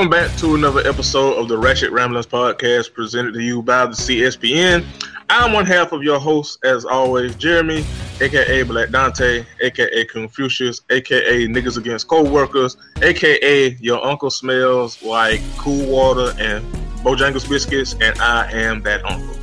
[0.00, 3.92] Welcome back to another episode of the Ratchet Ramblings podcast presented to you by the
[3.92, 4.82] CSPN.
[5.28, 7.84] I'm one half of your host, as always, Jeremy,
[8.18, 15.84] aka Black Dante, aka Confucius, aka Niggas Against Co-workers, aka Your Uncle Smells Like Cool
[15.86, 16.64] Water and
[17.04, 19.36] Bojangles Biscuits, and I am that uncle.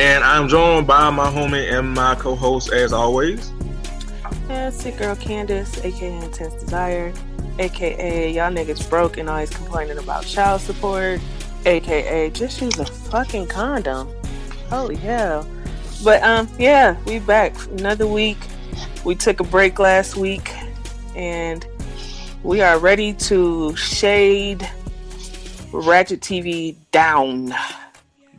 [0.00, 3.52] And I'm joined by my homie and my co-host, as always.
[4.48, 7.12] Yeah, your girl Candace, aka Intense Desire,
[7.58, 11.20] aka y'all niggas broke and always complaining about child support,
[11.66, 14.08] aka just use a fucking condom.
[14.68, 15.46] Holy hell.
[16.02, 18.38] But um yeah, we back another week.
[19.04, 20.52] We took a break last week
[21.14, 21.66] and
[22.42, 24.68] we are ready to shade
[25.72, 27.54] Ratchet TV down.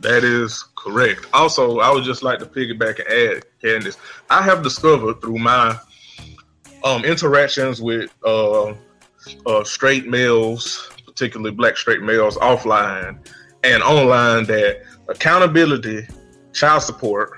[0.00, 1.26] That is correct.
[1.32, 3.96] Also, I would just like to piggyback and add, Candace,
[4.28, 5.78] I have discovered through my
[6.84, 8.74] um, interactions with uh,
[9.46, 13.18] uh, straight males, particularly black straight males, offline
[13.62, 16.06] and online, that accountability,
[16.52, 17.32] child support,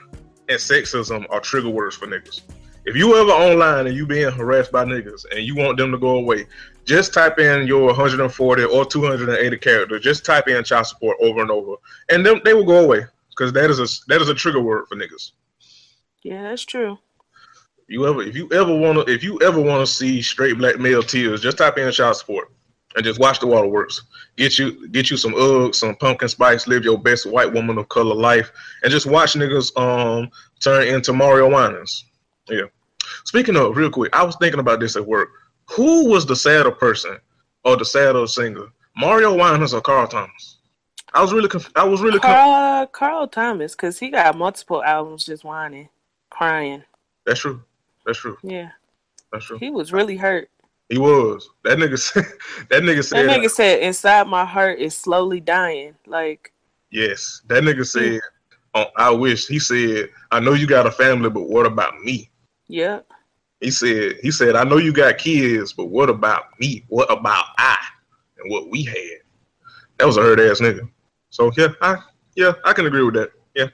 [0.49, 2.43] and sexism are trigger words for niggas.
[2.85, 5.99] If you ever online and you being harassed by niggas and you want them to
[5.99, 6.47] go away,
[6.85, 10.03] just type in your 140 or 280 characters.
[10.03, 11.75] Just type in child support over and over,
[12.09, 14.87] and them they will go away because that is a that is a trigger word
[14.89, 15.33] for niggas.
[16.23, 16.99] Yeah, that's true.
[17.89, 20.79] You ever if you ever want to if you ever want to see straight black
[20.79, 22.51] male tears, just type in child support
[22.97, 24.03] and just watch the waterworks.
[24.37, 27.89] Get you get you some Uggs, some pumpkin spice, live your best white woman of
[27.89, 28.51] color life,
[28.83, 30.31] and just watch niggas um
[30.61, 32.05] turn into Mario Winans.
[32.49, 32.63] Yeah.
[33.25, 35.29] Speaking of real quick, I was thinking about this at work.
[35.71, 37.19] Who was the sadder person
[37.65, 38.67] or the sadder singer,
[38.97, 40.59] Mario Winans or Carl Thomas?
[41.13, 44.83] I was really conf- I was really conf- Carl, Carl Thomas, because he got multiple
[44.83, 45.89] albums just whining,
[46.31, 46.83] crying.
[47.25, 47.63] That's true.
[48.07, 48.39] That's true.
[48.43, 48.71] Yeah,
[49.33, 49.59] That's true.
[49.59, 50.49] he was really hurt.
[50.89, 51.49] He was.
[51.65, 52.25] That nigga said
[52.71, 56.53] that nigga said That nigga said, "Inside my heart is slowly dying." Like,
[56.91, 57.43] yes.
[57.49, 58.21] That nigga said
[58.77, 62.31] oh, I wish he said, I know you got a family, but what about me?
[62.69, 63.01] yeah,
[63.61, 66.85] He said he said, I know you got kids, but what about me?
[66.89, 67.77] What about I
[68.39, 69.21] and what we had?
[69.99, 70.89] That was a hurt ass nigga.
[71.31, 71.97] So yeah, I
[72.35, 73.31] yeah, I can agree with that.
[73.55, 73.69] Yeah.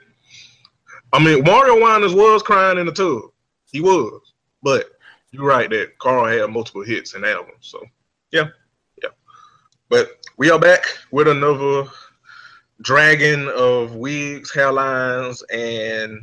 [1.13, 3.32] I mean Mario Winans was crying in the tub.
[3.73, 4.33] He was.
[4.63, 4.87] But
[5.33, 7.57] you're right that Carl had multiple hits and albums.
[7.61, 7.83] So
[8.31, 8.49] yeah,
[9.03, 9.11] yeah.
[9.89, 11.91] But we are back with another
[12.83, 16.21] dragon of wigs, hairlines, and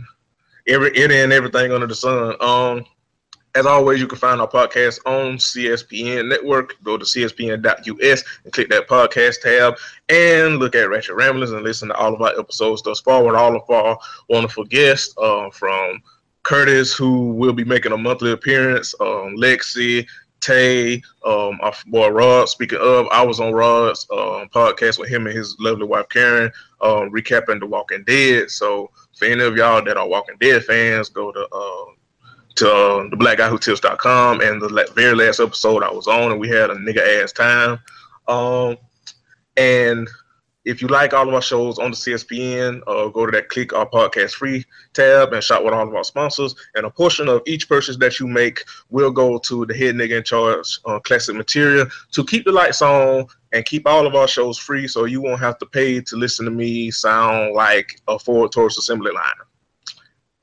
[0.68, 2.36] every it and everything under the sun.
[2.40, 2.86] Um
[3.56, 6.76] as always, you can find our podcast on CSPN Network.
[6.84, 9.76] Go to cspn.us and click that podcast tab
[10.08, 13.36] and look at Ratchet Ramblings and listen to all of our episodes thus far with
[13.36, 13.98] all of our
[14.30, 16.02] wonderful guests uh, from
[16.44, 20.08] Curtis, who will be making a monthly appearance, um, Lexi,
[20.40, 22.50] Tay, um, our boy Rod.
[22.50, 26.52] Speaking of, I was on Rod's um, podcast with him and his lovely wife Karen,
[26.82, 28.50] um, recapping The Walking Dead.
[28.50, 31.86] So, for any of y'all that are Walking Dead fans, go to uh,
[32.56, 36.08] to uh, the black guy who tips.com and the la- very last episode I was
[36.08, 37.80] on and we had a nigga ass time.
[38.28, 38.78] Um,
[39.56, 40.10] and
[40.70, 43.74] if you like all of our shows on the CSPN, uh, go to that click
[43.74, 44.64] our podcast free
[44.94, 46.56] tab and shop with all of our sponsors.
[46.76, 50.18] And a portion of each purchase that you make will go to the head nigga
[50.18, 54.28] in charge uh, classic material to keep the lights on and keep all of our
[54.28, 58.20] shows free so you won't have to pay to listen to me sound like a
[58.20, 59.24] Ford Taurus assembly line.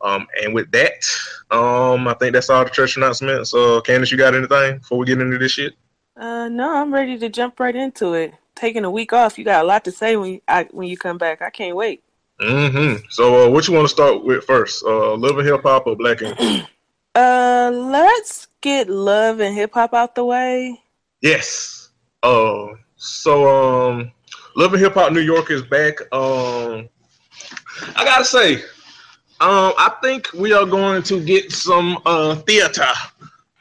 [0.00, 1.04] Um, and with that,
[1.50, 3.54] um, I think that's all the church announcements.
[3.54, 5.74] Uh, Candace, you got anything before we get into this shit?
[6.16, 8.34] uh, no, I'm ready to jump right into it.
[8.56, 10.96] Taking a week off, you got a lot to say when you, I, when you
[10.96, 11.42] come back.
[11.42, 12.02] I can't wait.
[12.40, 13.06] Mm-hmm.
[13.10, 14.82] So, uh, what you want to start with first?
[14.84, 16.66] Uh, love and hip hop or black and
[17.14, 20.78] Uh, let's get love and hip hop out the way.
[21.22, 21.88] Yes.
[22.22, 24.12] Uh, so um,
[24.54, 26.00] Love and Hip Hop New York is back.
[26.12, 26.88] Um,
[27.94, 28.56] I gotta say,
[29.40, 32.88] um, I think we are going to get some uh theater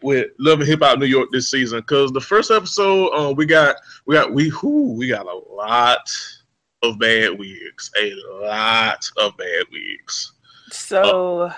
[0.06, 3.46] with Love and Hip Hop New York this season because the first episode, uh, we
[3.46, 3.76] got
[4.06, 6.10] we got we who we got a lot
[6.84, 7.92] of bad wigs.
[8.00, 10.34] A lot of bad wigs.
[10.72, 11.52] So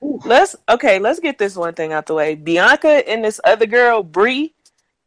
[0.00, 2.34] let's okay, let's get this one thing out the way.
[2.34, 4.52] Bianca and this other girl, Brie,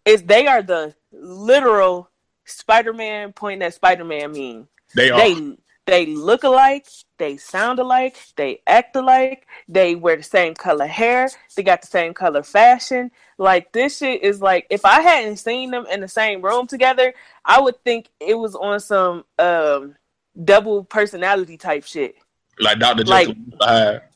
[0.05, 2.09] is they are the literal
[2.45, 4.67] Spider-Man pointing at Spider-Man meme.
[4.95, 5.19] They are.
[5.19, 5.57] They
[5.89, 6.87] they look alike,
[7.17, 11.87] they sound alike, they act alike, they wear the same color hair, they got the
[11.87, 13.11] same color fashion.
[13.37, 17.13] Like this shit is like if I hadn't seen them in the same room together,
[17.45, 19.95] I would think it was on some um
[20.43, 22.15] double personality type shit.
[22.59, 23.03] like Dr.
[23.05, 23.35] like-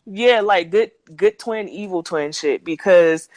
[0.05, 3.29] Yeah, like good good twin, evil twin shit because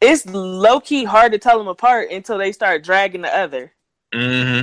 [0.00, 3.72] it's low key hard to tell them apart until they start dragging the other.
[4.12, 4.60] hmm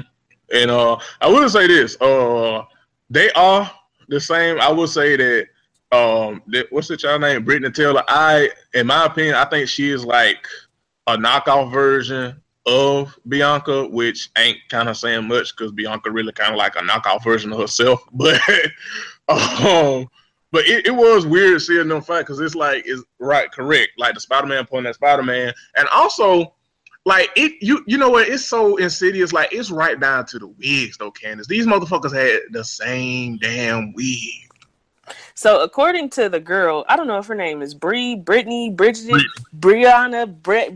[0.54, 2.64] And uh, I will say this: uh,
[3.12, 3.70] they are
[4.08, 4.60] the same.
[4.60, 5.48] I will say that
[5.92, 7.44] um, that, what's the child name?
[7.44, 8.04] Brittany Taylor.
[8.08, 10.48] I, in my opinion, I think she is like
[11.08, 16.52] a knockoff version of Bianca, which ain't kind of saying much because Bianca really kind
[16.52, 18.02] of like a knockoff version of herself.
[18.14, 18.40] But
[19.28, 20.08] um,
[20.52, 23.92] but it, it was weird seeing them fight because it's like it's right, correct.
[23.98, 26.54] Like the Spider Man pulling that Spider Man, and also
[27.06, 30.48] like it you you know what it's so insidious like it's right down to the
[30.48, 34.52] wigs though candace these motherfuckers had the same damn wig
[35.34, 39.22] So according to the girl, I don't know if her name is Bree, Brittany, Bridget.
[39.58, 40.72] Brianna, Brett,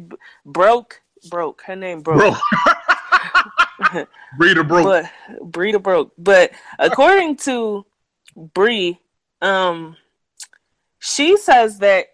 [0.46, 1.62] broke, broke.
[1.62, 2.18] Her name broke.
[2.20, 4.06] bro
[4.38, 6.12] breeder broke but Bree broke.
[6.18, 7.86] But according to
[8.36, 9.00] Bree,
[9.42, 9.96] um,
[11.00, 12.08] she says that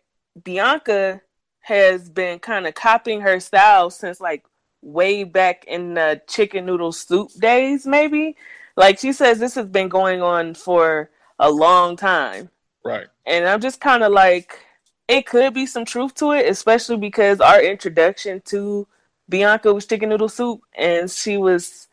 [0.43, 1.21] Bianca
[1.71, 4.45] has been kind of copying her style since like
[4.81, 8.35] way back in the chicken noodle soup days, maybe.
[8.75, 11.09] Like she says, this has been going on for
[11.39, 12.49] a long time,
[12.83, 13.07] right.
[13.25, 14.59] And I'm just kind of like,
[15.07, 18.87] it could be some truth to it, especially because our introduction to
[19.29, 21.87] Bianca was chicken noodle soup, and she was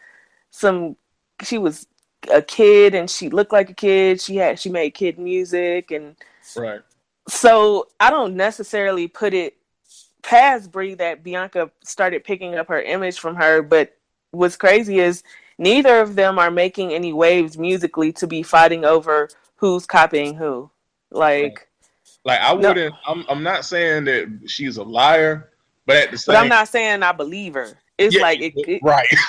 [0.50, 0.96] some
[1.42, 1.86] she was
[2.32, 4.20] a kid and she looked like a kid.
[4.20, 6.16] She had she made kid music and
[6.56, 6.80] right.
[7.28, 9.57] So i don't necessarily put it
[10.28, 13.96] past brie that bianca started picking up her image from her but
[14.30, 15.22] what's crazy is
[15.56, 20.70] neither of them are making any waves musically to be fighting over who's copying who.
[21.10, 21.66] Like
[22.26, 25.48] like i wouldn't I'm, I'm not saying that she's a liar
[25.86, 27.78] but at the same but i'm not saying i believe her.
[27.96, 29.08] It's Yeah, like it, it, right.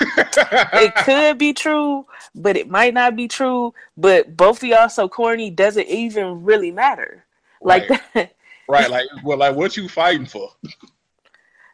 [0.74, 2.06] it could be true,
[2.36, 3.74] but it might not be true.
[3.96, 7.24] But both of y'all so corny doesn't even really matter.
[7.60, 8.30] Like, right
[8.70, 10.48] like well like what you fighting for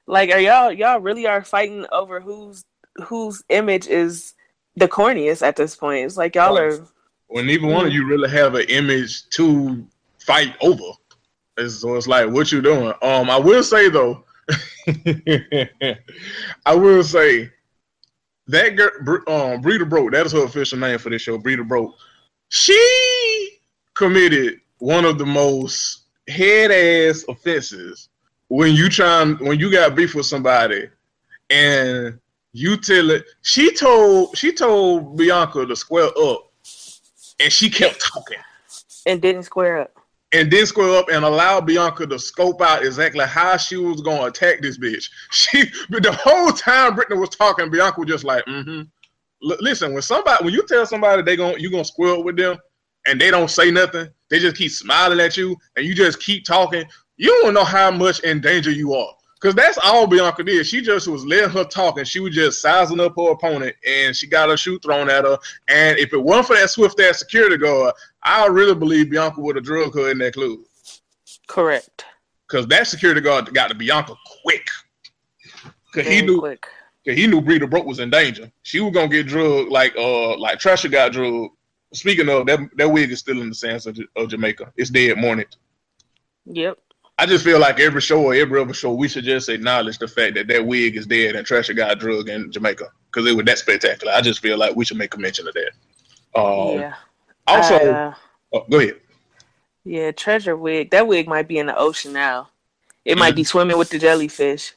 [0.06, 2.64] like are y'all y'all really are fighting over whose
[3.04, 4.34] whose image is
[4.76, 6.04] the corniest at this point?
[6.04, 6.72] It's like y'all Right.
[6.72, 6.86] are
[7.28, 9.84] when neither one of you really have an image to
[10.18, 10.92] fight over.
[11.56, 12.92] It's, so it's like, what you doing?
[13.02, 14.24] Um, I will say though,
[16.66, 17.50] I will say
[18.46, 21.94] that girl, um, Breeder Broke, that is her official name for this show, Breeder Broke.
[22.48, 23.58] She
[23.94, 28.08] committed one of the most head ass offenses
[28.48, 30.88] when you trying when you got beef with somebody
[31.50, 32.18] and
[32.52, 33.24] you tell it.
[33.42, 36.50] She told she told Bianca to square up,
[37.40, 38.38] and she kept talking
[39.06, 39.92] and didn't square up.
[40.32, 44.24] and didn't square up and allow Bianca to scope out exactly how she was to
[44.24, 45.08] attack this bitch.
[45.30, 48.82] She, but the whole time Brittany was talking, Bianca was just like, mm-hmm.
[49.50, 52.36] L- listen, when somebody, when you tell somebody they gonna you gonna square up with
[52.36, 52.56] them,
[53.06, 56.44] and they don't say nothing, they just keep smiling at you, and you just keep
[56.44, 56.84] talking.
[57.16, 59.12] You don't know how much in danger you are.
[59.40, 60.66] Cause that's all Bianca did.
[60.66, 64.16] She just was letting her talk, and she was just sizing up her opponent, and
[64.16, 65.36] she got her shoe thrown at her.
[65.68, 69.56] And if it weren't for that swift ass security guard, I really believe Bianca would
[69.56, 70.58] have drug her in that club.
[71.48, 72.06] Correct.
[72.48, 74.68] Cause that security guard got to Bianca quick.
[75.92, 76.66] Cause he knew, quick.
[77.06, 78.50] cause he knew Breeder Broke was in danger.
[78.62, 81.55] She was gonna get drugged like uh like Tresure got drugged.
[81.96, 84.72] Speaking of that, that wig is still in the sands of, of Jamaica.
[84.76, 85.46] It's dead morning.
[86.46, 86.78] Yep.
[87.18, 90.06] I just feel like every show or every other show, we should just acknowledge the
[90.06, 93.46] fact that that wig is dead and Tresure got drugged in Jamaica because it was
[93.46, 94.12] that spectacular.
[94.12, 96.38] I just feel like we should make a mention of that.
[96.38, 96.94] Um, yeah.
[97.46, 98.14] Also, Uh,
[98.52, 99.00] oh, go ahead.
[99.84, 100.10] yeah.
[100.12, 100.90] Tresure wig.
[100.90, 102.50] That wig might be in the ocean now.
[103.04, 104.74] It might be swimming with the jellyfish.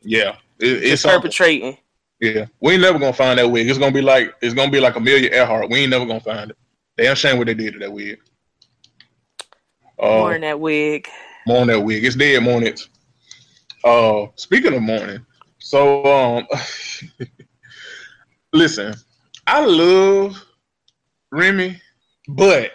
[0.00, 1.76] Yeah, it, It's it's perpetrating.
[2.22, 3.68] Yeah, we ain't never gonna find that wig.
[3.68, 5.68] It's gonna be like it's gonna be like Amelia Earhart.
[5.68, 6.56] We ain't never gonna find it.
[6.96, 8.20] They ashamed what they did to that wig.
[10.00, 11.08] Uh, in that wig.
[11.48, 12.04] more on that wig.
[12.04, 12.88] It's dead mornings.
[13.82, 15.26] Uh, speaking of morning,
[15.58, 16.46] so um,
[18.52, 18.94] listen,
[19.48, 20.40] I love
[21.32, 21.82] Remy,
[22.28, 22.70] but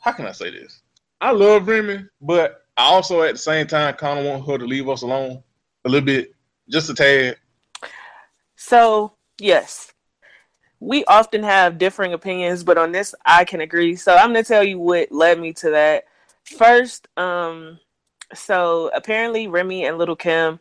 [0.00, 0.80] how can I say this?
[1.20, 4.64] I love Remy, but I also at the same time kind of want her to
[4.64, 5.42] leave us alone
[5.84, 6.34] a little bit,
[6.68, 7.36] just a tad.
[8.56, 9.92] So Yes.
[10.80, 13.96] We often have differing opinions, but on this I can agree.
[13.96, 16.04] So I'm gonna tell you what led me to that.
[16.44, 17.78] First, um,
[18.34, 20.60] so apparently Remy and Lil' Kim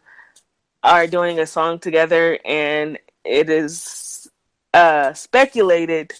[0.82, 4.30] are doing a song together, and it is
[4.74, 6.14] uh, speculated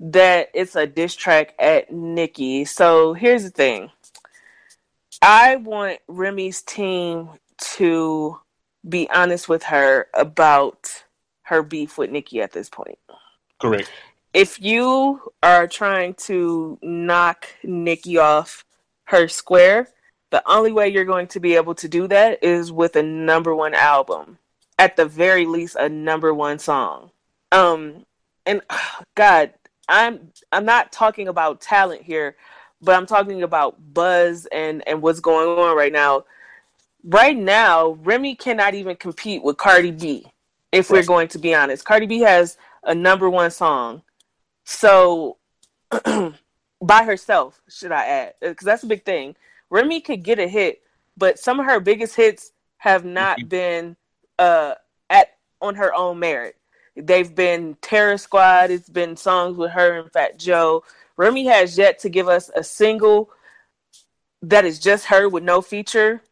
[0.00, 2.64] that it's a diss track at Nicki.
[2.64, 3.90] So here's the thing.
[5.22, 7.30] I want Remy's team
[7.76, 8.38] to
[8.86, 11.04] be honest with her about
[11.42, 12.98] her beef with Nicki at this point.
[13.60, 13.90] Correct.
[14.34, 18.64] If you are trying to knock Nicki off
[19.04, 19.88] her square,
[20.30, 23.54] the only way you're going to be able to do that is with a number
[23.54, 24.38] one album.
[24.78, 27.10] At the very least a number one song.
[27.50, 28.04] Um
[28.46, 28.62] and
[29.14, 29.54] God,
[29.88, 32.36] I'm I'm not talking about talent here,
[32.82, 36.24] but I'm talking about buzz and and what's going on right now.
[37.04, 40.30] Right now, Remy cannot even compete with Cardi B.
[40.72, 44.02] If we're going to be honest, Cardi B has a number one song,
[44.64, 45.38] so
[46.82, 48.34] by herself, should I add?
[48.40, 49.34] Because that's a big thing.
[49.70, 50.82] Remy could get a hit,
[51.16, 53.48] but some of her biggest hits have not mm-hmm.
[53.48, 53.96] been
[54.38, 54.74] uh,
[55.08, 56.56] at on her own merit.
[56.96, 58.70] They've been Terror Squad.
[58.70, 60.84] It's been songs with her and Fat Joe.
[61.16, 63.30] Remy has yet to give us a single
[64.42, 66.22] that is just her with no feature,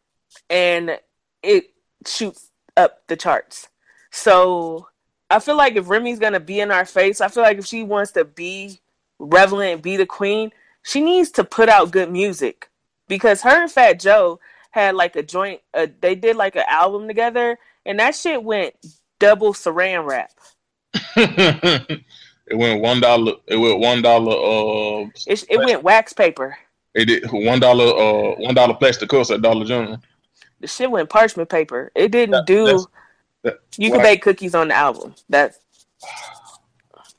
[0.49, 0.99] and
[1.43, 1.71] it
[2.05, 3.67] shoots up the charts.
[4.11, 4.87] So
[5.29, 7.83] I feel like if Remy's gonna be in our face, I feel like if she
[7.83, 8.79] wants to be
[9.19, 10.51] relevant and be the queen,
[10.83, 12.69] she needs to put out good music
[13.07, 14.39] because her and Fat Joe
[14.71, 15.61] had like a joint.
[15.73, 18.73] Uh, they did like an album together, and that shit went
[19.19, 20.31] double saran wrap.
[21.15, 22.03] it
[22.53, 23.33] went one dollar.
[23.47, 24.31] It went one dollar.
[24.31, 26.57] Uh, it, it went wax paper.
[26.93, 27.85] It did one dollar.
[27.85, 30.01] Uh, one dollar plastic cups at Dollar General.
[30.59, 31.91] The shit went parchment paper.
[31.95, 32.85] It didn't that, do.
[33.77, 35.15] You can bake cookies on the album.
[35.29, 35.55] That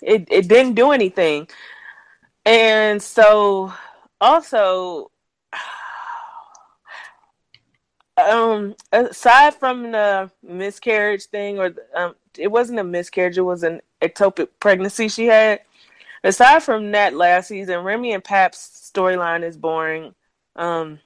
[0.02, 1.48] it it didn't do anything,
[2.44, 3.72] and so
[4.20, 5.10] also.
[8.28, 13.80] Um, aside from the miscarriage thing, or um, it wasn't a miscarriage; it was an
[14.02, 15.60] ectopic pregnancy she had.
[16.24, 20.16] Aside from that, last season, Remy and Pap's storyline is boring.
[20.56, 20.98] Um,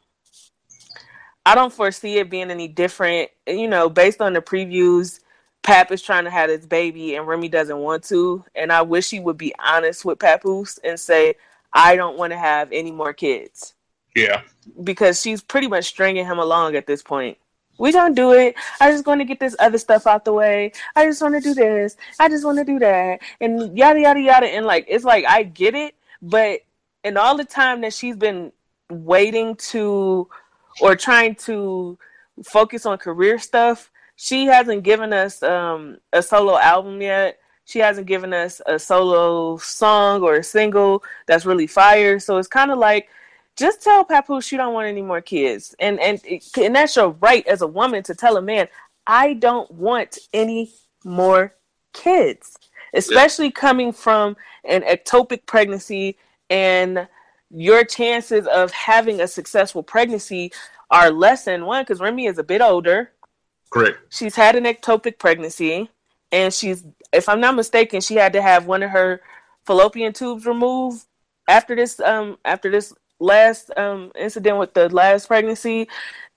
[1.44, 3.30] I don't foresee it being any different.
[3.46, 5.20] Eh, you know, based on the previews,
[5.62, 8.44] Pap is trying to have his baby and Remy doesn't want to.
[8.54, 11.34] And I wish he would be honest with Papoose and say,
[11.72, 13.74] I don't want to have any more kids.
[14.14, 14.42] Yeah.
[14.82, 17.38] Because she's pretty much stringing him along at this point
[17.78, 18.54] we don't do it.
[18.80, 20.72] I just want to get this other stuff out the way.
[20.94, 21.96] I just want to do this.
[22.20, 24.46] I just want to do that, and yada yada yada.
[24.46, 26.60] And like, it's like I get it, but
[27.02, 28.52] in all the time that she's been
[28.88, 30.28] waiting to
[30.80, 31.98] or trying to
[32.44, 37.38] focus on career stuff, she hasn't given us um, a solo album yet.
[37.64, 42.18] She hasn't given us a solo song or a single that's really fire.
[42.18, 43.08] So it's kind of like
[43.56, 46.20] just tell Papoose you don't want any more kids, and and
[46.56, 48.66] and that's your right as a woman to tell a man,
[49.06, 50.72] I don't want any
[51.04, 51.54] more
[51.92, 52.56] kids,
[52.94, 53.52] especially yeah.
[53.52, 56.16] coming from an ectopic pregnancy
[56.48, 57.06] and
[57.54, 60.52] your chances of having a successful pregnancy
[60.90, 63.12] are less than one because Remy is a bit older.
[63.70, 63.98] Correct.
[64.10, 65.88] She's had an ectopic pregnancy,
[66.30, 69.20] and she's, if I'm not mistaken, she had to have one of her
[69.64, 71.04] fallopian tubes removed
[71.48, 72.92] after this um after this
[73.22, 75.88] last um, incident with the last pregnancy.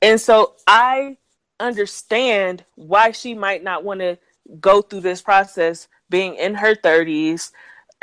[0.01, 1.17] And so I
[1.59, 4.17] understand why she might not want to
[4.59, 7.51] go through this process being in her 30s,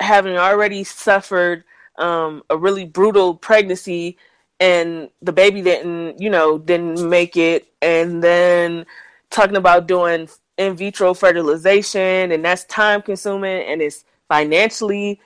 [0.00, 1.64] having already suffered
[2.02, 4.18] um, a really brutal pregnancy
[4.60, 7.68] and the baby didn't, you know, didn't make it.
[7.80, 8.86] And then
[9.30, 10.28] talking about doing
[10.58, 15.20] in vitro fertilization and that's time consuming and it's financially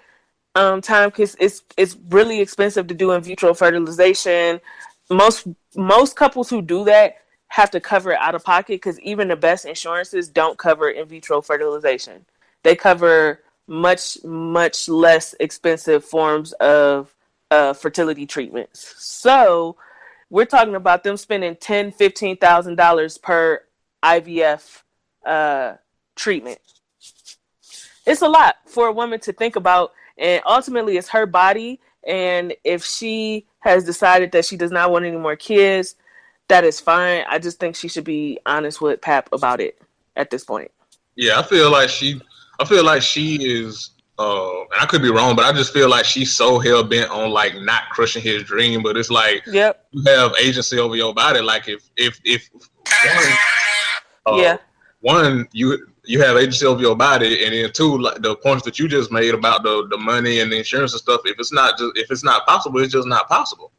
[0.54, 4.60] um, time because it's it's really expensive to do in vitro fertilization.
[5.10, 7.16] Most most couples who do that
[7.48, 11.06] have to cover it out of pocket because even the best insurances don't cover in
[11.06, 12.24] vitro fertilization.
[12.62, 17.14] They cover much much less expensive forms of
[17.50, 18.94] uh, fertility treatments.
[18.98, 19.76] So
[20.30, 23.62] we're talking about them spending ten fifteen thousand dollars per
[24.04, 24.82] IVF
[25.24, 25.74] uh,
[26.14, 26.58] treatment.
[28.06, 32.54] It's a lot for a woman to think about and ultimately it's her body and
[32.64, 35.96] if she has decided that she does not want any more kids
[36.48, 39.80] that is fine i just think she should be honest with pap about it
[40.16, 40.70] at this point
[41.16, 42.20] yeah i feel like she
[42.58, 45.88] i feel like she is uh and i could be wrong but i just feel
[45.88, 50.02] like she's so hell-bent on like not crushing his dream but it's like yep you
[50.06, 54.56] have agency over your body like if if if one, uh, yeah
[55.00, 58.78] one you you have agency over your body, and then two, like the points that
[58.78, 61.20] you just made about the the money and the insurance and stuff.
[61.24, 63.72] If it's not just if it's not possible, it's just not possible.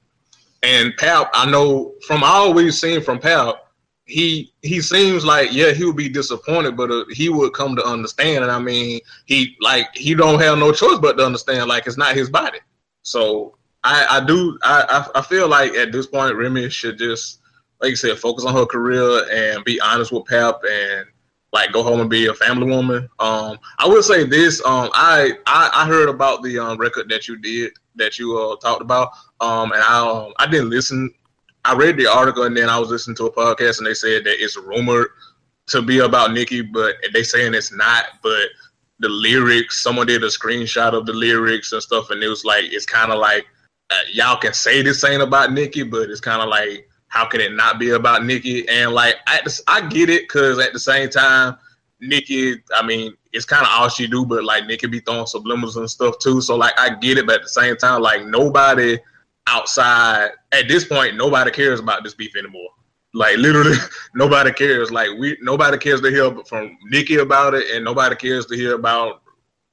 [0.64, 3.67] And Pap, I know from always seen from Pap,
[4.08, 7.86] he he seems like yeah he would be disappointed, but uh, he would come to
[7.86, 8.44] understand.
[8.44, 11.98] And I mean, he like he don't have no choice but to understand like it's
[11.98, 12.60] not his body.
[13.04, 17.42] So I I do I I feel like at this point Remy should just
[17.82, 21.06] like you said focus on her career and be honest with Pap and
[21.54, 23.10] like go home and be a family woman.
[23.20, 24.64] Um, I will say this.
[24.66, 28.56] Um, I, I I heard about the um, record that you did that you uh,
[28.58, 29.12] talked about.
[29.40, 31.14] Um, and I um, I didn't listen.
[31.68, 34.24] I read the article and then I was listening to a podcast and they said
[34.24, 35.10] that it's rumored
[35.68, 38.06] to be about Nicki, but they saying it's not.
[38.24, 38.48] But
[39.00, 42.64] the lyrics, someone did a screenshot of the lyrics and stuff, and it was like
[42.66, 43.46] it's kind of like
[43.90, 47.42] uh, y'all can say this ain't about Nicki, but it's kind of like how can
[47.42, 48.68] it not be about Nicki?
[48.70, 51.58] And like I, I get it because at the same time,
[52.00, 55.76] Nicki, I mean, it's kind of all she do, but like Nicki be throwing subliminals
[55.76, 56.40] and stuff too.
[56.40, 58.98] So like I get it, but at the same time, like nobody
[59.48, 62.70] outside at this point, nobody cares about this beef anymore.
[63.14, 63.78] Like literally,
[64.16, 64.92] nobody cares.
[64.92, 68.76] Like we, nobody cares to hear from Nicki about it, and nobody cares to hear
[68.76, 69.22] about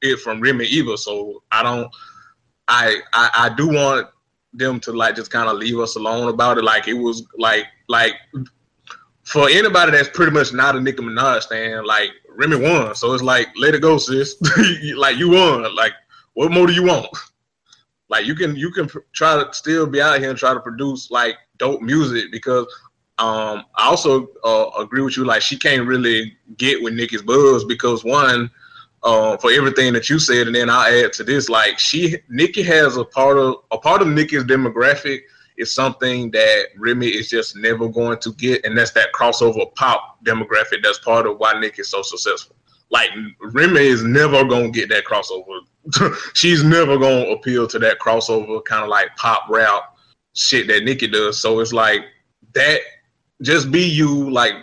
[0.00, 0.96] it from Remy either.
[0.96, 1.88] So I don't.
[2.68, 4.08] I I, I do want
[4.54, 6.64] them to like just kind of leave us alone about it.
[6.64, 8.14] Like it was like like
[9.24, 12.94] for anybody that's pretty much not a Nicki Minaj fan, like Remy won.
[12.94, 14.36] So it's like let it go, sis.
[14.96, 15.74] like you won.
[15.74, 15.92] Like
[16.34, 17.08] what more do you want?
[18.08, 21.10] Like you can you can try to still be out here and try to produce
[21.10, 22.66] like dope music because
[23.18, 25.24] um I also uh, agree with you.
[25.24, 28.50] Like she can't really get with Nicki's buzz because one
[29.04, 31.48] uh, for everything that you said, and then I'll add to this.
[31.48, 35.20] Like she, Nicki has a part of a part of Nicki's demographic
[35.56, 40.24] is something that Remy is just never going to get, and that's that crossover pop
[40.24, 40.82] demographic.
[40.82, 42.56] That's part of why Nicki is so successful.
[42.90, 45.60] Like Remy is never gonna get that crossover.
[46.34, 49.96] She's never gonna appeal to that crossover kind of like pop rap
[50.34, 51.40] shit that Nicki does.
[51.40, 52.04] So it's like
[52.54, 52.80] that.
[53.42, 54.54] Just be you, like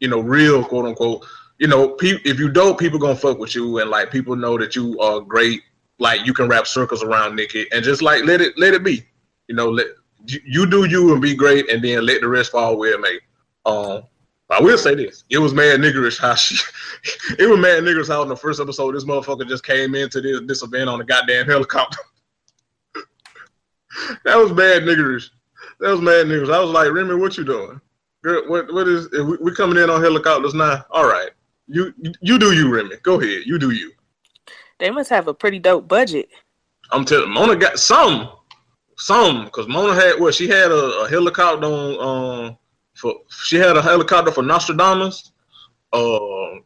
[0.00, 1.24] you know, real quote unquote
[1.58, 4.58] you know, pe- if you don't, people gonna fuck with you, and like people know
[4.58, 5.62] that you are great.
[5.98, 9.04] Like you can wrap circles around Nicki, and just like let it let it be.
[9.48, 9.86] You know, let
[10.26, 13.18] you do you and be great, and then let the rest fall where it may.
[13.64, 14.02] Um,
[14.50, 16.56] I will say this: it was mad niggerish how she,
[17.38, 20.40] it was mad niggerish how in the first episode this motherfucker just came into this
[20.46, 21.98] this event on a goddamn helicopter.
[24.24, 25.30] that was mad niggerish.
[25.80, 26.52] That was mad niggerish.
[26.52, 27.80] I was like, Remy, what you doing?
[28.22, 29.10] Girl, what what is?
[29.10, 30.84] We, we coming in on helicopters now?
[30.90, 31.30] All right.
[31.66, 32.96] You you do you, Remy.
[33.02, 33.42] Go ahead.
[33.46, 33.92] You do you.
[34.78, 36.28] They must have a pretty dope budget.
[36.92, 38.30] I'm telling Mona got some,
[38.96, 42.46] some because Mona had well she had a, a helicopter on.
[42.48, 42.58] Um,
[42.96, 45.32] for she had a helicopter for Nostradamus.
[45.92, 46.18] Uh,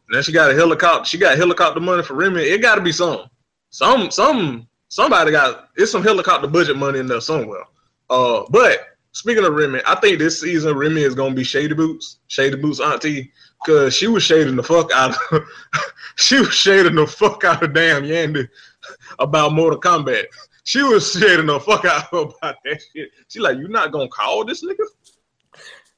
[0.09, 1.05] then she got a helicopter.
[1.05, 2.41] She got helicopter money for Remy.
[2.41, 3.29] It got to be some,
[3.69, 4.67] some, some.
[4.89, 7.63] Somebody got it's some helicopter budget money in there somewhere.
[8.09, 12.19] Uh, but speaking of Remy, I think this season Remy is gonna be Shady Boots,
[12.27, 13.31] Shady Boots auntie
[13.65, 15.43] Cause she was shading the fuck out of
[16.15, 18.47] she was shading the fuck out of damn Yandy
[19.19, 20.25] about Mortal Kombat.
[20.63, 23.11] She was shading the fuck out about that shit.
[23.27, 24.83] She like, you not gonna call this nigga?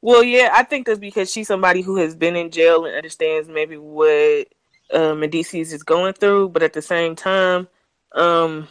[0.04, 3.48] Well, yeah, I think that's because she's somebody who has been in jail and understands
[3.48, 4.50] maybe what
[4.94, 7.70] um Mendeecees is going through, but at the same time,
[8.12, 8.68] um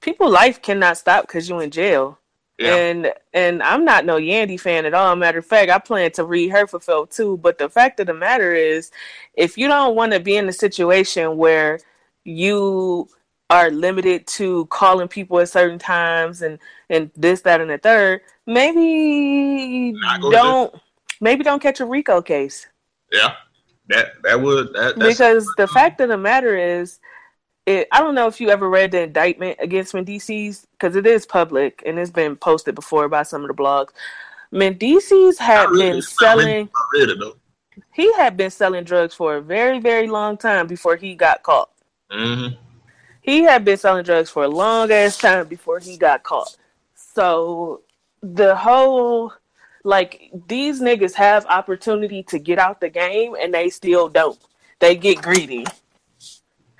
[0.00, 2.18] people life cannot stop because you're in jail.
[2.58, 2.74] Yeah.
[2.74, 5.14] And and I'm not no Yandy fan at all.
[5.14, 7.36] Matter of fact, I plan to read her for Phil too.
[7.36, 8.90] But the fact of the matter is,
[9.34, 11.78] if you don't want to be in a situation where
[12.24, 13.08] you
[13.50, 16.58] are limited to calling people at certain times and
[16.88, 19.94] and this, that, and the third, maybe
[20.30, 20.74] don't
[21.20, 22.66] maybe don't catch a RICO case.
[23.12, 23.34] Yeah,
[23.88, 27.00] that that would that, because the fact of the matter is
[27.66, 31.26] it, I don't know if you ever read the indictment against Mendeecees because it is
[31.26, 33.90] public and it's been posted before by some of the blogs.
[34.52, 36.68] Mendeecees had been selling.
[37.92, 41.70] He had been selling drugs for a very, very long time before he got caught.
[42.10, 42.56] Mm-hmm.
[43.22, 46.56] He had been selling drugs for a long ass time before he got caught.
[46.94, 47.82] So
[48.22, 49.32] the whole
[49.84, 54.38] like these niggas have opportunity to get out the game and they still don't.
[54.78, 55.66] They get greedy.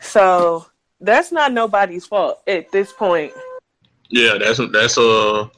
[0.00, 0.66] So
[1.00, 3.33] that's not nobody's fault at this point.
[4.09, 5.48] Yeah, that's that's uh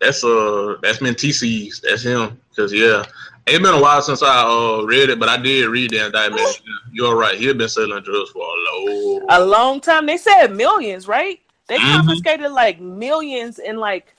[0.00, 1.80] that's uh that's Mendeecees.
[1.82, 2.40] That's him.
[2.56, 3.04] Cause yeah,
[3.50, 6.62] it's been a while since I uh read it, but I did read the indictment.
[6.92, 7.36] You're right.
[7.36, 10.06] He had been selling drugs for a long a long time.
[10.06, 11.40] They said millions, right?
[11.68, 11.96] They mm-hmm.
[11.98, 14.14] confiscated like millions and like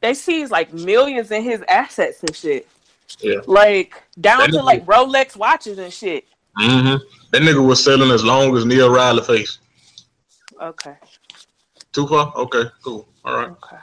[0.00, 2.68] they seized like millions in his assets and shit.
[3.20, 3.40] Yeah.
[3.46, 6.26] Like down that to like Rolex watches and shit.
[6.58, 7.02] Mm-hmm.
[7.30, 9.58] That nigga was selling as long as Neil Riley face.
[10.60, 10.96] Okay.
[11.92, 12.32] Too far?
[12.36, 13.08] Okay, cool.
[13.24, 13.48] All right.
[13.48, 13.76] Okay.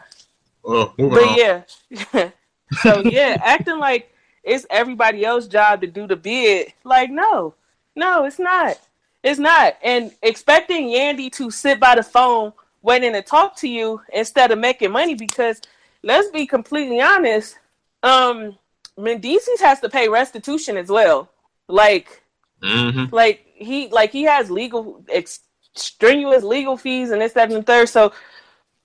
[0.67, 1.37] Uh, But on.
[1.37, 2.29] yeah.
[2.81, 4.11] so yeah, acting like
[4.47, 6.73] it's everybody else's job to do the bid.
[6.83, 7.53] Like, no.
[7.95, 8.79] No, it's not.
[9.23, 9.77] It's not.
[9.83, 14.59] And expecting Yandy to sit by the phone waiting to talk to you instead of
[14.59, 15.61] making money because
[16.03, 17.57] let's be completely honest,
[18.03, 18.57] um
[18.97, 21.29] Mendeecees has to pay restitution as well.
[21.67, 22.21] Like
[22.63, 23.13] Mm-hmm.
[23.13, 25.41] like he like he has legal ex-
[25.75, 28.11] strenuous legal fees and this that and the third so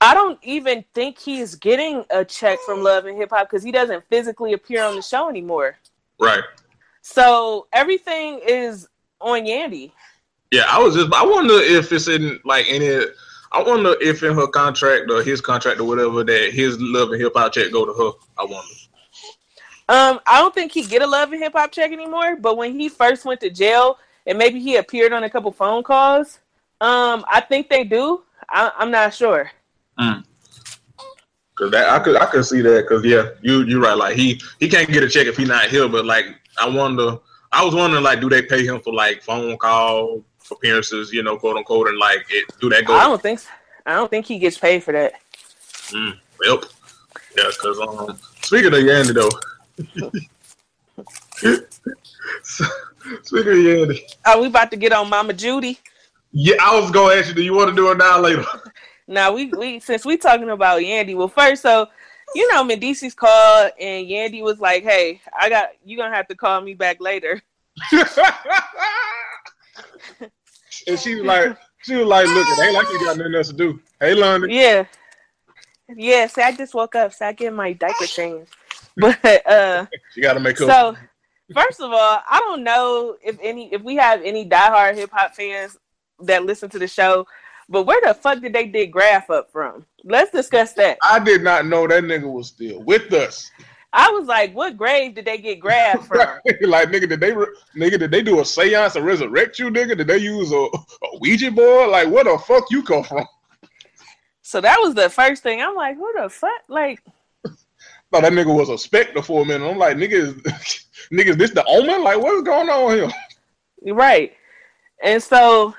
[0.03, 3.71] i don't even think he's getting a check from love and hip hop because he
[3.73, 5.77] doesn't physically appear on the show anymore
[6.21, 6.43] Right.
[7.01, 8.89] so everything is
[9.21, 9.93] on yandy
[10.51, 11.13] Yeah, I was just.
[11.15, 13.07] I wonder if it's in like any.
[13.53, 17.21] I wonder if in her contract or his contract or whatever that his love and
[17.23, 18.11] hip hop check go to her.
[18.39, 18.75] I wonder.
[19.89, 22.79] um i don't think he get a love and hip hop check anymore but when
[22.79, 26.39] he first went to jail and maybe he appeared on a couple phone calls
[26.81, 29.51] um i think they do I, i'm not sure
[29.99, 32.87] Cause that I could I could see that.
[32.89, 33.97] Cause yeah, you you right.
[33.97, 35.89] Like he he can't get a check if he not here.
[35.89, 36.27] But like
[36.59, 37.19] I wonder.
[37.55, 41.13] I was wondering like, do they pay him for like phone call appearances?
[41.13, 42.95] You know, quote unquote, and like it, do that go?
[42.95, 43.51] i don't think so.
[43.85, 45.15] i don't think he gets paid for that
[45.93, 46.65] Mm, yep.
[47.37, 49.29] Yeah, because um, speaking of Yandy though,
[53.23, 55.79] speaking of Yandy, are we about to get on mama judy
[56.33, 58.45] yeah, I was gonna ask you, do you want to do it now or later?
[59.07, 61.89] Now we we since we talking about Yandy, well first so
[62.35, 66.35] you know Mendeecees called and Yandy was like, Hey, I got you gonna have to
[66.35, 67.41] call me back later.
[70.87, 73.49] and she was like, she was like, look, it ain't like you got nothing else
[73.49, 73.81] to do.
[74.01, 74.51] Hey, London.
[74.51, 74.85] Yeah.
[75.95, 78.51] Yeah, so I just woke up, so I get my diaper changed.
[78.95, 80.69] But uh You got to make up.
[80.69, 80.97] so
[81.55, 85.35] first of all, I don't know if any if we have any diehard hip hop
[85.35, 85.79] fans
[86.21, 87.27] that listen to the show,
[87.73, 89.87] but where the fuck did they dig Grafh up from?
[90.05, 90.99] Let's discuss that.
[91.03, 93.51] I did not know that nigga was still with us.
[93.95, 96.19] I was like, what grave did they get Grafh from?
[96.61, 99.97] like nigga, did they re- nigga did they do a seance to resurrect you, nigga?
[99.97, 101.89] Did they use a, a Ouija board?
[101.89, 103.27] Like where the fuck you come from?
[104.43, 105.63] So that was the first thing.
[105.63, 106.51] I'm like, who the fuck?
[106.69, 107.03] Like,
[107.45, 109.67] Thought that nigga was a specter for a minute.
[109.67, 110.35] I'm like, nigga, is,
[111.13, 112.05] nigga, is this the omen?
[112.05, 113.95] Like what's going on here?
[113.95, 114.35] right.
[115.03, 115.75] And so,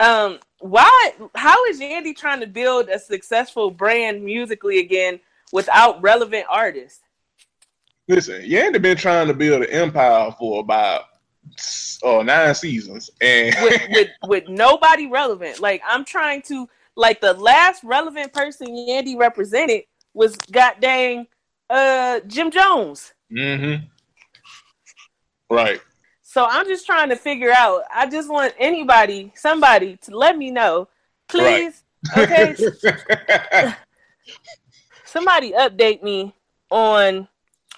[0.00, 1.12] um, why?
[1.34, 5.20] How is Yandy trying to build a successful brand musically again
[5.52, 7.00] without relevant artists?
[8.08, 11.04] Listen, Yandy been trying to build an empire for about
[12.04, 15.60] uh, nine seasons, and With with with nobody relevant.
[15.60, 21.26] Like, I'm trying to like the last relevant person Yandy represented was goddamn
[21.70, 23.14] uh Jim Jones.
[23.32, 23.84] mm-hmm.
[25.54, 25.80] right.
[26.30, 27.82] So I'm just trying to figure out.
[27.92, 30.86] I just want anybody, somebody, to let me know,
[31.26, 31.82] please.
[32.16, 32.54] Okay,
[35.04, 36.32] somebody update me
[36.70, 37.26] on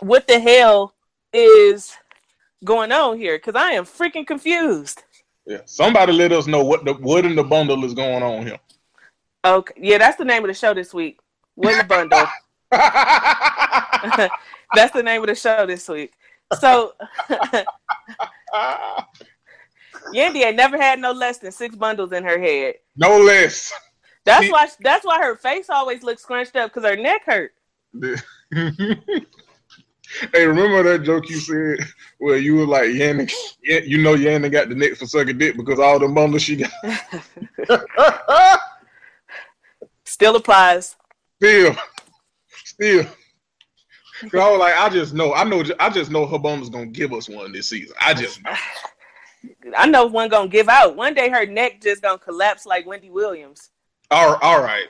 [0.01, 0.93] what the hell
[1.33, 1.97] is
[2.63, 5.03] going on here because I am freaking confused.
[5.47, 5.63] yeah.
[5.65, 8.59] Somebody let us know what the what in the bundle is going on here.
[9.47, 11.21] Okay, yeah, that's the name of the show this week.
[11.57, 12.27] Win the bundle.
[14.75, 16.13] that's the name of the show this week.
[16.61, 16.93] So
[20.15, 22.75] Yandy ain't never had no less than six bundles in her head.
[22.97, 23.73] no less.
[24.25, 24.69] That's why.
[24.81, 27.53] That's why her face always looks scrunched up because her neck hurt.
[30.33, 31.87] hey, remember that joke you said
[32.19, 35.57] where you were like, Yannick, yeah, you know Yannick got the neck for sucking dick
[35.57, 36.71] because all the bundles she got.
[40.05, 40.97] Still applies.
[41.37, 41.75] still,
[42.65, 43.07] still.
[44.31, 46.87] 'Cause I was like, I just know, I know, I just know her bundle's gonna
[46.87, 47.95] give us one this season.
[48.01, 48.55] I just know.
[49.77, 50.95] I know one gonna give out.
[50.97, 53.71] One day her neck just gonna collapse like Wendy Williams.
[54.11, 54.87] All, all right,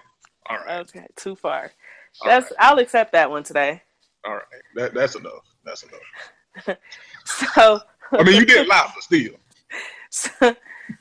[0.46, 1.70] all right, Okay, too far.
[2.22, 2.50] all That's.
[2.50, 3.82] right, I'll accept that one today.
[4.26, 4.42] all right.
[4.74, 5.44] That, that's enough.
[5.64, 6.78] That's enough.
[7.24, 7.80] So.
[8.10, 9.34] I mean, you did lie, but still.
[10.10, 10.56] so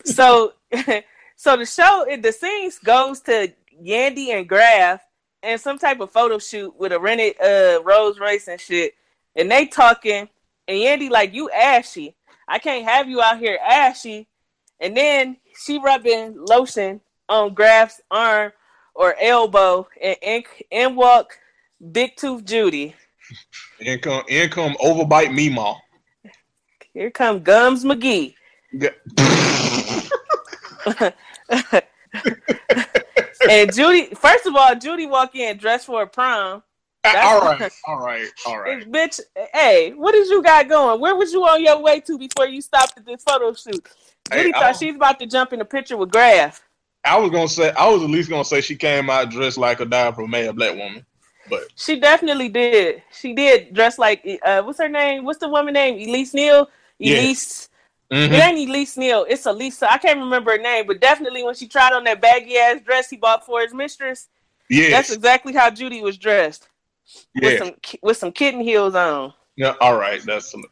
[0.06, 0.54] so,
[1.36, 3.52] so the show in the scenes goes to
[3.84, 5.02] Yandy and Grafh
[5.43, 8.93] and some type of photo shoot with a rented uh Rolls Royce and shit.
[9.36, 10.27] And they talking
[10.67, 12.15] and Yandy like you ashy.
[12.47, 14.27] I can't have you out here ashy.
[14.80, 18.51] And then she rubbing lotion on Grafh's arm
[18.93, 21.38] or elbow and in, in walk
[21.91, 22.95] Big Tooth Judy.
[23.80, 25.77] Income, income, overbite Meemaw.
[26.93, 28.36] Here come Gums McGee.
[28.73, 28.89] Yeah.
[33.49, 36.63] and Judy, first of all, Judy walk in dressed for a prom.
[37.04, 38.91] That's- all right, all right, all right.
[38.91, 39.19] Bitch,
[39.54, 40.99] hey, what did you got going?
[40.99, 43.88] Where was you on your way to before you stopped at this photo shoot?
[44.32, 46.62] Judy Hey, thought she's about to jump in the picture with Grafh.
[47.04, 49.80] I was gonna say I was at least gonna say she came out dressed like
[49.80, 51.06] a diaper male black woman.
[51.49, 53.01] But She definitely did.
[53.12, 55.25] She did dress like uh, what's her name?
[55.25, 55.95] What's the woman name?
[55.95, 56.69] Elise Neal.
[56.99, 57.17] Yeah.
[57.17, 57.69] Elise.
[58.12, 58.32] Mhm.
[58.32, 59.26] It ain't Elise Neal.
[59.30, 59.91] It's Elisa.
[59.91, 63.10] I can't remember her name, but definitely when she tried on that baggy ass dress
[63.10, 64.28] he bought for his mistress,
[64.69, 66.67] yes, that's exactly how Judy was dressed
[67.36, 67.50] Yeah.
[67.50, 69.34] with some with some kitten heels on.
[69.56, 69.76] yeah.
[69.80, 70.63] All right, that's Some,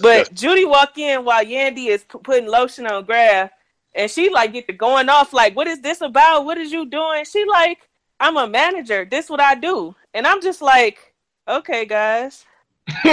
[0.00, 3.50] But Judy walk in while Yandy is putting lotion on Grafh,
[3.94, 6.44] and she like get to going off like, "What is this about?
[6.46, 7.78] What is you doing?" She like,
[8.20, 9.04] "I'm a manager.
[9.04, 11.14] This what I do," and I'm just like,
[11.46, 12.46] "Okay, guys."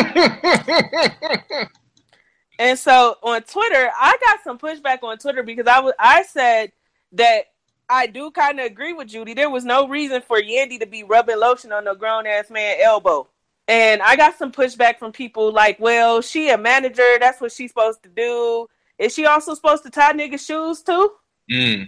[2.60, 6.72] And so on Twitter, I got some pushback on Twitter because I was I said
[7.14, 7.46] that
[7.90, 9.34] I do kind of agree with Judy.
[9.34, 12.78] There was no reason for Yandy to be rubbing lotion on a grown ass man
[12.82, 13.28] elbow.
[13.68, 17.18] And I got some pushback from people like, well, she a manager.
[17.20, 18.68] That's what she's supposed to do.
[18.98, 21.12] Is she also supposed to tie niggas' shoes too?
[21.52, 21.88] Mm.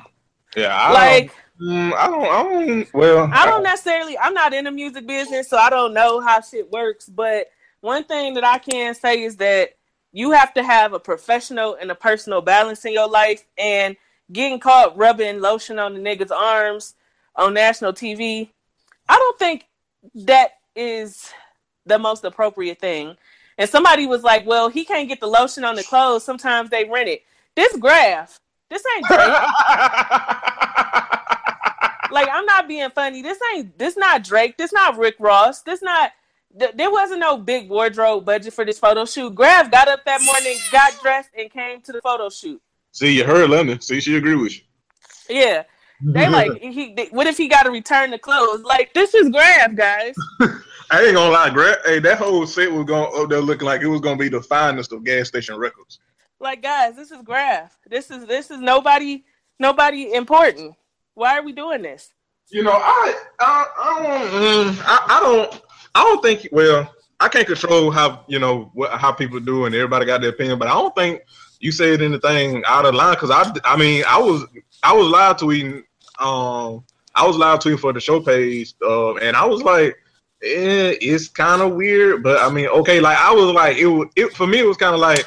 [0.56, 2.94] Yeah, I like, don't, mm, I don't, I don't.
[2.94, 4.18] Well, I don't necessarily.
[4.18, 7.08] I'm not in the music business, so I don't know how shit works.
[7.08, 7.48] But
[7.82, 9.77] one thing that I can say is that
[10.12, 13.46] you have to have a professional and a personal balance in your life.
[13.58, 13.96] And
[14.32, 16.96] getting caught rubbing lotion on the nigga's arms
[17.36, 18.50] on national TV,
[19.08, 19.66] I don't think
[20.16, 21.32] that is
[21.86, 23.16] the most appropriate thing.
[23.58, 26.24] And somebody was like, "Well, he can't get the lotion on the clothes.
[26.24, 27.24] Sometimes they rent it."
[27.56, 28.40] This Grafh,
[28.70, 29.20] this ain't Drake.
[32.12, 33.22] like I'm not being funny.
[33.22, 34.58] This ain't this not Drake.
[34.58, 35.62] This not Rick Ross.
[35.62, 36.12] This not.
[36.58, 39.34] Th- there wasn't no big wardrobe budget for this photo shoot.
[39.36, 42.62] Grafh got up that morning, got dressed, and came to the photo shoot.
[42.92, 43.82] See, you heard Linda.
[43.82, 44.62] See, she agree with you.
[45.30, 45.64] Yeah,
[46.02, 46.94] they like he.
[46.94, 48.62] they- what if he got to return the clothes?
[48.64, 50.16] Like this is Grafh, guys.
[50.90, 51.80] I ain't gonna lie, Grant.
[51.86, 54.42] Hey, that whole set was going up there looking like it was gonna be the
[54.42, 56.00] finest of gas station records.
[56.40, 57.78] Like guys, this is Grafh.
[57.90, 59.24] This is this is nobody
[59.60, 60.76] nobody important.
[61.14, 62.14] Why are we doing this?
[62.50, 65.62] You know, I, I, I don't, mm, I, I don't,
[65.98, 66.48] I don't think.
[66.52, 70.30] Well, I can't control how you know what how people do, and everybody got their
[70.30, 70.60] opinion.
[70.60, 71.22] But I don't think
[71.60, 74.46] you said anything out of line because I, I mean, I was,
[74.84, 75.78] I was live tweeting,
[76.20, 76.84] um,
[77.16, 79.96] I was live tweeting for the show page, uh, and I was like,
[80.44, 84.34] eh, it's kind of weird, but I mean, okay, like I was like, it, it
[84.34, 85.26] for me, it was kind of like,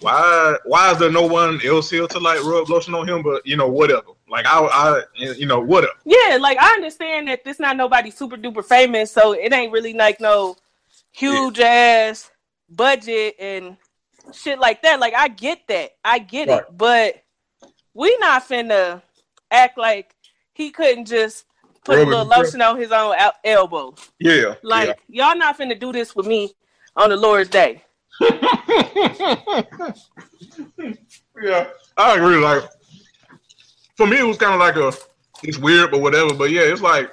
[0.00, 3.22] why, why is there no one else here to like rub lotion on him?
[3.22, 4.17] But you know, whatever.
[4.30, 5.92] Like I, I, you know, whatever.
[6.04, 9.94] Yeah, like I understand that this not nobody super duper famous, so it ain't really
[9.94, 10.56] like no
[11.12, 12.30] huge ass
[12.70, 13.76] budget and
[14.32, 15.00] shit like that.
[15.00, 16.58] Like I get that, I get Right.
[16.60, 17.22] it, but
[17.94, 19.02] we not finna
[19.50, 20.14] act like
[20.52, 21.46] he couldn't just
[21.84, 23.94] put a little lotion on his own el- elbow.
[24.20, 26.52] Yeah, Like y'all not finna do this with me
[26.96, 27.82] on the Lord's day.
[31.42, 32.36] yeah, I agree.
[32.36, 32.64] Like
[33.98, 34.92] for me, it was kind of like a,
[35.42, 36.32] it's weird, but whatever.
[36.32, 37.10] But yeah, it's like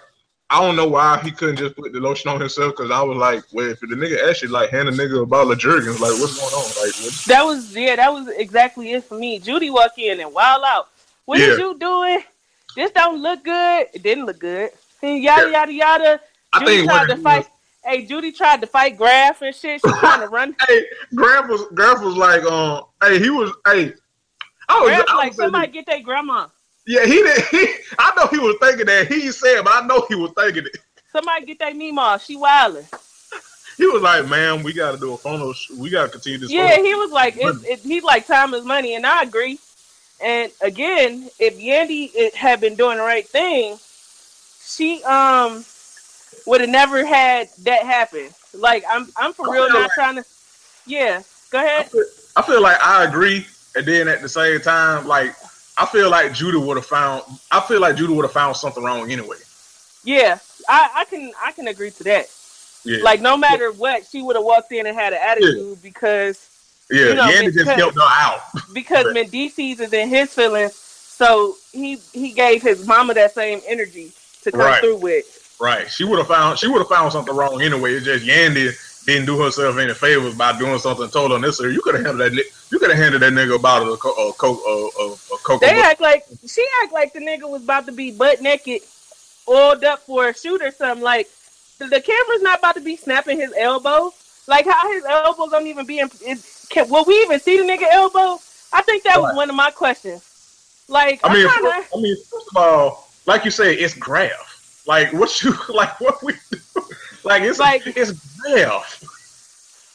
[0.51, 3.17] I don't know why he couldn't just put the lotion on himself because I was
[3.17, 6.13] like, well, if the nigga actually like hand a nigga a bottle of Jergens, like
[6.19, 6.63] what's going on?
[6.63, 7.13] Like, what?
[7.25, 9.39] That was yeah, that was exactly it for me.
[9.39, 10.89] Judy walk in and wild out.
[11.25, 11.65] What is Yeah.
[11.65, 12.23] you doing?
[12.75, 13.87] This don't look good.
[13.93, 14.69] It didn't look good.
[15.01, 15.59] And yada Yeah.
[15.65, 16.21] yada yada.
[16.53, 17.47] I Judy think tried to fight.
[17.83, 19.81] Hey, Judy tried to fight Grafh and shit.
[19.81, 20.55] She trying to run.
[20.67, 23.93] Hey, Grafh was Grafh was like, um, hey, he was, hey,
[24.69, 26.47] I was, Grafh I like was somebody get their grandma.
[26.85, 27.43] Yeah, he did.
[27.51, 27.67] He,
[27.97, 29.07] I know he was thinking that.
[29.07, 30.77] He said, but I know he was thinking it.
[31.11, 32.19] Somebody get their Mima.
[32.23, 32.85] She wildin'.
[33.77, 35.51] He was like, man, we got to do a photo.
[35.53, 36.51] sh- We got to continue this.
[36.51, 39.59] Yeah, photo he was like, it, it, he's like time is money, and I agree.
[40.23, 43.77] And again, if Yandy it had been doing the right thing,
[44.63, 45.65] she um
[46.45, 48.29] would have never had that happen.
[48.53, 50.25] Like I'm, I'm for real not trying to.
[50.85, 51.89] Yeah, go ahead.
[52.37, 53.45] I feel like I agree,
[53.75, 55.35] and then at the same time, like
[55.77, 57.23] I feel like Judah would have found.
[57.51, 59.37] I feel like Judah would have found something wrong anyway.
[60.03, 60.37] Yeah,
[60.69, 62.27] I, I can, I can agree to that.
[62.85, 66.49] Yeah, Like no matter what, she would have walked in and had an attitude because
[66.91, 67.07] yeah.
[67.07, 68.41] you know, Yandy just because- helped her out.
[68.73, 69.05] because.
[69.07, 74.11] Mendeecees is in his feelings, so he he gave his mama that same energy
[74.43, 74.79] to come Right.
[74.81, 75.57] through with.
[75.59, 75.89] Right.
[75.89, 76.59] She would have found.
[76.59, 77.93] She would have found something wrong anyway.
[77.93, 78.71] It's just Yandy
[79.05, 81.73] didn't do herself any favors by doing something totally unnecessary.
[81.73, 82.45] You could have handled that.
[82.71, 84.61] You could have handed that nigga a bottle of co- coke.
[85.43, 85.61] Coke.
[85.61, 88.81] They act like she act like the nigga was about to be butt naked,
[89.47, 91.03] oiled up for a shoot or something.
[91.03, 91.29] Like
[91.77, 94.11] the, the camera's not about to be snapping his elbow.
[94.47, 96.09] Like how his elbows don't even be in.
[96.69, 98.39] Can, will we even see the nigga elbow?
[98.73, 100.85] I think that was one of my questions.
[100.87, 104.83] Like I I'm mean, fir- I mean, first of all, like you said, it's Grafh.
[104.87, 105.99] Like what you like?
[105.99, 106.57] What we do?
[107.25, 109.03] Like it's Like- it's Grafh.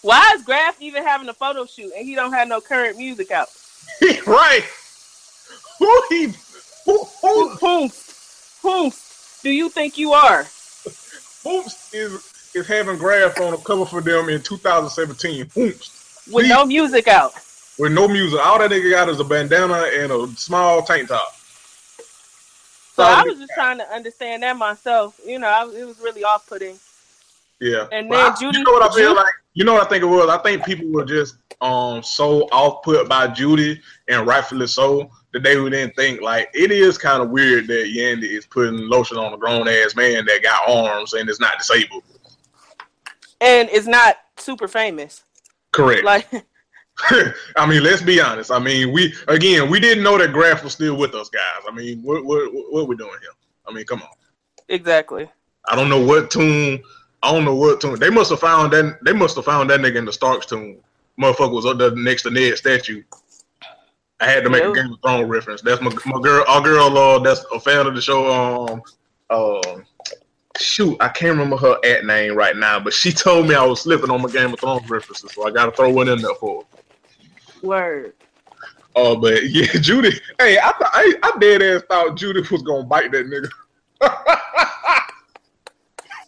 [0.03, 3.31] Why is Grafh even having a photo shoot and he don't have no current music
[3.31, 3.49] out?
[4.27, 4.65] right.
[5.79, 6.25] Who he?
[6.87, 7.05] Who?
[7.05, 7.51] Who?
[7.57, 10.45] Whomst, whomst, do you think you are?
[11.45, 15.47] Whoops is is having Grafh on a cover for them in 2017.
[15.55, 16.27] Whoops.
[16.31, 17.33] With no music out.
[17.79, 18.41] With no music.
[18.45, 21.35] All that nigga got is a bandana and a small tank top.
[22.95, 25.19] So I was just trying to understand that myself.
[25.25, 26.79] You know, I, it was really off putting.
[27.61, 27.87] Yeah.
[27.93, 28.59] And then I- Judy.
[28.59, 29.35] You know what I feel Judy- like?
[29.55, 30.29] You know what I think it was?
[30.29, 35.43] I think people were just um so off put by Judy and rightfully so that
[35.43, 39.35] they didn't think like it is kind of weird that Yandy is putting lotion on
[39.35, 42.03] a grown ass man that got arms and is not disabled.
[43.41, 45.25] and it's not super famous.
[45.73, 46.05] Correct.
[46.05, 46.29] Like,
[47.57, 48.51] I mean, let's be honest.
[48.51, 51.65] I mean, we again we didn't know that Grafh was still with us, guys.
[51.69, 53.31] I mean, what what what we doing here?
[53.67, 54.09] I mean, come on.
[54.69, 55.29] exactly.
[55.69, 56.83] I don't know what tune.
[57.23, 57.99] I don't know what tune.
[57.99, 58.99] They must have found that.
[59.05, 60.79] They must have found that nigga in the Starks tomb.
[61.21, 63.03] Motherfucker was up there next to Ned statue.
[64.21, 64.71] I had to make Yeah.
[64.71, 65.63] a Game of Thrones reference.
[65.63, 66.45] That's my my girl.
[66.49, 68.31] Our girl, uh, that's a fan of the show.
[68.31, 68.83] Um,
[69.29, 69.81] uh,
[70.59, 73.83] shoot, I can't remember her at name right now, but she told me I was
[73.83, 76.35] slipping on my Game of Thrones references, so I got to throw one in there
[76.35, 77.67] for her.
[77.67, 78.15] Word.
[78.97, 80.13] Uh, but yeah, Judy.
[80.39, 83.49] Hey, I thought I, I dead ass thought Judy was gonna bite that nigga.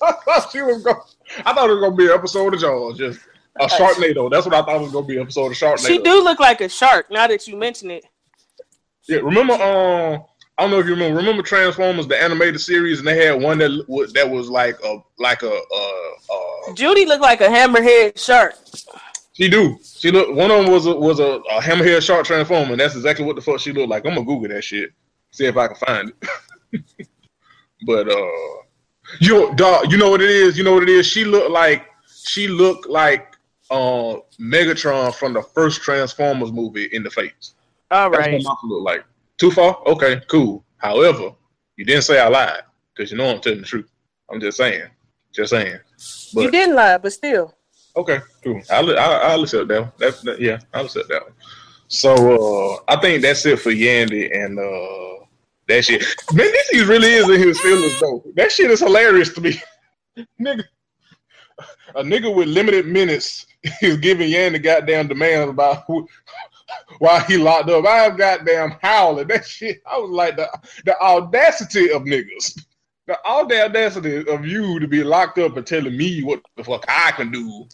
[0.02, 0.96] I thought she was going.
[1.44, 3.20] I thought it was gonna be an episode of Jaws, just
[3.60, 4.30] a Sharknado.
[4.30, 5.86] That's what I thought it was gonna be an episode of Sharknado.
[5.86, 7.10] She do look like a shark.
[7.10, 8.04] Now that you mention it,
[9.08, 9.54] Yeah, remember?
[9.54, 10.24] Um,
[10.58, 11.16] I don't know if you remember.
[11.16, 15.42] Remember Transformers, the animated series, and they had one that that was like a like
[15.42, 16.74] a uh uh.
[16.74, 18.54] Judy looked like a hammerhead shark.
[19.32, 19.78] She do.
[19.82, 20.34] She look.
[20.34, 22.72] One of them was a was a, a hammerhead shark transformer.
[22.72, 24.04] And that's exactly what the fuck she looked like.
[24.04, 24.92] I'm gonna Google that shit.
[25.30, 26.12] See if I can find
[26.72, 27.08] it.
[27.86, 28.61] but uh,
[29.20, 30.56] you dog, you know what it is.
[30.56, 31.06] You know what it is.
[31.06, 31.86] She looked like
[32.24, 33.36] she looked like
[33.70, 37.54] uh Megatron from the first Transformers movie in the face.
[37.90, 38.32] All right.
[38.32, 39.04] That's what Mama look like.
[39.38, 39.78] Too far?
[39.86, 40.64] Okay, cool.
[40.76, 41.34] However,
[41.76, 42.62] you didn't say I lied
[42.94, 43.88] because you know I'm telling the truth.
[44.30, 44.88] I'm just saying.
[45.32, 45.78] Just saying.
[46.34, 47.54] But, you didn't lie, but still.
[47.96, 48.62] okay, cool.
[48.70, 49.80] I'll I'll, I'll accept that.
[49.80, 49.92] One.
[49.98, 51.32] That, that yeah, I'll accept that one.
[51.88, 55.11] So uh, I think that's it for Yandy and uh,
[55.68, 56.02] that shit.
[56.32, 58.24] Man, this he really is in his feelings though.
[58.34, 59.60] That shit is hilarious to me.
[60.40, 60.64] nigga,
[61.94, 63.46] a nigga with limited minutes
[63.82, 66.08] is giving Yandy goddamn demands about who,
[66.98, 67.84] why he locked up.
[67.86, 69.82] I have goddamn howling that shit.
[69.86, 70.48] I was like the
[70.84, 72.60] the audacity of niggas.
[73.06, 76.64] The all the audacity of you to be locked up and telling me what the
[76.64, 77.66] fuck I can do.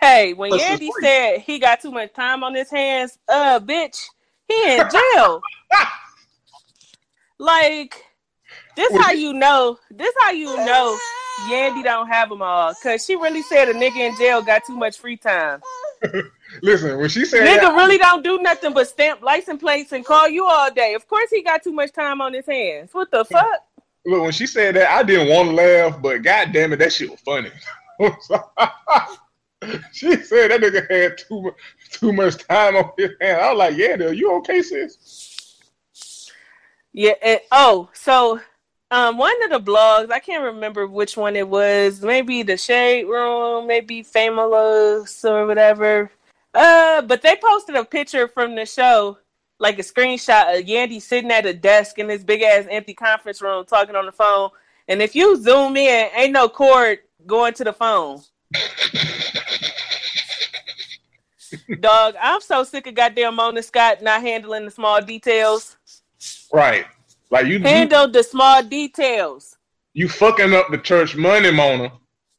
[0.00, 3.60] Hey, when Plus, it's Yandy said he got too much time on his hands, uh,
[3.60, 4.06] bitch,
[4.48, 5.42] he in jail.
[7.40, 8.04] like,
[8.76, 9.78] this how you know.
[9.90, 10.98] This how you know
[11.48, 12.74] Yandy don't have them all.
[12.82, 15.60] Cause she really said a nigga in jail got too much free time.
[16.62, 20.04] Listen, when she said Nigga that, really don't do nothing but stamp license plates and
[20.04, 20.94] call you all day.
[20.94, 22.90] Of course he got too much time on his hands.
[22.92, 23.64] What the fuck?
[24.06, 26.92] look, when she said that, I didn't want to laugh, but god damn it, that
[26.92, 27.50] shit was funny.
[29.92, 31.54] she said that nigga had too much
[31.90, 33.40] too much time on his hands.
[33.42, 34.96] I was like, yeah, dude, you okay, sis?
[36.92, 37.14] Yeah.
[37.22, 38.40] And, oh, so
[38.90, 42.02] um, one of the blogs, I can't remember which one it was.
[42.02, 46.10] Maybe the Shade Room, maybe Famous or whatever.
[46.52, 49.18] Uh, but they posted a picture from the show,
[49.60, 53.40] like a screenshot of Yandy sitting at a desk in this big ass empty conference
[53.40, 54.50] room talking on the phone.
[54.88, 58.20] And if you zoom in, ain't no cord going to the phone.
[61.80, 65.76] Dog, I'm so sick of goddamn Mona Scott not handling the small details.
[66.52, 66.86] Right.
[67.30, 69.56] Like you, you, Handle the small details.
[69.94, 71.92] you fucking up the church money, Mona.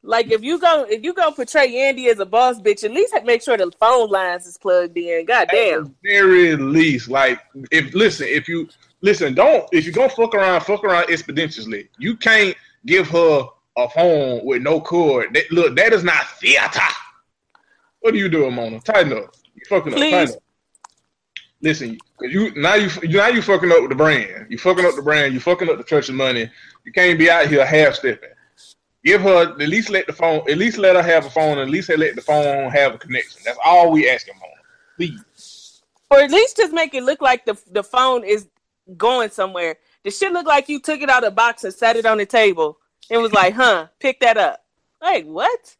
[0.04, 3.14] Like if you go if you go portray Andy as a boss bitch, at least
[3.24, 5.20] make sure the phone lines is plugged in.
[5.20, 5.84] At Goddamn.
[5.84, 8.68] the very least, like if listen, if you
[9.00, 11.88] listen, don't if you gonna fuck around, fuck around expeditiously.
[11.98, 13.44] You can't give her
[13.76, 15.34] a phone with no cord.
[15.34, 16.80] That, look, that is not theater.
[18.00, 18.80] What are you doing, Mona?
[18.80, 19.36] Tighten up.
[19.54, 19.98] You fucking up.
[19.98, 20.32] Please.
[20.32, 20.41] Up.
[21.62, 24.46] Listen, cause you now you now you fucking up with the brand.
[24.50, 25.32] You fucking up the brand.
[25.32, 26.50] You fucking up the church's money.
[26.84, 28.30] You can't be out here half stepping.
[29.04, 30.48] Give her at least let the phone.
[30.50, 31.58] At least let her have a phone.
[31.58, 33.42] At least let the phone have a connection.
[33.44, 34.52] That's all we asking, Mona.
[34.96, 35.82] Please.
[36.10, 38.48] Or at least just make it look like the the phone is
[38.96, 39.76] going somewhere.
[40.02, 42.18] The shit look like you took it out of the box and sat it on
[42.18, 44.64] the table and was like, huh, pick that up.
[45.00, 45.76] Like what?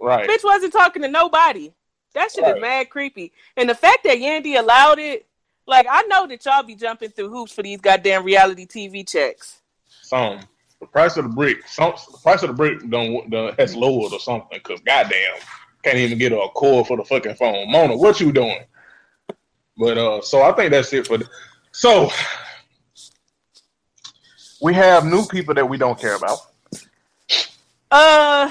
[0.00, 0.28] Right.
[0.28, 1.72] Bitch wasn't talking to nobody.
[2.14, 2.56] That shit Right.
[2.56, 3.32] is mad creepy.
[3.56, 5.26] And the fact that Yandy allowed it,
[5.66, 9.60] like I know that y'all be jumping through hoops for these goddamn reality TV checks.
[10.02, 10.40] some
[10.80, 14.12] the price of the brick, some the price of the brick done, done has lowered
[14.12, 14.58] or something.
[14.60, 15.36] Cause goddamn,
[15.84, 17.70] can't even get a cord for the fucking phone.
[17.70, 18.64] Mona, what you doing?
[19.76, 21.18] But uh, so I think that's it for.
[21.18, 21.28] The,
[21.70, 22.10] so
[24.60, 26.38] we have new people that we don't care about.
[27.90, 28.50] Uh,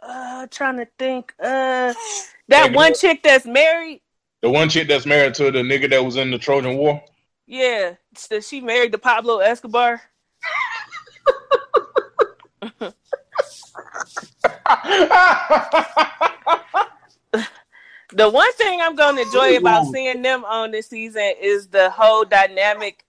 [0.00, 1.32] uh, trying to think.
[1.42, 1.94] Uh,
[2.48, 4.00] that one chick that's married.
[4.42, 7.02] The one chick that's married to the nigga that was in the Trojan War.
[7.46, 7.94] Yeah,
[8.40, 10.02] she married to Pablo Escobar.
[18.14, 21.90] The one thing I'm going to enjoy about seeing them on this season is the
[21.90, 23.04] whole dynamic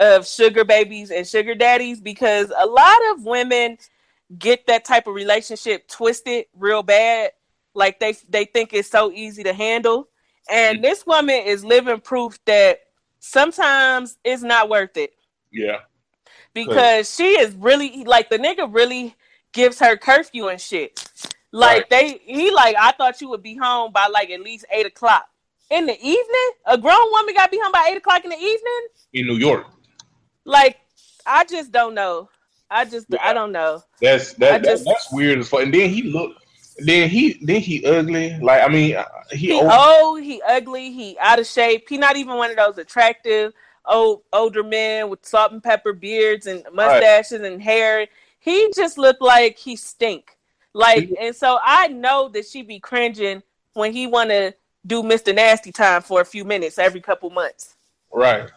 [0.00, 3.78] of sugar babies and sugar daddies because a lot of women
[4.36, 7.30] get that type of relationship twisted real bad.
[7.74, 10.08] Like they they think it's so easy to handle.
[10.50, 12.80] And this woman is living proof that
[13.20, 15.12] sometimes it's not worth it
[15.52, 15.78] yeah.
[16.52, 19.14] because she is really like the nigga really
[19.52, 21.08] gives her curfew and shit.
[21.52, 24.86] Like they he like I thought you would be home by like at least eight
[24.86, 25.26] o'clock.
[25.70, 26.50] In the evening?
[26.66, 28.88] A grown woman gotta be home by eight o'clock in the evening?
[29.12, 29.66] In New York.
[30.44, 30.78] Like
[31.26, 32.28] I just don't know.
[32.70, 33.18] I just Yeah.
[33.22, 33.82] I don't know.
[34.00, 35.62] That's that, that just- that's weird as fuck.
[35.62, 36.41] And then he looked.
[36.78, 38.38] Then he then he ugly.
[38.40, 39.70] Like I mean, uh, he, He old.
[39.70, 41.88] old, he ugly, he out of shape.
[41.88, 43.52] He not even one of those attractive
[43.84, 48.06] old older men with salt and pepper beards and mustaches and hair.
[48.38, 50.36] He just looked like he stink.
[50.72, 53.42] Like and so I know that she be cringing
[53.74, 54.54] when he wanna
[54.86, 55.34] do Mr.
[55.34, 57.76] Nasty time for a few minutes every couple months.
[58.12, 58.48] Right.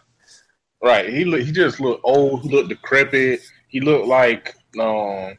[0.81, 1.09] Right.
[1.09, 1.41] He look.
[1.41, 2.43] He just looked old.
[2.43, 3.41] He looked decrepit.
[3.67, 5.37] He looked like um.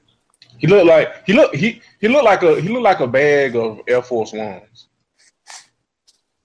[0.58, 3.56] He looked like he looked he he looked like a he looked like a bag
[3.56, 4.88] of Air Force Ones.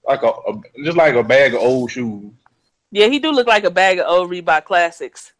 [0.06, 2.32] Like a, a just like a bag of old shoes.
[2.90, 5.32] Yeah, he do look like a bag of old Reebok classics.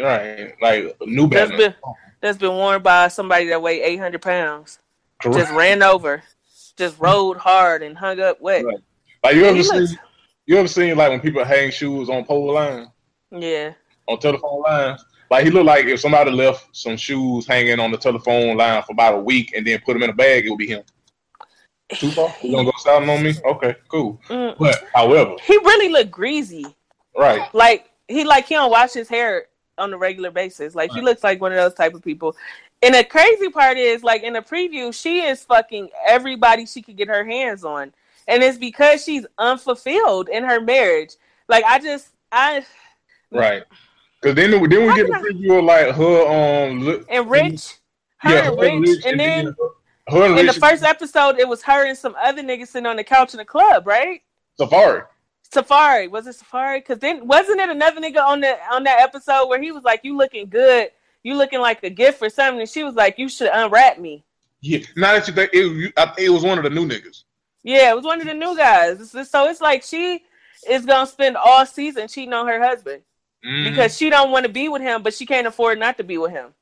[0.00, 0.52] Right.
[0.62, 1.58] Like a new That's Batman.
[1.58, 1.74] been
[2.20, 4.78] that's been worn by somebody that weighed eight hundred pounds.
[5.20, 5.38] Correct.
[5.38, 6.22] Just ran over.
[6.76, 8.64] Just rode hard and hung up wet.
[8.64, 8.78] Right.
[9.24, 9.94] Like you ever seen looks-
[10.46, 12.88] you ever seen like when people hang shoes on pole lines?
[13.30, 13.72] Yeah.
[14.06, 15.04] on telephone lines.
[15.30, 18.92] Like he looked like if somebody left some shoes hanging on the telephone line for
[18.92, 20.82] about a week and then put them in a bag, it would be him.
[21.90, 22.34] Too far?
[22.42, 23.34] You gonna go south on me?
[23.44, 24.20] Okay, cool.
[24.28, 24.56] Mm.
[24.58, 26.66] But however, He really looked greasy.
[27.16, 29.46] right, Like he like he don't wash his hair
[29.78, 30.74] on a regular basis.
[30.74, 31.04] Like he Right.
[31.04, 32.36] looks like one of those type of people.
[32.82, 36.96] And the crazy part is, like in the preview, she is fucking everybody she could
[36.96, 37.92] get her hands on,
[38.26, 41.14] and it's because she's unfulfilled in her marriage.
[41.48, 42.64] Like I just, I
[43.30, 43.62] right.
[44.20, 46.26] Because then then we How get I- preview of like her
[46.68, 47.74] um look, and Rich,
[48.18, 49.56] her yeah, and and Rich, Rich, and then
[50.08, 52.96] her and in the first episode, it was her and some other niggas sitting on
[52.96, 54.22] the couch in the club, right?
[54.58, 55.02] Safari.
[55.52, 56.80] Safari was it Safari?
[56.80, 60.00] Because then wasn't it another nigga on the on that episode where he was like,
[60.04, 60.90] "You looking good?
[61.22, 64.22] You looking like a gift or something?" And she was like, "You should unwrap me."
[64.60, 64.80] Yeah.
[64.96, 67.24] Now that you think it, you- I think it was one of the new niggas.
[67.62, 69.10] Yeah, it was one of the new guys.
[69.28, 70.22] So it's like she
[70.68, 73.02] is gonna spend all season cheating on her husband
[73.44, 73.70] Mhm.
[73.70, 76.18] because she don't want to be with him, but she can't afford not to be
[76.18, 76.54] with him.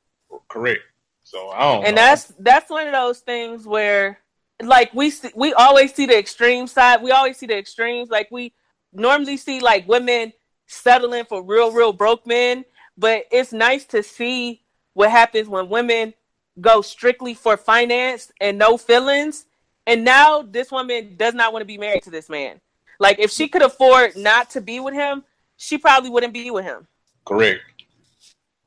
[0.47, 0.81] correct.
[1.23, 1.85] So I don't.
[1.85, 2.01] and know.
[2.01, 4.19] that's that's one of those things where
[4.61, 8.29] like we see, we always see the extreme side we always see the extremes like
[8.31, 8.51] we
[8.91, 10.33] normally see like women
[10.67, 12.65] settling for real real broke men
[12.97, 14.61] but it's nice to see
[14.93, 16.13] what happens when women
[16.59, 19.45] go strictly for finance and no feelings
[19.87, 22.59] and now this woman does not want to be married to this man
[22.99, 25.23] like if she could afford not to be with him
[25.59, 26.87] she probably wouldn't be with him
[27.29, 27.61] correct.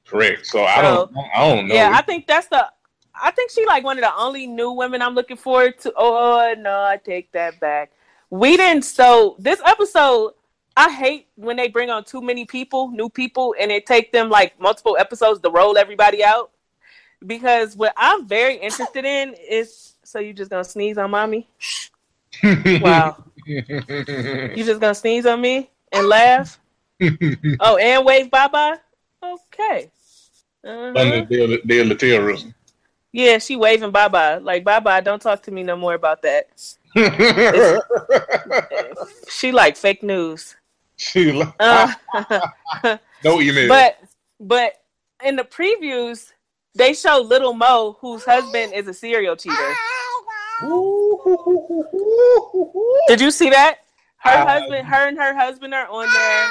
[0.06, 0.46] Correct.
[0.46, 1.10] So I don't.
[1.34, 1.74] I don't know.
[1.74, 2.70] Yeah, I think that's the.
[3.14, 5.92] I think she like one of the only new women I'm looking forward to.
[5.96, 7.92] Oh no, I take that back.
[8.30, 8.84] We didn't.
[8.84, 10.32] So this episode,
[10.76, 14.28] I hate when they bring on too many people, new people, and it take them
[14.30, 16.50] like multiple episodes to roll everybody out.
[17.26, 19.88] Because what I'm very interested in is.
[20.04, 21.48] So you just gonna sneeze on mommy?
[22.82, 26.58] Wow, you just gonna sneeze on me and laugh?
[27.60, 28.76] Oh, and wave bye bye.
[29.22, 29.90] Okay.
[30.64, 31.24] Uh-huh.
[31.28, 32.54] Their, their terrorism.
[33.12, 34.38] Yeah, she waving bye bye.
[34.38, 35.00] Like bye bye.
[35.00, 36.48] Don't talk to me no more about that.
[39.30, 40.54] She like fake news.
[40.96, 41.92] she like, Uh,
[43.24, 43.68] no email.
[43.68, 43.98] but
[44.38, 44.74] but
[45.24, 46.30] in the previews,
[46.74, 49.74] they show little Mo, whose husband is a serial cheater.
[53.08, 53.78] Did you see that?
[54.18, 56.46] Her husband, her and her husband are on there,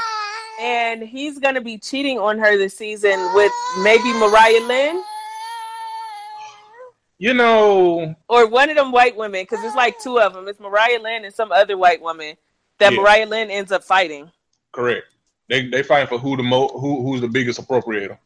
[0.59, 3.51] and he's gonna be cheating on her this season with
[3.83, 5.03] maybe Mariah Lynn
[7.17, 10.47] you know, or one of them white women, because it's like two of them.
[10.47, 12.35] It's Mariah Lynn and some other white woman
[12.79, 12.99] that Yeah.
[12.99, 14.31] Mariah Lynn ends up fighting.
[14.71, 15.05] correct.
[15.47, 18.17] They they fighting for who the mo who who's the biggest appropriator.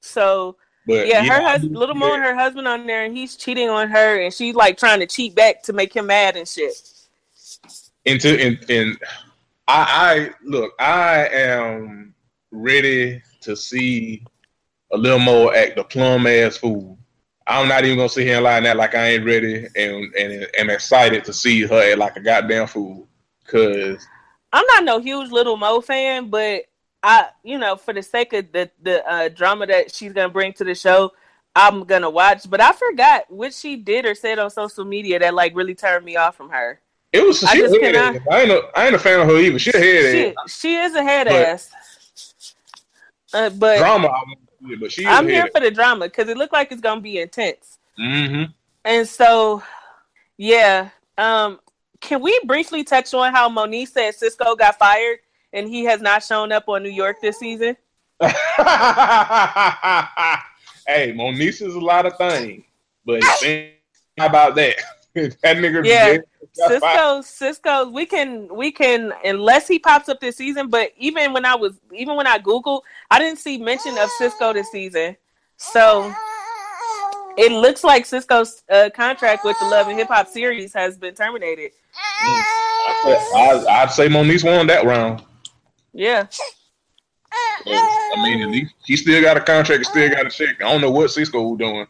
[0.00, 0.56] So
[0.86, 3.68] But yeah, her I husband, little Mo, and her husband on there, and he's cheating
[3.68, 6.74] on her, and she's like trying to cheat back to make him mad and shit.
[8.04, 8.98] into and and
[9.68, 10.72] I, I look.
[10.78, 12.14] I am
[12.50, 14.24] ready to see
[14.92, 16.96] a little more act the plum ass food.
[17.48, 20.14] I'm not even gonna sit here and lie on that like I ain't ready and
[20.14, 23.08] and am excited to see her at like a goddamn fool.
[23.46, 24.04] Cause
[24.52, 26.62] I'm not no huge Little Mo fan, but
[27.02, 30.52] I, you know, for the sake of the the uh, drama that she's gonna bring
[30.54, 31.12] to the show,
[31.54, 32.48] I'm gonna watch.
[32.50, 36.04] But I forgot what she did or said on social media that like really turned
[36.04, 36.80] me off from her.
[37.16, 38.22] It was I she just a head cannot- ass.
[38.30, 39.58] I ain't a, I ain't a fan of her either.
[39.58, 40.34] She a head She, ass.
[40.58, 41.70] she is a head But- ass.
[43.34, 44.22] Uh, but Drama, I
[44.72, 47.00] it, but she I'm here head for the drama because it looked like it's gonna
[47.00, 47.78] be intense.
[48.00, 48.44] Mm-hmm.
[48.84, 49.62] And so,
[50.38, 50.90] yeah.
[51.18, 51.58] Um,
[52.00, 55.18] can we briefly touch on how Monique said Cisco got fired
[55.52, 57.76] and he has not shown up on New York this season?
[60.86, 62.64] hey, Monique is a lot of things,
[63.04, 63.72] but think
[64.18, 64.76] about that.
[65.14, 65.84] that nigga.
[65.84, 66.04] Yeah.
[66.06, 66.24] fired.
[66.56, 70.68] Cisco, Cisco, we can, we can, unless he pops up this season.
[70.68, 74.52] But even when I was, even when I googled, I didn't see mention of Cisco
[74.52, 75.16] this season.
[75.58, 76.14] So
[77.36, 81.14] it looks like Cisco's uh, contract with the Love and Hip Hop series has been
[81.14, 81.72] terminated.
[82.22, 85.22] I, I'd say Monique won that round.
[85.92, 86.26] Yeah,
[87.64, 90.56] But, I mean, at least he still got a contract, still got a check.
[90.60, 91.86] I don't know what Cisco was doing.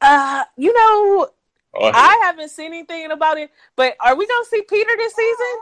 [0.00, 1.28] uh, you know,
[1.76, 3.50] Oh, I haven't seen anything about it.
[3.76, 5.60] But are we gonna see Peter this season?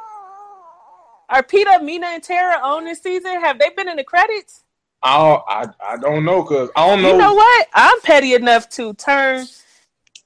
[1.28, 3.40] Are Peter, Mina, and Tara on this season?
[3.40, 4.64] Have they been in the credits?
[5.02, 7.12] I, I, I don't know because I don't know.
[7.12, 7.68] You know what?
[7.74, 9.46] I'm petty enough to turn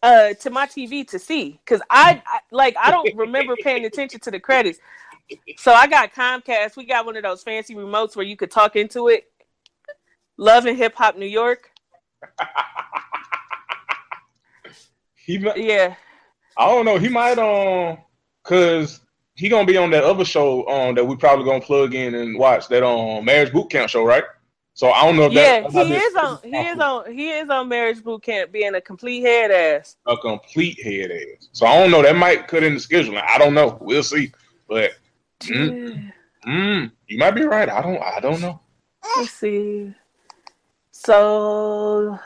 [0.02, 4.20] uh to my TV to see because I, I like I don't remember paying attention
[4.20, 4.78] to the credits.
[5.56, 6.76] So I got Comcast.
[6.76, 9.30] We got one of those fancy remotes where you could talk into it.
[10.36, 11.70] Love and Hip Hop New York.
[15.26, 15.94] he, Yeah.
[16.56, 16.98] I don't know.
[16.98, 17.98] He might um,
[18.44, 19.00] cause
[19.34, 22.38] he gonna be on that other show um that we probably gonna plug in and
[22.38, 24.24] watch that um marriage boot camp show, right?
[24.74, 27.48] So I don't know if Yeah, that, he is on he is on he is
[27.48, 29.96] on Marriage Boot Camp being a complete head ass.
[30.06, 31.48] a complete head ass.
[31.52, 32.02] So I don't know.
[32.02, 33.22] That might cut in the scheduling.
[33.26, 33.78] I don't know.
[33.80, 34.32] We'll see.
[34.68, 34.90] But
[35.40, 36.12] mm,
[36.46, 37.70] mm, you might be right.
[37.70, 38.02] I don't.
[38.02, 38.60] I don't know.
[39.16, 39.94] Let's see.
[40.92, 42.18] So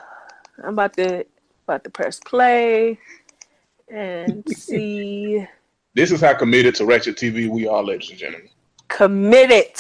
[0.63, 1.25] I'm about to
[1.71, 2.99] about to press play
[3.89, 5.47] and see
[5.95, 8.49] This is how committed to Ratchet TV we are, ladies and gentlemen.
[8.89, 9.77] committed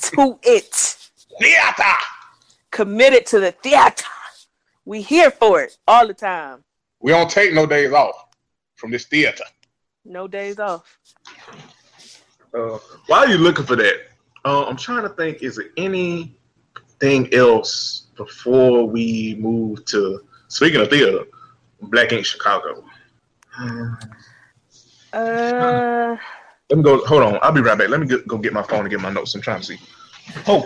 [0.00, 0.96] to it.
[1.40, 1.82] Theater.
[2.70, 4.04] Committed to the theater.
[4.84, 6.62] We here for it all the time.
[7.00, 8.26] We don't take no days off
[8.76, 9.44] from this theater.
[10.04, 10.98] No days off.
[12.52, 12.74] Oh.
[12.74, 13.96] Uh, while you're looking for that,
[14.44, 15.42] uh, I'm trying to think.
[15.42, 20.22] Is there anything else before we move to?
[20.54, 21.24] Speaking of theater,
[21.82, 22.84] Black Ink Chicago.
[25.12, 26.16] Uh
[26.70, 27.04] Let me go.
[27.06, 27.38] Hold on.
[27.42, 27.88] I'll be right back.
[27.88, 29.34] Let me go get my phone and get my notes.
[29.34, 29.78] I'm trying to see.
[30.46, 30.64] Oh,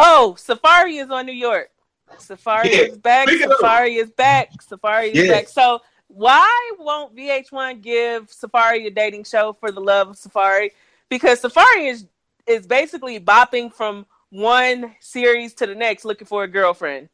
[0.00, 1.70] oh, Safari is on New York.
[2.18, 3.28] Safari Yeah, is back.
[3.28, 4.60] speaking of- Safari is back.
[4.60, 5.32] Safari is Yeah.
[5.32, 5.48] back.
[5.48, 10.72] So why won't VH1 give Safari a dating show for the love of Safari?
[11.08, 12.04] Because Safari is
[12.48, 17.08] is basically bopping from one series to the next looking for a girlfriend.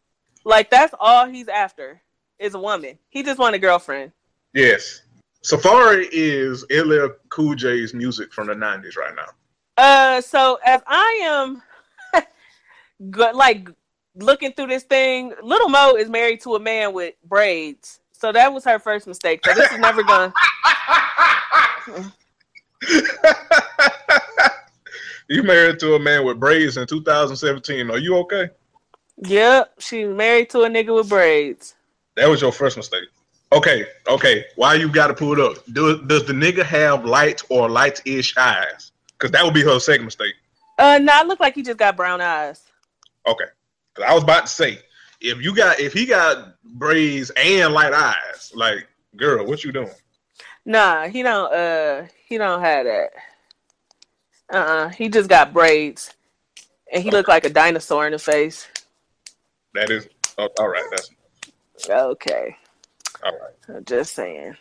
[0.45, 2.01] Like that's all he's after
[2.39, 2.99] is a woman.
[3.09, 4.13] He just want a girlfriend.
[4.55, 5.03] Yes.
[5.43, 9.27] Safari is LL Cool J's music from the 90s right now.
[9.77, 11.63] Uh, so as I am,
[13.11, 13.69] go- like
[14.15, 18.01] looking through this thing, Little Mo is married to a man with braids.
[18.13, 19.41] So that was her first mistake.
[19.45, 20.33] So this is never gonna.
[25.29, 27.91] you married to a man with braids in 2017.
[27.91, 28.51] Are you okay?
[29.25, 31.75] Yep, she's married to a nigga with braids.
[32.17, 33.05] That was your first mistake.
[33.53, 34.45] Okay, okay.
[34.57, 35.65] Why you got to pull it up?
[35.73, 38.93] Do, does the nigga have light or light-ish eyes?
[39.13, 40.35] Because that would be her second mistake.
[40.79, 42.63] Uh, no, it looked like he just got brown eyes.
[43.27, 43.45] Okay.
[43.95, 44.81] Because I was about to say,
[45.21, 49.91] if you got, if he got braids and light eyes, like, girl, what you doing?
[50.65, 51.53] Nah, he don't.
[51.53, 53.11] Uh, he don't have that.
[54.53, 56.15] Uh, uh he just got braids,
[56.93, 58.67] and he looked like a dinosaur in the face.
[59.75, 60.09] That is,
[60.39, 60.85] oh, all right.
[60.91, 61.11] That's
[61.89, 62.57] Okay.
[63.25, 63.77] all right.
[63.77, 64.57] I'm just saying.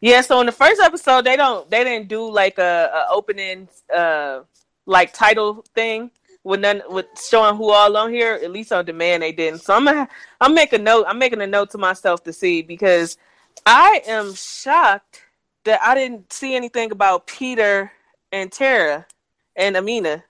[0.00, 3.68] Yeah, so in the first episode, they don't they didn't do like a, a opening
[3.94, 4.40] uh
[4.86, 6.10] like title thing
[6.44, 8.38] with none with showing who all on here.
[8.42, 9.60] At least on demand they didn't.
[9.62, 10.08] So I'm gonna
[10.40, 11.06] I'm making note.
[11.08, 13.16] I'm making a note to myself to see because
[13.66, 15.22] I am shocked
[15.64, 17.92] that I didn't see anything about Peter
[18.30, 19.06] and Tara
[19.56, 20.24] and Amina.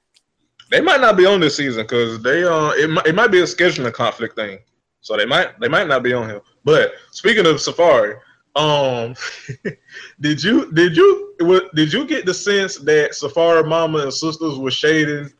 [0.72, 3.40] They might not be on this season because they uh it might, it might be
[3.40, 4.58] a scheduling conflict thing.
[5.02, 6.40] So they might they might not be on here.
[6.64, 8.16] But speaking of Safari,
[8.56, 9.14] Um,
[10.20, 11.34] did you did you
[11.74, 15.30] did you get the sense that Safari Mama and sisters were shading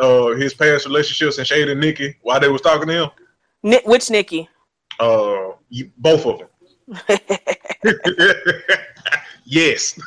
[0.00, 3.10] uh his past relationships and shading Nikki while they was talking to him?
[3.62, 4.48] Ni- which Nikki?
[4.98, 6.48] Uh, you, both of them.
[9.44, 10.00] yes.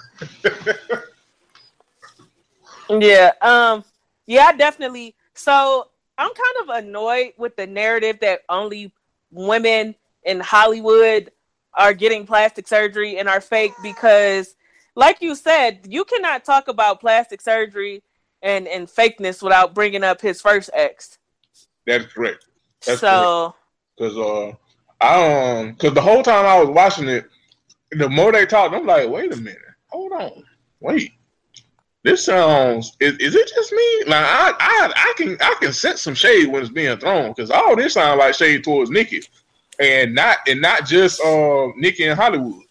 [2.89, 3.31] Yeah.
[3.41, 3.83] Um.
[4.27, 5.15] Yeah, definitely.
[5.33, 8.93] So I'm kind of annoyed with the narrative that only
[9.31, 11.31] women in Hollywood
[11.73, 14.55] are getting plastic surgery and are fake because,
[14.95, 18.03] like you said, you cannot talk about plastic surgery
[18.41, 21.17] and and fakeness without bringing up his first ex.
[21.85, 22.45] That's correct.
[22.85, 23.55] That's so
[23.97, 24.51] Cause uh,
[24.99, 27.25] I um, cause the whole time I was watching it,
[27.91, 30.43] the more they talked, I'm like, wait a minute, hold on,
[30.79, 31.11] wait.
[32.03, 34.03] This sounds is, is it just me?
[34.07, 37.51] Like I, I I can I can sense some shade when it's being thrown because
[37.51, 39.21] all this sounds like shade towards Nikki,
[39.79, 42.63] and not and not just uh Nikki and Hollywood,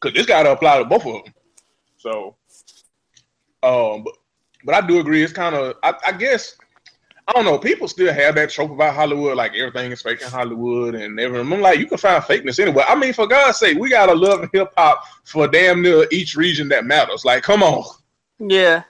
[0.00, 1.34] because this got to apply to both of them.
[1.98, 2.36] So,
[3.64, 4.14] um, but
[4.64, 5.24] but I do agree.
[5.24, 6.56] It's kind of I, I guess
[7.26, 7.58] I don't know.
[7.58, 11.52] People still have that trope about Hollywood, like everything is fake in Hollywood, and everything.
[11.52, 12.84] I'm like, you can find fakeness anywhere.
[12.88, 16.68] I mean, for God's sake, we gotta love hip hop for damn near each region
[16.68, 17.24] that matters.
[17.24, 17.99] Like, come on.
[18.40, 18.82] Yeah.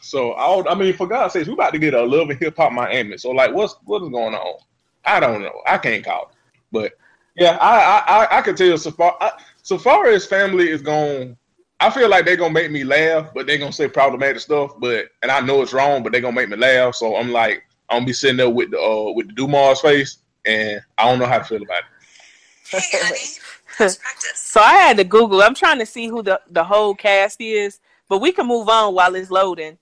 [0.00, 2.56] So, I, I mean, for God's sake, we about to get a love of hip
[2.56, 3.18] hop Miami.
[3.18, 4.58] So, like, what's what is going on?
[5.04, 5.62] I don't know.
[5.66, 6.36] I can't call it,
[6.70, 6.92] but
[7.36, 9.32] yeah, I I I, I can tell so far I,
[9.62, 11.36] so far as family is going.
[11.80, 14.72] I feel like they're gonna make me laugh, but they're gonna say problematic stuff.
[14.78, 16.96] But and I know it's wrong, but they're gonna make me laugh.
[16.96, 20.18] So I'm like, I'm gonna be sitting there with the uh, with the Dumas face,
[20.44, 22.82] and I don't know how to feel about it.
[22.82, 23.20] Hey, honey.
[23.78, 24.40] How's practice?
[24.40, 25.40] So I had to Google.
[25.40, 27.78] I'm trying to see who the the whole cast is,
[28.08, 29.78] but we can move on while it's loading.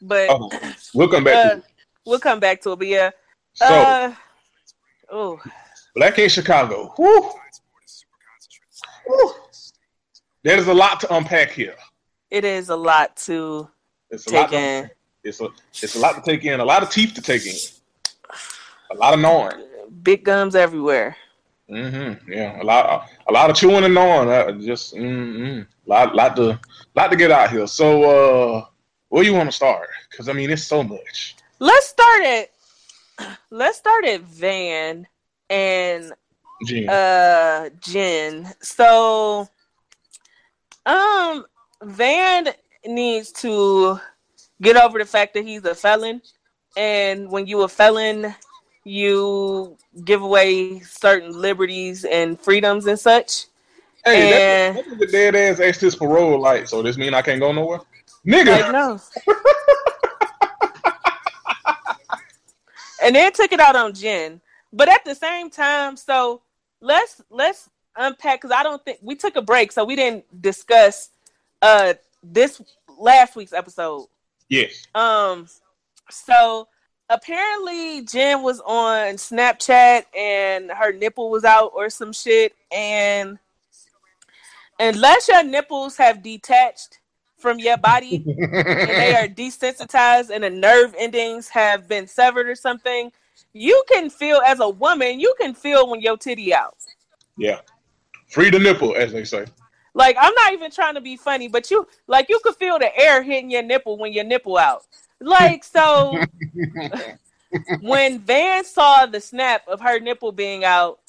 [0.00, 0.50] But Oh,
[0.94, 1.64] we'll come back uh, to it.
[2.06, 2.78] we'll come back to it.
[2.78, 3.10] But yeah.
[3.54, 4.14] So, Uh,
[5.10, 5.40] oh,
[5.94, 6.92] Black Ink Chicago.
[6.96, 7.30] Whew.
[9.06, 9.34] Whew.
[10.42, 11.76] There's a lot to unpack here.
[12.30, 13.68] it is a lot to
[14.10, 14.50] It's a lot.
[14.50, 14.90] take To, in.
[15.22, 15.48] it's a
[15.82, 16.60] it's a lot to take in.
[16.60, 17.54] A lot of teeth to take in.
[18.90, 19.62] A lot of gnawing.
[20.02, 21.16] Big gums everywhere.
[21.72, 22.30] Mm-hmm.
[22.30, 24.28] Yeah, a lot, a lot of chewing and gnawing.
[24.28, 25.62] Uh, just mm-hmm.
[25.86, 26.60] lot, lot to,
[26.94, 27.66] lot to get out here.
[27.66, 28.02] So,
[28.58, 28.64] uh,
[29.08, 29.88] where you want to start?
[30.10, 31.36] Because I mean, it's so much.
[31.58, 32.52] Let's start it.
[33.50, 35.06] let's start at Van
[35.50, 36.12] and
[36.66, 36.88] Gene.
[36.88, 38.52] uh Jen.
[38.60, 39.48] So
[40.86, 41.44] um
[41.82, 42.48] Van
[42.86, 44.00] needs to
[44.60, 46.22] get over the fact that he's a felon
[46.76, 48.34] and when you a felon
[48.84, 53.46] you give away certain liberties and freedoms and such.
[54.04, 56.40] hey, and- that, that nigga dead ass asked his parole.
[56.40, 57.80] Like, so this mean I can't go nowhere,
[58.26, 58.72] nigga?
[58.72, 58.98] No.
[63.02, 64.40] and then took it out on Jen.
[64.72, 66.42] But at the same time, so
[66.80, 71.10] let's let's unpack because I don't think we took a break, so we didn't discuss
[71.60, 72.62] uh this
[72.98, 74.06] last week's episode.
[74.48, 74.86] yes.
[74.94, 75.46] Um,
[76.10, 76.68] so
[77.12, 83.38] apparently Jen was on Snapchat and her nipple was out or some shit, and
[84.80, 86.98] unless your nipples have detached
[87.36, 92.54] from your body and they are desensitized and the nerve endings have been severed or
[92.54, 93.10] something,
[93.52, 96.76] you can feel as a woman, you can feel when your titty out.
[97.36, 97.60] yeah.
[98.28, 99.44] Free the nipple, as they say.
[99.94, 102.96] Like I'm not even trying to be funny, but you like you could feel the
[102.96, 104.82] air hitting your nipple when your nipple out.
[105.20, 106.18] Like so
[107.80, 111.00] when Van saw the snap of her nipple being out,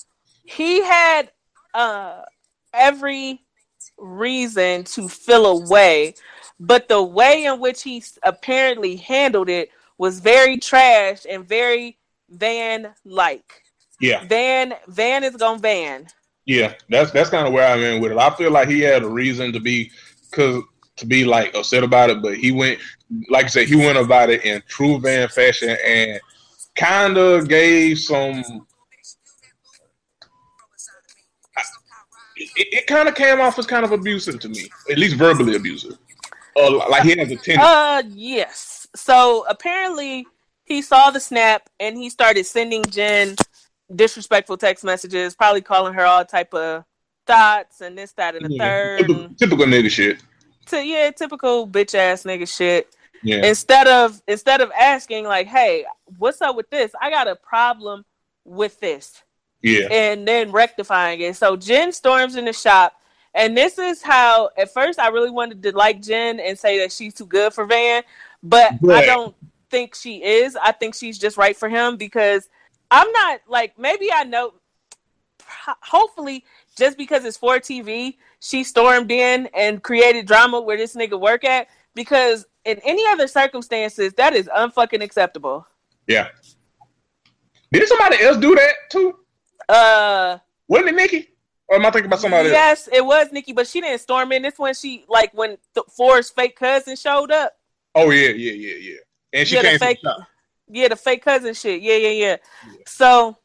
[0.43, 1.31] he had
[1.73, 2.23] uh
[2.73, 3.41] every
[3.97, 6.15] reason to feel away,
[6.59, 11.97] but the way in which he apparently handled it was very trash and very
[12.29, 13.61] Van like.
[14.01, 16.07] Yeah, Van Van is gonna Van.
[16.45, 16.73] Yeah.
[16.89, 18.17] That's that's kind of where I'm in with it.
[18.17, 19.91] I feel like he had a reason to be,
[20.31, 20.63] cause
[20.97, 22.79] to be like upset about it, but he went,
[23.29, 26.19] like I said, he went about it in true Van fashion and
[26.75, 28.43] kind of gave some.
[32.35, 35.55] It, it kind of came off as kind of abusive to me, at least verbally
[35.55, 35.97] abusive.
[36.55, 37.57] Uh, like he has a tendency.
[37.57, 38.87] Uh, yes.
[38.95, 40.27] So apparently
[40.65, 43.35] he saw the snap and he started sending Jen
[43.95, 46.85] disrespectful text messages, probably calling her all type of
[47.25, 48.97] thoughts and this, that, and the Yeah, third.
[48.99, 50.17] typical, and typical nigga shit.
[50.67, 52.95] to, yeah, typical bitch ass nigga shit.
[53.25, 55.85] Yeah, Instead of instead of asking like, "Hey,
[56.17, 56.91] what's up with this?
[57.01, 58.03] I got a problem
[58.43, 59.23] with this,"
[59.61, 61.37] yeah, and then rectifying it.
[61.37, 62.93] So Jen storms in the shop,
[63.33, 64.49] and this is how.
[64.57, 67.63] At first, I really wanted to like Jen and say that she's too good for
[67.65, 68.03] Van,
[68.41, 69.33] but I don't
[69.69, 70.57] think she is.
[70.57, 72.49] I think she's just right for him because
[72.93, 74.53] I'm not like maybe I know.
[75.81, 76.45] hopefully,
[76.77, 81.43] just because it's for TV, she stormed in and created drama where this nigga work
[81.43, 81.67] at.
[81.95, 85.65] Because in any other circumstances, that is unfucking acceptable.
[86.07, 86.27] Yeah.
[87.71, 89.15] Did somebody else do that too?
[89.67, 90.37] Uh,
[90.67, 91.29] Wasn't it Nikki?
[91.67, 92.53] Or am I thinking about somebody else?
[92.53, 94.43] yes, it was Nikki, but she didn't storm in.
[94.43, 97.53] This when she like when the Ford's fake cousin showed up.
[97.95, 98.95] Oh yeah, yeah, yeah, yeah.
[99.33, 100.27] And she yeah, came fake, the shop.
[100.69, 101.81] Yeah, the fake cousin shit.
[101.81, 102.37] Yeah, yeah, yeah.
[102.85, 103.37] So,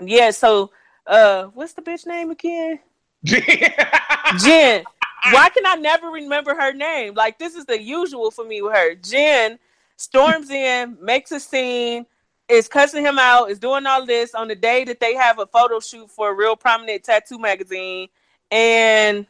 [0.00, 0.70] yeah, so
[1.06, 2.80] uh, what's the bitch name again?
[3.24, 4.84] Jen.
[5.30, 7.14] Why can I never remember her name?
[7.14, 8.94] Like this is the usual for me with her.
[8.94, 9.58] Jen
[9.96, 12.04] storms in, makes a scene,
[12.48, 15.46] is cussing him out, is doing all this on the day that they have a
[15.46, 18.08] photo shoot for a real prominent tattoo magazine,
[18.50, 19.26] and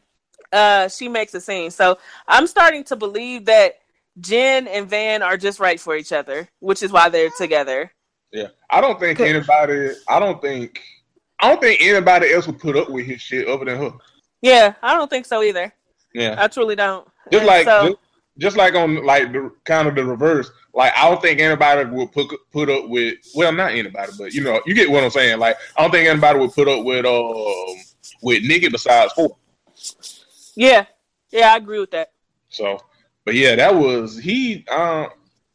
[0.51, 1.71] uh, she makes a scene.
[1.71, 3.79] So I'm starting to believe that
[4.19, 7.91] Jen and Van are just right for each other, which is why they're together.
[8.31, 9.91] Yeah, I don't think anybody.
[10.07, 10.81] I don't think.
[11.39, 13.91] I don't think anybody else would put up with his shit other than her.
[14.41, 15.73] Yeah, I don't think so either.
[16.13, 17.07] Yeah, I truly don't.
[17.31, 17.99] just And like so- just,
[18.37, 20.49] just like on like the kind of the reverse.
[20.73, 23.15] Like I don't think anybody would put put up with.
[23.35, 25.39] Well, not anybody, but you know, you get what I'm saying.
[25.39, 27.75] Like I don't think anybody would put up with um
[28.21, 29.31] with Nikki besides Ford.
[30.55, 30.85] yeah,
[31.31, 32.11] yeah, I agree with that.
[32.49, 32.79] So,
[33.25, 34.65] but yeah, that was he.
[34.67, 35.09] Um,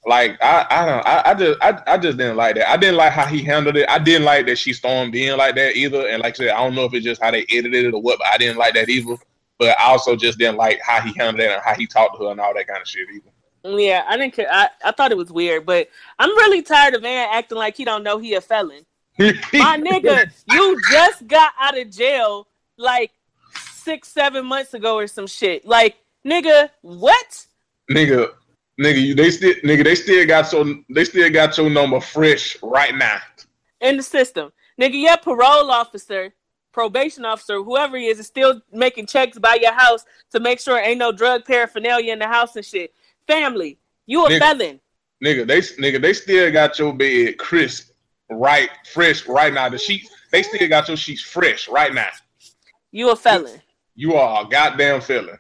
[0.07, 2.71] like I, I don't, I, I just, I, I just didn't like that.
[2.71, 3.89] I didn't like how he handled it.
[3.89, 6.09] I didn't like that she stormed in like that either.
[6.09, 8.01] And like I said, I don't know if it's just how they edited it or
[8.01, 9.17] what, but I didn't like that either.
[9.59, 12.25] But I also just didn't like how he handled it and how he talked to
[12.25, 13.79] her and all that kind of shit either.
[13.79, 14.49] Yeah, I didn't care.
[14.51, 17.85] I, I thought it was weird, but I'm really tired of Van acting like he
[17.85, 18.87] don't know he a felon.
[19.19, 22.49] My nigga, you just got out of jail
[22.79, 23.13] like
[23.55, 25.67] six, seven months ago or some shit.
[25.67, 27.47] Like, nigga, what?
[27.91, 28.31] Nigga,
[28.81, 32.57] nigga, you, they still, nigga, they still got so, they still got your number fresh
[32.63, 33.19] right now.
[33.81, 34.53] In the system.
[34.81, 36.33] Nigga, your parole officer,
[36.73, 40.79] probation officer, whoever he is, is still making checks by your house to make sure
[40.79, 42.95] ain't no drug paraphernalia in the house and shit.
[43.27, 44.39] Family, you a Nigga.
[44.39, 44.81] felon.
[45.23, 47.91] Nigga, they, nigga, they still got your bed crisp,
[48.31, 49.69] right, fresh right now.
[49.69, 52.09] The sheets, they still got your sheets fresh right now.
[52.91, 53.61] You a felon.
[53.97, 55.39] You are a goddamn felon.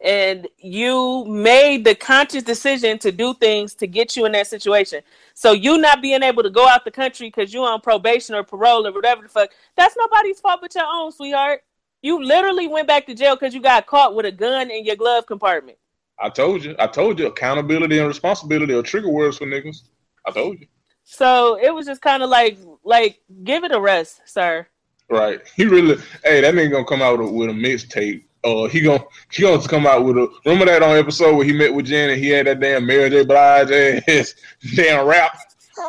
[0.00, 5.02] And you made the conscious decision to do things to get you in that situation.
[5.34, 8.42] So you not being able to go out the country because you on probation or
[8.42, 11.62] parole or whatever the fuck, that's nobody's fault but your own, sweetheart.
[12.02, 14.96] You literally went back to jail because you got caught with a gun in your
[14.96, 15.78] glove compartment.
[16.18, 16.76] I told you.
[16.78, 17.26] I told you.
[17.26, 19.82] Accountability and responsibility are trigger words for niggas.
[20.26, 20.66] I told you.
[21.04, 24.66] So it was just kind of like, like, give it a rest, sir.
[25.08, 25.40] Right.
[25.56, 25.96] He really.
[26.22, 28.24] Hey, that nigga gonna come out with a, with a mixtape.
[28.44, 30.28] Uh, he gonna he gonna come out with a.
[30.44, 33.10] Remember that on episode where he met with Jen and he had that damn Mary
[33.10, 33.24] J.
[33.24, 33.70] Blige
[34.08, 34.34] ass
[34.76, 35.36] damn rap.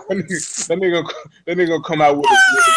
[0.09, 1.09] That nigga, that nigga,
[1.45, 2.25] that nigga gonna come out with.
[2.25, 2.71] A, with a,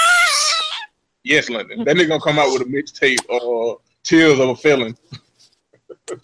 [1.24, 1.84] yes, London.
[1.84, 3.18] That nigga gonna come out with a mixtape.
[3.30, 4.96] Uh, Tears of a Felon.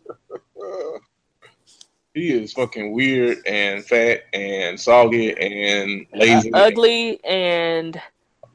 [2.14, 6.52] he is fucking weird and fat and soggy and lazy.
[6.52, 8.00] Ugly and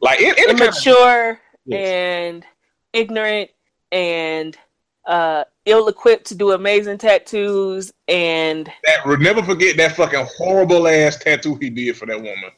[0.02, 1.92] like in, in the kind of- immature Yes.
[2.34, 2.46] and
[2.92, 3.52] ignorant
[3.92, 4.58] and
[5.06, 11.56] uh, ill-equipped to do amazing tattoos and that never forget that fucking horrible ass tattoo
[11.56, 12.52] he did for that woman.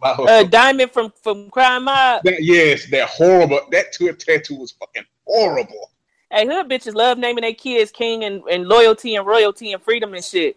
[0.00, 2.22] By her- uh, Diamond from from Crime Mob.
[2.24, 5.90] that, yes, that horrible that tattoo was fucking horrible.
[6.30, 10.14] Hey, hood bitches love naming their kids king and, and loyalty and royalty and freedom
[10.14, 10.56] and shit.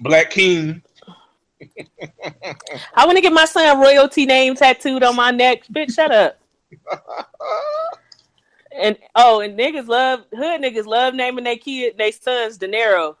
[0.00, 0.82] Black King.
[2.94, 5.66] I want to get my son royalty name tattooed on my neck.
[5.66, 6.38] Bitch, shut up.
[8.78, 13.16] And oh, and niggas love hood niggas love naming their kid their sons De Niro.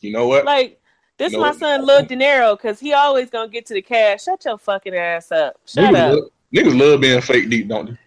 [0.00, 0.44] You know what?
[0.44, 0.80] Like
[1.18, 1.40] this No.
[1.40, 4.24] my son Lil De Niro because he always gonna get to the cash.
[4.24, 5.56] Shut your fucking ass up.
[5.66, 7.98] Shut niggas, up, love, niggas love being fake deep, don't they?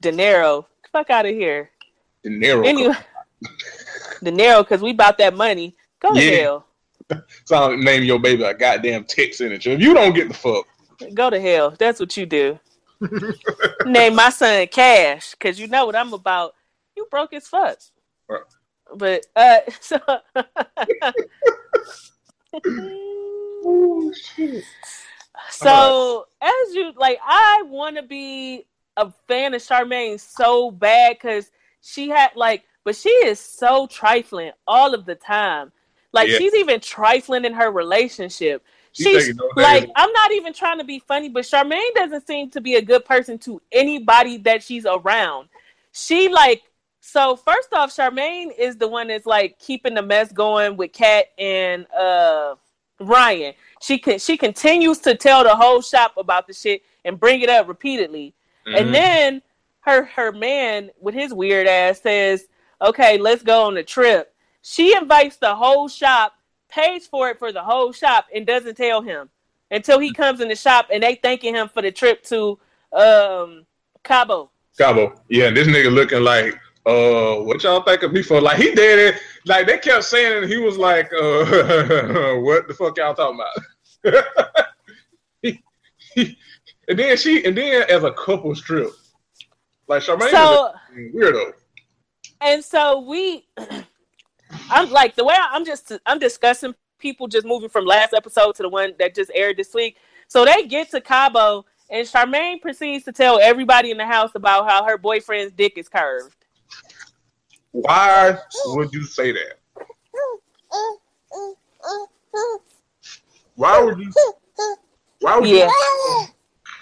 [0.00, 0.66] De Niro.
[0.92, 1.70] Fuck out of here.
[2.22, 2.66] De Niro.
[2.66, 2.94] Anyway,
[4.22, 5.76] De Niro because we bought that money.
[6.00, 6.36] Go to Yeah.
[6.42, 6.66] hell.
[7.44, 9.72] So name your baby a goddamn signature.
[9.72, 10.66] If you don't get the fuck,
[11.12, 11.74] Go to hell.
[11.78, 12.58] That's what you do.
[13.84, 16.54] Name my son Cash, because you know what I'm about.
[16.96, 17.78] You broke as fuck.
[18.28, 18.40] Right.
[18.94, 19.98] But uh so
[25.50, 31.50] So as you like I wanna be a fan of Charmaine so bad because
[31.80, 35.72] she had like but she is so trifling all of the time.
[36.12, 36.38] Like Yeah.
[36.38, 38.62] she's even trifling in her relationship.
[38.94, 39.90] She's She's no like.
[39.96, 43.04] I'm not even trying to be funny, but Charmaine doesn't seem to be a good
[43.04, 45.48] person to anybody that she's around.
[45.92, 46.62] She like,
[47.00, 51.26] so first off, Charmaine is the one that's like keeping the mess going with Kat
[51.38, 52.54] and uh
[53.00, 53.54] Ryan.
[53.82, 57.50] She can she continues to tell the whole shop about the shit and bring it
[57.50, 58.32] up repeatedly.
[58.64, 58.78] Mhm.
[58.78, 59.42] And then
[59.80, 62.46] her her man with his weird ass says,
[62.80, 66.34] "Okay, let's go on a trip." She invites the whole shop,
[66.74, 69.30] pays for it for the whole shop, and doesn't tell him
[69.70, 72.58] until he comes in the shop and they thanking him for the trip to
[72.92, 73.64] um
[74.02, 74.50] Cabo.
[74.76, 75.14] Cabo.
[75.28, 76.54] Yeah, and this nigga looking like,
[76.86, 78.40] uh, what y'all think of me for?
[78.40, 79.20] Like he did it.
[79.46, 84.66] Like they kept saying, it, he was like, uh, what the fuck y'all talking about?
[85.42, 85.62] he,
[86.14, 86.38] he,
[86.88, 88.90] and then she, and then as a couple strip,
[89.88, 90.72] like Charmaine So
[91.14, 91.52] weirdo.
[92.40, 93.46] and so we
[94.70, 98.54] i'm like the way I, i'm just i'm discussing people just moving from last episode
[98.56, 99.96] to the one that just aired this week
[100.28, 104.68] so they get to cabo and charmaine proceeds to tell everybody in the house about
[104.68, 106.36] how her boyfriend's dick is curved
[107.72, 109.58] Why would you say that?
[113.56, 114.12] Why would you?
[115.20, 116.26] Why would yeah you?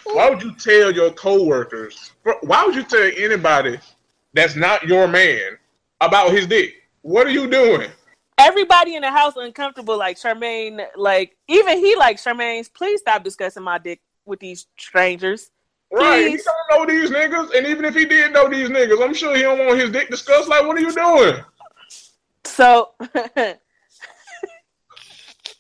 [0.04, 2.12] Why would you tell your coworkers?
[2.42, 3.78] Why would you tell anybody
[4.34, 5.56] that's not your man
[6.00, 6.81] about his dick?
[7.03, 7.90] What are you doing?
[8.38, 13.62] everybody in the house uncomfortable like charmaine like even he like charmaine's please stop discussing
[13.62, 15.50] my dick with these strangers
[15.92, 16.26] Right?
[16.28, 19.36] He don't know these niggas, and even if he did know these niggas, I'm sure
[19.36, 20.48] he don't want his dick discussed.
[20.48, 21.44] Like, what are you doing?
[22.44, 22.92] so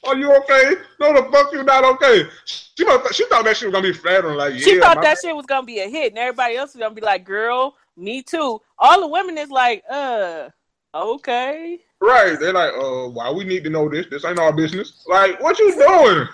[0.04, 0.72] Are you okay?
[0.98, 2.28] No, the fuck you not okay.
[2.44, 4.36] She thought she thought that shit was gonna be flattering.
[4.36, 6.80] Like, yeah, she thought that shit was gonna be a hit, and everybody else was
[6.80, 10.48] gonna be like, "Girl, me too." All the women is like, "Uh,
[10.94, 12.38] okay." Right.
[12.38, 14.06] They're like, uh, why we need to know this?
[14.10, 15.04] This ain't our business.
[15.06, 16.28] Like, what you doing?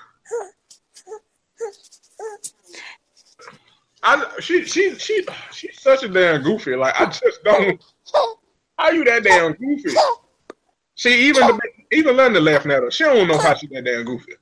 [4.03, 6.77] I she she she she's such a damn goofy.
[6.77, 7.83] Like I just don't
[8.79, 9.91] how you that damn goofy?
[10.95, 11.61] See, even the,
[11.93, 12.91] even Linda laughing at her.
[12.91, 14.35] She don't know how she that damn goofy.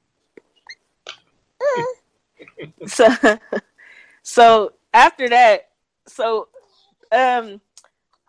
[2.87, 3.09] So,
[4.23, 5.71] so after that,
[6.07, 6.49] so
[7.13, 7.61] um,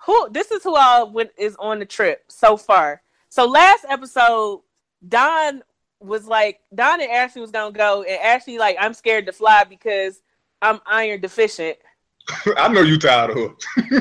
[0.08, 3.02] who this is who all went is on the trip so far.
[3.30, 4.62] So last episode,
[5.08, 5.62] Don
[6.00, 9.66] was like Don and Ashley was gonna go, and Ashley like I'm scared to fly
[9.66, 10.22] because
[10.62, 11.78] I'm iron deficient.
[12.58, 13.54] I know you tired of her.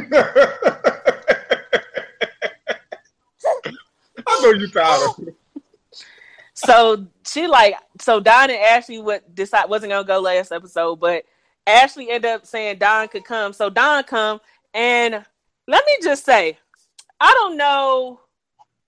[4.28, 5.32] I know you tired of her.
[6.54, 11.24] So she like so Don and Ashley would decide wasn't gonna go last episode, but
[11.66, 13.52] Ashley ended up saying Don could come.
[13.52, 14.40] So Don come
[14.72, 15.24] and
[15.66, 16.58] let me just say,
[17.20, 18.20] I don't know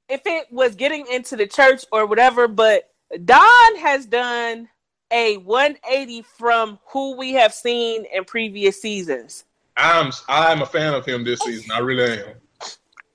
[0.08, 2.90] if it was getting into the church or whatever, but
[3.24, 4.68] Don has done
[5.10, 9.44] a 180 from who we have seen in previous seasons.
[9.76, 11.70] I'm I'm a fan of him this season.
[11.72, 12.34] I really am.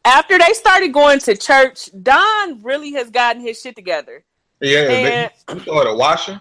[0.05, 4.23] After they started going to church, Don really has gotten his shit together.
[4.61, 6.39] Yeah, And- he started washing.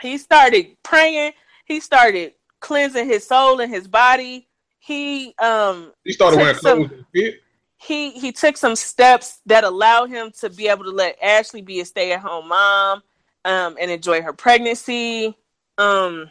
[0.00, 1.32] he started praying
[1.66, 4.47] he started cleansing his soul and his body
[4.88, 7.40] he um He started Took wearing some- clothes fit.
[7.76, 11.80] he he took some steps that allow him to be able to let ashley be
[11.80, 13.02] a stay-at-home mom
[13.44, 15.36] um and enjoy her pregnancy
[15.76, 16.28] um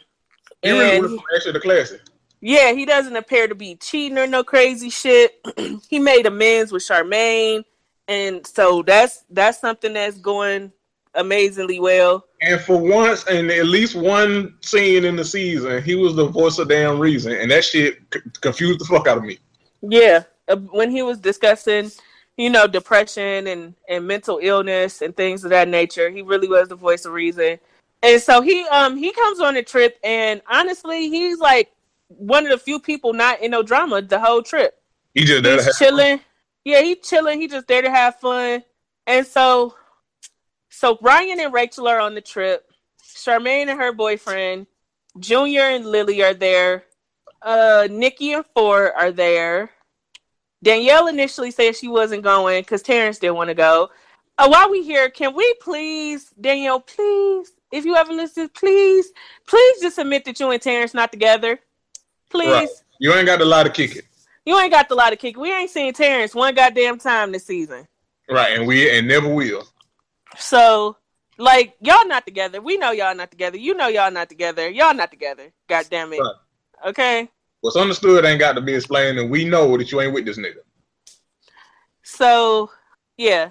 [0.62, 2.00] He really went from actually the classic.
[2.40, 5.40] yeah he doesn't appear to be cheating or no crazy shit
[5.88, 7.64] he made amends with charmaine
[8.08, 10.72] and so that's that's something that's going
[11.18, 16.14] amazingly well And for once, in at least one scene in the season, he was
[16.14, 19.38] the voice of damn reason, and that shit c- confused the fuck out of me.
[19.82, 21.90] Yeah, uh, when he was discussing,
[22.36, 26.68] you know, depression and and mental illness and things of that nature, he really was
[26.68, 27.58] the voice of reason.
[28.02, 31.72] And so he um he comes on a trip, and honestly, he's like
[32.08, 34.80] one of the few people not in no drama the whole trip.
[35.14, 36.20] He just there to have He's chilling.
[36.64, 37.40] Yeah, he chilling.
[37.40, 38.62] He just there to have fun.
[39.06, 39.74] And so,
[40.78, 42.70] so Ryan and Rachel are on the trip.
[43.02, 44.68] Charmaine and her boyfriend,
[45.18, 46.84] Junior and Lily are there.
[47.42, 49.70] Uh, Nikki and Ford are there.
[50.62, 53.90] Danielle initially said she wasn't going because Terrence didn't want to go.
[54.38, 59.10] Uh, while we here, can we please, Danielle, please, if you ever listen, please,
[59.48, 61.58] please just admit that you and Terrence not together.
[62.30, 62.52] Please.
[62.52, 62.68] Right.
[63.00, 64.02] You ain't got a lot of kicking.
[64.46, 65.36] You ain't got the lot of kick.
[65.36, 67.88] We ain't seen Terrence one goddamn time this season.
[68.30, 69.66] Right, and we and never will.
[70.38, 70.96] So,
[71.36, 72.60] like, y'all not together.
[72.60, 73.58] We know y'all not together.
[73.58, 74.68] You know y'all not together.
[74.68, 75.52] Y'all not together.
[75.68, 76.20] God damn it.
[76.20, 76.88] Right.
[76.88, 77.28] Okay.
[77.60, 80.38] What's understood ain't got to be explained, and we know that you ain't with this
[80.38, 80.58] nigga.
[82.02, 82.70] So,
[83.16, 83.50] yeah.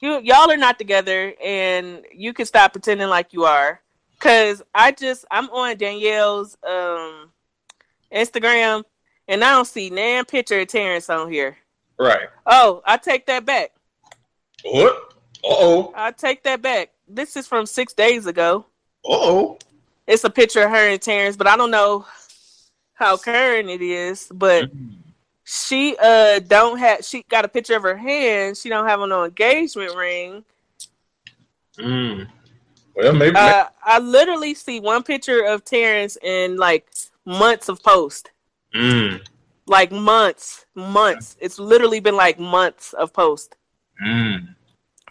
[0.00, 3.80] You y'all are not together and you can stop pretending like you are.
[4.18, 7.30] Cause I just I'm on Danielle's um
[8.12, 8.82] Instagram
[9.28, 11.56] and I don't see nan picture of Terrence on here.
[11.98, 12.28] Right.
[12.44, 13.70] Oh, I take that back.
[14.64, 15.13] What?
[15.44, 15.92] Uh oh.
[15.94, 16.90] I take that back.
[17.08, 18.66] This is from six days ago.
[19.04, 19.58] Uh oh.
[20.06, 22.06] It's a picture of her and Terrence, but I don't know.
[22.96, 24.94] how current it is, but Mm.
[25.42, 28.56] she uh don't have she got a picture of her hand.
[28.56, 30.44] She don't have no engagement ring.
[31.78, 32.28] Mm.
[32.94, 33.34] Well, maybe.
[33.36, 36.86] Uh, I literally see one picture of Terrence in like
[37.26, 38.30] months of post.
[38.74, 39.20] mm.
[39.66, 41.36] Like months, months.
[41.40, 43.56] It's literally been like months of post.
[44.06, 44.53] Mm.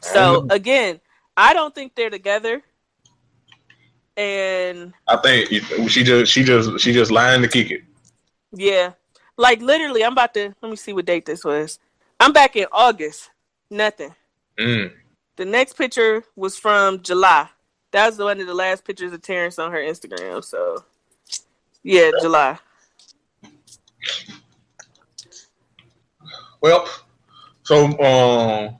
[0.04, 1.00] So again,
[1.36, 2.62] I don't think they're together.
[4.16, 5.50] And I think
[5.90, 7.82] she just she just she just lying to kick it.
[8.52, 8.92] yeah,
[9.38, 11.80] like literally, I'm about to let me see what date this was.
[12.20, 13.32] I'm back in August.
[13.72, 14.14] Nothing.
[14.60, 14.92] Mm.
[15.36, 17.50] The next picture was from July.
[17.92, 20.44] That was one of the last pictures of Terrence on her Instagram.
[20.44, 20.84] So
[21.82, 22.60] yeah, July.
[26.62, 26.88] Well,
[27.64, 28.80] so um,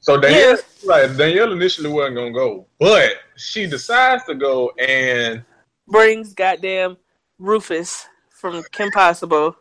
[0.00, 0.56] so Danielle, Yeah.
[0.84, 1.16] right?
[1.16, 5.44] Danielle initially wasn't gonna go, but she decides to go, and
[5.86, 6.96] Brings goddamn
[7.38, 9.56] Rufus from Kim Possible.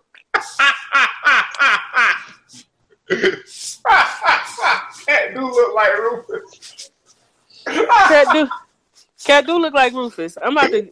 [5.08, 6.92] that do look like Rufus.
[7.66, 8.48] Cat do,
[9.24, 10.38] cat do look like Rufus.
[10.42, 10.90] I'm about to,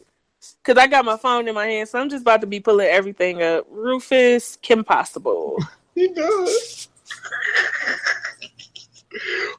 [0.63, 2.87] cause I got my phone in my hand, so I'm just about to be pulling
[2.87, 3.65] everything up.
[3.69, 5.57] Rufus, Kim Possible.
[5.95, 6.89] He does.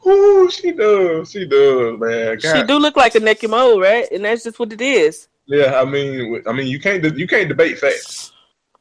[0.06, 1.30] Ooh, she does.
[1.30, 2.40] She does, man.
[2.40, 4.06] She do look like a Nicki Mo, right?
[4.12, 5.28] And that's just what it is.
[5.46, 8.32] Yeah, I mean, I mean, you can't you can't debate facts.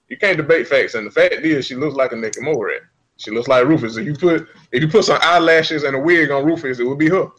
[0.09, 2.81] You can't debate facts, and the fact is, she looks like a Nicki Morat.
[3.17, 3.97] She looks like Rufus.
[3.97, 6.99] If you put if you put some eyelashes and a wig on Rufus, it would
[6.99, 7.29] be her.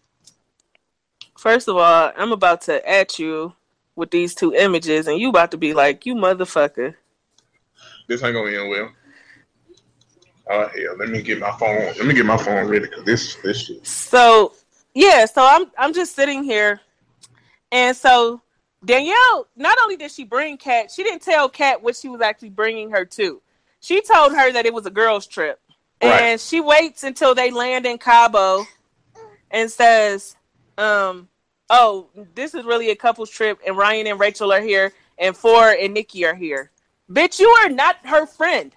[1.36, 3.55] First of all, I'm about to at you
[3.97, 6.95] with these two images, and you about to be like, you motherfucker.
[8.09, 8.91] This ain't gonna end well.
[10.51, 11.86] Oh hell, let me get my phone.
[11.86, 13.86] Let me get my phone ready because this this shit.
[13.86, 14.55] So
[14.94, 16.80] yeah, so I'm I'm just sitting here,
[17.70, 18.40] and so
[18.84, 19.46] Danielle.
[19.57, 22.90] Not only did she bring Kat, she didn't tell Kat what she was actually bringing
[22.90, 23.42] her to.
[23.80, 25.61] She told her that it was a girls' trip,
[26.03, 26.22] Right.
[26.22, 28.64] and she waits until they land in Cabo,
[29.51, 30.34] and says,
[30.78, 31.28] um,
[31.68, 35.76] "Oh, this is really a couples trip, and Ryan and Rachel are here, and Ford
[35.78, 36.70] and Nikki are here."
[37.11, 38.74] Bitch, you are not her friend.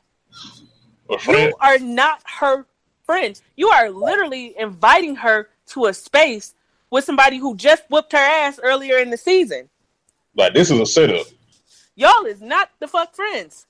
[1.27, 2.65] You are not her
[3.03, 3.39] friend.
[3.55, 6.55] You are literally inviting her to a space
[6.89, 9.69] with somebody who just whooped her ass earlier in the season.
[10.35, 11.25] Like this is a setup.
[11.95, 13.67] Y'all is not the fuck friends.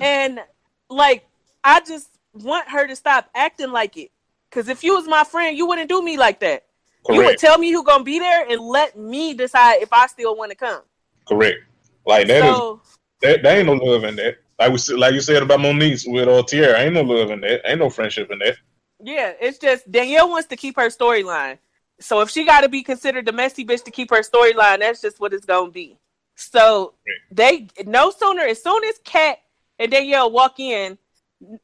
[0.00, 0.40] And
[0.88, 1.26] like,
[1.64, 4.10] I just want her to stop acting like it.
[4.50, 6.64] Cause if you was my friend, you wouldn't do me like that.
[7.08, 10.36] You would tell me who gonna be there and let me decide if I still
[10.36, 10.82] want to come.
[11.26, 11.58] Correct.
[12.04, 12.80] Like that is so
[13.20, 14.38] that, there ain't no love in that.
[14.60, 17.62] Like we like you said about Monique with uh, Tierra, ain't no love in that.
[17.64, 18.56] Ain't no friendship in that.
[19.02, 21.56] Yeah, it's just Danielle wants to keep her storyline.
[21.98, 25.00] So if she got to be considered the messy bitch to keep her storyline, that's
[25.00, 25.96] just what it's gonna be.
[26.36, 26.92] So
[27.30, 29.38] they no sooner as soon as Kat
[29.78, 30.98] and Danielle walk in,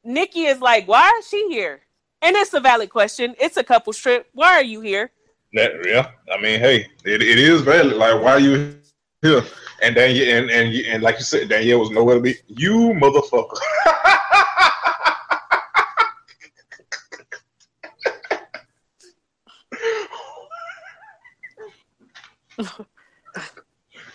[0.03, 1.83] Nikki is like, "Why is she here?"
[2.23, 3.37] And it's a valid question.
[3.39, 4.27] It's a couple trip.
[4.33, 5.11] Why are you here?
[5.53, 6.13] That yeah.
[6.35, 7.97] I mean, hey, it, it is valid.
[7.97, 8.79] Like why are you
[9.21, 9.43] here?
[9.83, 12.35] And Danielle and, and and like you said, Danielle was nowhere to be.
[12.49, 13.59] You motherfucker.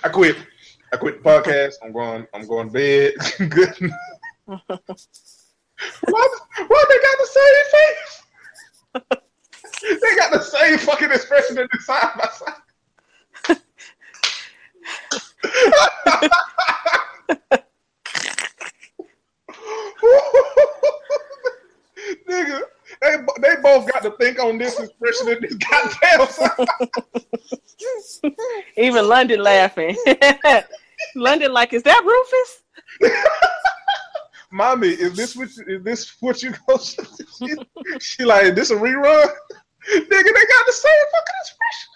[0.04, 0.36] I quit.
[0.92, 1.74] I quit the podcast.
[1.84, 2.26] I'm going.
[2.34, 3.14] I'm going to bed.
[3.50, 3.92] Good.
[4.46, 4.60] why,
[6.68, 8.22] why they got the same face?
[10.02, 12.56] they got the same fucking expression in the side by side.
[22.28, 22.62] Nigga,
[23.02, 26.28] they, they both got to think on this expression in this goddamn.
[28.78, 29.96] Even London laughing.
[31.16, 32.62] London like, is that Rufus?
[34.52, 36.78] Mommy, is this what you, is this what you go?
[36.78, 37.56] She,
[38.00, 39.26] she like, is this a rerun?
[39.94, 41.92] Nigga, they got the same fucking expression.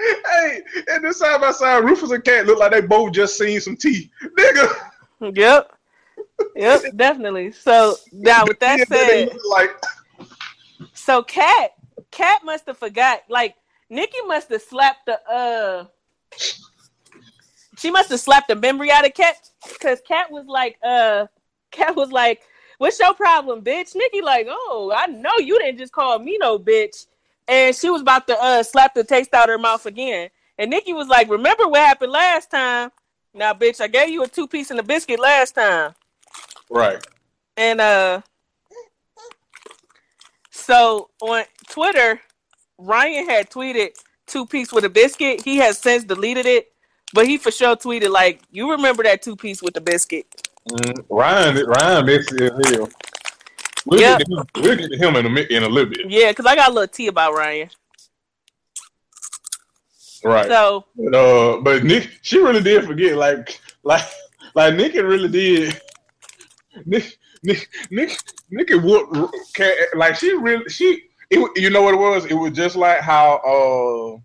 [0.00, 3.60] Hey, and this side by side, Rufus and Cat look like they both just seen
[3.60, 4.10] some tea.
[4.38, 4.72] Nigga.
[5.34, 5.76] Yep.
[6.56, 7.52] Yep, definitely.
[7.52, 9.70] So now with that said, like
[10.94, 11.72] So Cat,
[12.10, 13.22] Cat must have forgot.
[13.28, 13.56] Like
[13.88, 15.84] Nikki must have slapped the uh,
[17.76, 19.36] she must have slapped the memory out of Cat
[19.72, 21.26] because Cat was like uh,
[21.70, 22.42] Cat was like,
[22.78, 26.58] "What's your problem, bitch?" Nikki like, "Oh, I know you didn't just call me no
[26.58, 27.06] bitch,"
[27.50, 30.92] and she was about to uh slap the taste out her mouth again, and Nikki
[30.94, 32.90] was like, "Remember what happened last time?"
[33.34, 35.94] Now, bitch, I gave you a two piece and a biscuit last time.
[36.70, 37.04] right.
[37.56, 38.22] And uh
[40.50, 42.20] so on Twitter,
[42.78, 43.90] Ryan had tweeted
[44.26, 45.42] two piece with a biscuit.
[45.42, 46.72] He has since deleted it,
[47.12, 50.26] but he for sure tweeted like, "You remember that two piece with the biscuit?"
[50.70, 52.88] Mm, Ryan, Ryan, messy as hell.
[53.86, 54.18] We'll, Yep.
[54.18, 56.10] get to him, we'll get to him in a, in a little bit.
[56.10, 57.70] Yeah, because I got a little tea about Ryan.
[60.22, 60.46] Right.
[60.48, 63.16] So But, uh, but Nick, she really did forget.
[63.16, 64.04] Like, like,
[64.54, 65.80] like Nikki really did.
[66.84, 68.18] Nick, Nick, Nick,
[68.50, 69.30] Nikki would
[69.94, 71.04] like she really she.
[71.30, 72.26] It, you know what it was?
[72.26, 74.20] It was just like how uh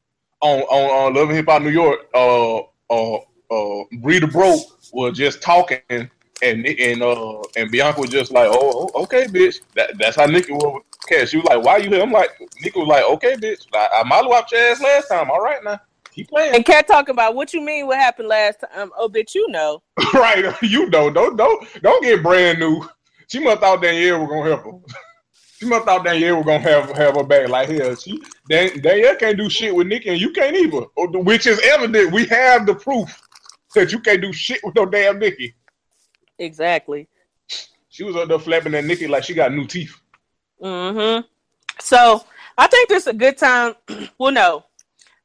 [0.46, 2.58] on on, on Love and Hip Hop New York, uh,
[2.90, 3.16] uh,
[3.52, 6.10] uh, Rita Broke was just talking.
[6.42, 9.62] And and uh and Bianca was just like, oh, oh, okay, bitch.
[9.76, 10.84] That, that's how Nikki was.
[11.06, 12.02] Okay, she was like, why you here?
[12.02, 12.30] I'm like,
[12.62, 13.66] Nikki was like, okay, bitch.
[13.74, 15.30] I, I might have your ass last time.
[15.30, 15.80] All right now,
[16.12, 16.56] keep playing.
[16.56, 18.92] and Cat talking about what you mean what happened last time.
[18.98, 19.82] Oh, bitch, you know.
[20.14, 22.86] right, you know, don't don't don't get brand new.
[23.28, 24.96] She must thought Danielle was gonna help her.
[25.60, 27.96] she must thought Danielle was gonna have have her back like hell.
[27.96, 30.86] She Dan, Danielle can't do shit with Nikki, and you can't either.
[30.98, 32.12] Which is evident.
[32.12, 33.22] We have the proof
[33.74, 35.56] that you can't do shit with no damn Nikki.
[36.40, 37.08] Exactly.
[37.90, 39.96] She was up there flapping at Nikki like she got new teeth.
[40.62, 41.26] Mm-hmm.
[41.80, 42.26] So
[42.58, 43.76] I think this is a good time.
[44.18, 44.66] well, no.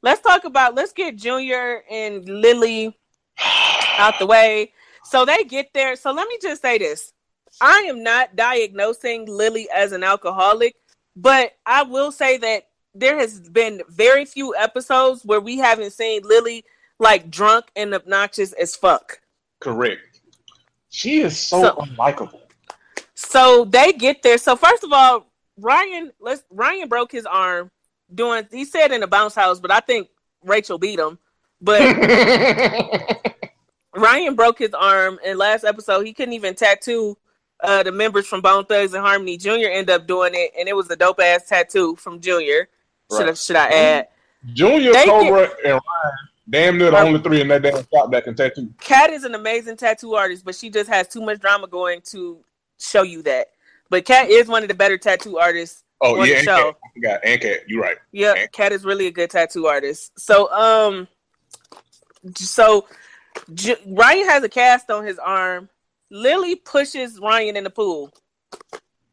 [0.02, 2.96] Let's talk about let's get Junior and Lily
[3.98, 4.72] out the way.
[5.04, 5.96] So they get there.
[5.96, 7.12] So let me just say this.
[7.61, 10.76] I am not diagnosing Lily as an alcoholic,
[11.16, 16.22] but I will say that there has been very few episodes where we haven't seen
[16.24, 16.64] Lily
[16.98, 19.20] like drunk and obnoxious as fuck.
[19.61, 20.09] Correct.
[20.91, 22.41] She is so, So- unlikable.
[23.14, 24.38] So they get there.
[24.38, 25.26] So first of all,
[25.59, 27.70] Ryan, let's Ryan broke his arm
[28.14, 28.47] doing.
[28.51, 30.09] He said in the bounce house, but I think
[30.43, 31.18] Rachel beat him.
[31.61, 31.82] But
[33.95, 36.07] Ryan broke his arm in last episode.
[36.07, 37.16] He couldn't even tattoo
[37.62, 39.36] uh, the members from Bone Thugs-n-Harmony.
[39.36, 42.68] Junior end up doing it, and it was a dope ass tattoo from Junior.
[43.12, 43.38] Should I Right.
[43.38, 44.09] should I add?
[44.55, 45.80] Junior, They Cobra, and Ryan,
[46.51, 48.72] damn near the only three in that damn shop that can tattoo.
[48.80, 52.40] Kat is an amazing tattoo artist, but she just has too much drama going to
[52.78, 53.48] show you that.
[53.88, 56.72] But Kat is one of the better tattoo artists Oh on yeah, the and show.
[56.72, 57.03] Cat.
[57.03, 57.61] Got and.
[57.66, 57.96] You're right.
[58.12, 58.46] Yeah.
[58.46, 60.18] Kat is really a good tattoo artist.
[60.18, 61.09] So, um,
[62.36, 62.86] so
[63.55, 65.68] J- Ryan has a cast on his arm.
[66.11, 68.12] Lily pushes Ryan in the pool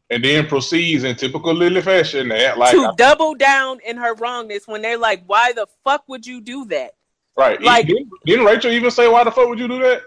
[0.09, 4.13] and then proceeds in typical Lily fashion to act like to double down in her
[4.15, 6.93] wrongness when they're like, "Why the fuck would you do that?"
[7.37, 7.61] Right.
[7.61, 10.01] like- didn't, didn't Rachel even say why the fuck would you do that?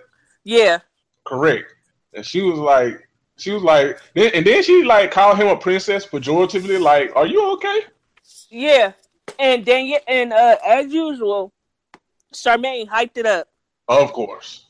[0.45, 0.79] Yeah,
[1.25, 1.73] Correct.
[2.15, 3.07] And she was like,
[3.37, 6.81] she was like, then, and then she like called him a princess pejoratively.
[6.81, 7.85] Like, are you okay?
[8.51, 8.93] yeah,
[9.39, 11.53] and Danielle, and uh, as usual,
[12.35, 13.49] Charmaine hyped it up.
[13.89, 14.67] Of course.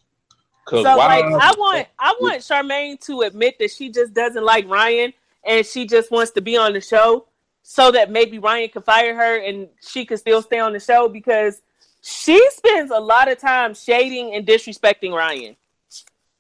[0.67, 1.21] Cause So why?
[1.21, 5.13] like I want I want Charmaine to admit that she just doesn't like Ryan
[5.45, 7.27] and she just wants to be on the show
[7.63, 11.09] so that maybe Ryan could fire her and she could still stay on the show
[11.09, 11.61] because
[12.03, 15.57] she spends a lot of time shading and disrespecting Ryan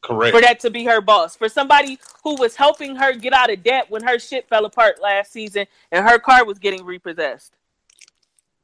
[0.03, 0.35] correct.
[0.35, 1.37] for that to be her boss.
[1.37, 5.01] For somebody who was helping her get out of debt when her shit fell apart
[5.01, 7.55] last season and her car was getting repossessed.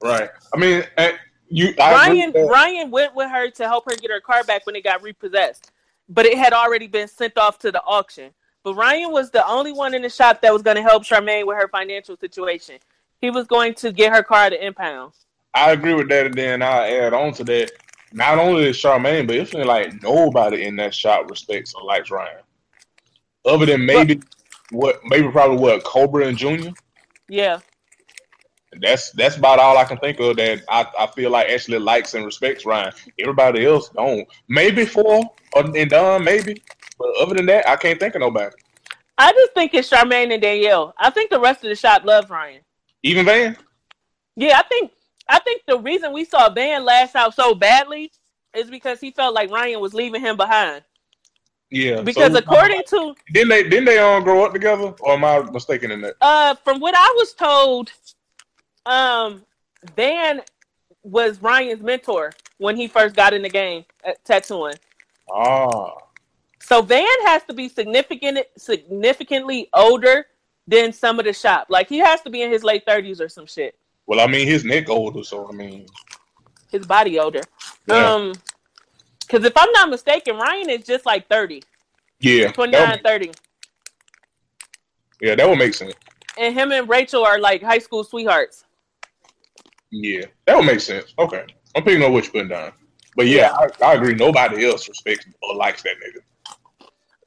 [0.03, 0.31] Right.
[0.55, 1.13] I mean, eh,
[1.49, 1.75] you.
[1.81, 2.33] I Ryan.
[2.33, 5.73] Ryan went with her to help her get her car back when it got repossessed,
[6.09, 8.31] but it had already been sent off to the auction.
[8.63, 11.47] But Ryan was the only one in the shop that was going to help Charmaine
[11.47, 12.77] with her financial situation.
[13.21, 15.13] He was going to get her car to impound.
[15.57, 17.71] I agree with that, and then I'll add on to that.
[18.13, 22.43] Not only is Charmaine, but it's like nobody in that shop respects or likes Ryan,
[23.47, 24.21] other than maybe
[24.71, 26.73] what, maybe probably what Cobra and Junior.
[27.29, 27.61] Yeah,
[28.81, 32.15] That's that's about all I can think of that I, I feel like actually likes
[32.15, 32.93] and respects Ryan.
[33.19, 34.29] Everybody else don't.
[34.49, 36.63] Maybe Ford and Don, maybe,
[36.99, 38.55] but other than that, I can't think of nobody.
[39.19, 40.95] I just think it's Charmaine and Danielle.
[40.99, 42.61] I think the rest of the shop loves Ryan.
[43.03, 43.57] Even Van.
[44.37, 44.93] Yeah, I think
[45.29, 48.13] I think the reason we saw Van lash out so badly
[48.55, 50.83] is because he felt like Ryan was leaving him behind.
[51.71, 52.01] Yeah.
[52.03, 55.41] Because so- according to didn't they didn't they all grow up together, or am I
[55.51, 56.15] mistaken in that?
[56.21, 57.93] Uh, from what I was told,
[58.87, 59.45] um,
[59.97, 60.43] Van
[61.03, 64.75] was Ryan's mentor when he first got in the game at tattooing.
[65.31, 65.93] Ah,
[66.61, 70.27] So Van has to be significant, significantly older
[70.69, 71.67] than some of the shop.
[71.69, 73.77] Like he has to be in his late thirties or some shit.
[74.07, 75.87] Well, I mean his neck older, so I mean,
[76.71, 77.41] His body older.
[77.87, 78.33] yeah, Um,
[79.21, 81.63] because if I'm not mistaken, Ryan is just like 30,
[82.21, 83.31] yeah, 29, that, 30.
[85.21, 85.95] yeah, that would make sense.
[86.39, 88.65] And him and Rachel are like high school sweethearts.
[89.91, 91.15] Yeah, that would make sense.
[91.19, 92.73] Okay, I'm picking up what you're putting down.
[93.17, 94.15] But yeah, I, I agree.
[94.15, 96.21] Nobody else respects or likes that nigga.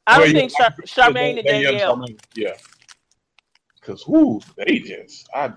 [0.06, 2.08] I don't Well, yeah, think Char- Charmaine and Danielle Danielle.
[2.36, 2.54] Yeah,
[3.80, 5.52] because who they just, I,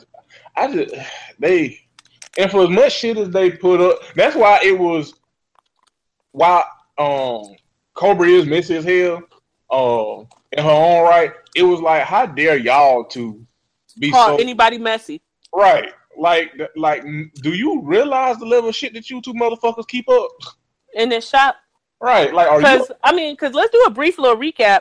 [0.57, 0.95] I just
[1.39, 1.81] they,
[2.39, 5.15] and for as much shit as they put up, that's why it was,
[6.33, 6.63] why
[6.99, 7.55] um
[7.95, 9.23] Cobra is messy as hell.
[9.71, 13.45] Uh, in her own right, it was like, how dare y'all to
[13.99, 15.23] be Call so anybody messy.
[15.55, 15.93] right?
[16.19, 17.03] Like, like,
[17.37, 20.31] do you realize the level of shit that you two motherfuckers keep up?
[20.95, 21.57] in this shop.
[22.01, 22.33] Right?
[22.33, 22.67] Like, are you?
[22.67, 24.81] Because I mean, because let's do a brief little recap.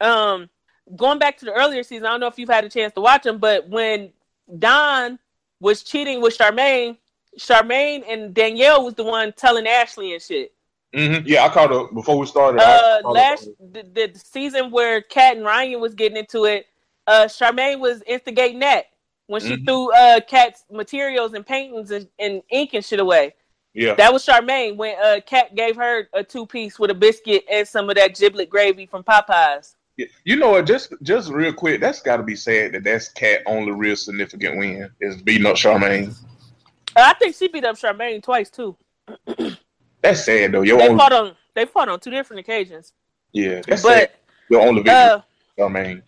[0.00, 0.48] Um,
[0.96, 3.00] going back to the earlier season, I don't know if you've had a chance to
[3.00, 4.12] watch them, but when
[4.58, 5.18] Don
[5.60, 6.96] was cheating with Charmaine,
[7.38, 10.52] Charmaine and Danielle was the one telling Ashley and shit.
[10.94, 11.22] Mhm.
[11.24, 12.60] Yeah, I caught up before we started.
[12.60, 16.66] Uh, last the, the season where Kat and Ryan was getting into it,
[17.06, 18.86] uh, Charmaine was instigating that
[19.28, 19.64] when she Mhm.
[19.66, 23.34] threw uh Kat's materials and paintings and, and ink and shit away.
[23.72, 27.44] yeah, That was Charmaine when uh Kat gave her a two piece with a biscuit
[27.48, 29.76] and some of that giblet gravy from Popeyes.
[30.24, 30.66] You know what?
[30.66, 34.58] Just just real quick, that's got to be said that that's Cat only real significant
[34.58, 36.14] win is beating up Charmaine.
[36.96, 38.76] I think she beat up Charmaine twice too.
[40.02, 40.62] That's sad though.
[40.62, 42.92] Your They only, fought on they fought on two different occasions.
[43.32, 44.10] yeah, that's sad.
[44.10, 45.20] But Your only victory, uh
[45.58, 46.02] Charmaine.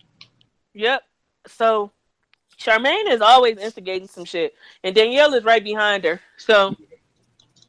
[0.73, 1.03] yep.
[1.47, 1.91] So
[2.57, 4.55] Charmaine is always instigating some shit.
[4.83, 6.19] And Danielle is right behind her.
[6.37, 6.75] So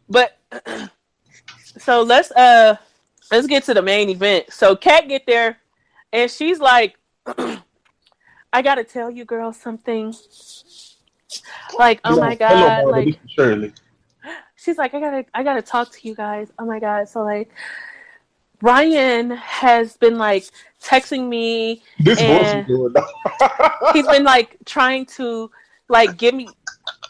[0.09, 0.39] but
[1.79, 2.77] so let's uh
[3.31, 4.47] let's get to the main event.
[4.51, 5.59] So Cat get there
[6.15, 6.97] and she's like
[8.53, 10.15] I gotta tell you girls something.
[11.77, 13.73] Like, oh my god, Hello, like Shirley.
[14.55, 16.53] she's like, I gotta, I gotta talk to you guys.
[16.59, 17.09] Oh my god!
[17.09, 17.51] So like,
[18.63, 20.45] Ryan has been like
[20.81, 21.83] texting me.
[21.99, 22.95] This And- voice is good.
[22.95, 23.91] though.
[23.93, 25.51] He's been like trying to
[25.89, 26.49] like get me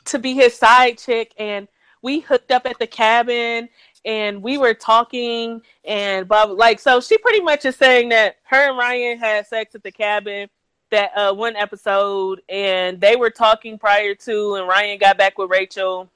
[0.06, 1.68] to be his side chick, and
[2.00, 3.68] we hooked up at the cabin,
[4.04, 7.00] and we were talking, and blah, blah like so.
[7.00, 10.48] She pretty much is saying that her and Ryan had sex at the cabin.
[10.90, 15.50] That uh, one episode, and they were talking prior to, and Ryan got back with
[15.50, 16.08] Rachel,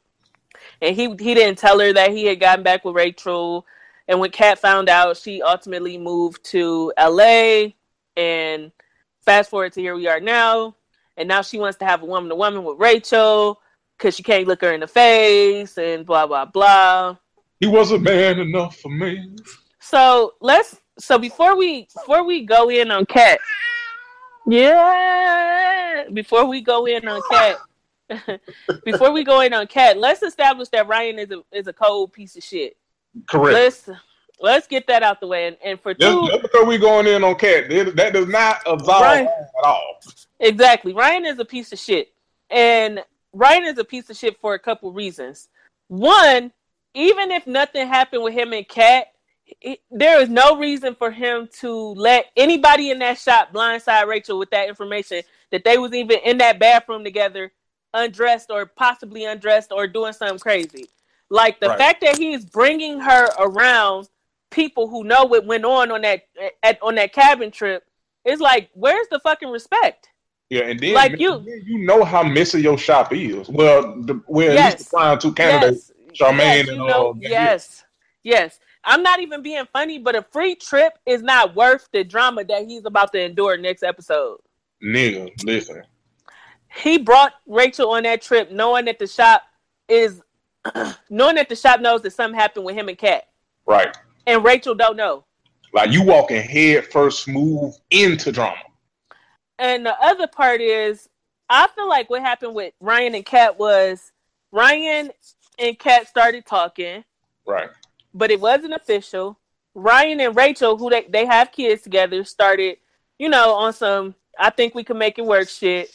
[0.82, 3.66] and he he didn't tell her that he had gotten back with Rachel.
[4.06, 7.68] And when Kat found out, she ultimately moved to LA.
[8.16, 8.72] And
[9.24, 10.74] fast forward to here we are now,
[11.16, 13.60] and now she wants to have a woman to woman with Rachel
[13.96, 17.16] because she can't look her in the face and blah blah blah.
[17.60, 19.36] He wasn't man enough for me.
[19.80, 23.38] So let's so before we before we go in on cat,
[24.46, 27.58] yeah, before we go in on cat,
[28.84, 32.12] before we go in on cat, let's establish that Ryan is a is a cold
[32.12, 32.76] piece of shit.
[33.28, 33.54] Correct.
[33.54, 33.90] Let's
[34.40, 35.48] let's get that out the way.
[35.48, 38.62] And, and for Just, two, just because we going in on Cat, that does not
[38.66, 39.26] absolve Right.
[39.26, 40.00] at all.
[40.40, 42.12] exactly, Ryan is a piece of shit,
[42.50, 43.02] and
[43.32, 45.48] Ryan is a piece of shit for a couple reasons.
[45.88, 46.52] One,
[46.94, 49.08] even if nothing happened with him and Kat,
[49.60, 54.38] it- there is no reason for him to let anybody in that shop blindside Rachel
[54.38, 57.52] with that information that they was even in that bathroom together,
[57.94, 60.88] undressed or possibly undressed or doing something crazy.
[61.30, 61.78] Like the Right.
[61.78, 64.08] fact that he's bringing her around
[64.50, 66.26] people who know what went on on that
[66.62, 67.84] at, on that cabin trip
[68.24, 70.08] is like, where's the fucking respect?
[70.50, 71.44] Yeah, and then Like you.
[71.64, 73.48] you know how messy your shop is.
[73.48, 75.97] Well, the, well, at least the prime two candidates, Yes.
[76.18, 77.84] Charmaine yes, and know, uh, yes,
[78.22, 78.60] yes.
[78.84, 82.66] I'm not even being funny, but a free trip is not worth the drama that
[82.66, 84.38] he's about to endure next episode.
[84.82, 85.82] nigga, listen.
[86.74, 89.42] He brought Rachel on that trip knowing that the shop
[89.88, 90.22] is
[91.10, 93.24] knowing that the shop knows that something happened with him and Kat.
[93.66, 93.96] Right.
[94.26, 95.24] And Rachel don't know.
[95.72, 98.56] Like you walking head first smooth into drama.
[99.58, 101.08] And the other part is,
[101.50, 104.12] I feel like what happened with Ryan and Kat was
[104.52, 105.10] Ryan
[105.58, 107.04] and Kat started talking,
[107.46, 107.68] Right.
[108.14, 109.38] but it wasn't official.
[109.74, 112.78] Ryan and Rachel, who they, they have kids together, started,
[113.18, 115.90] you know, on some I think we can make it work shit.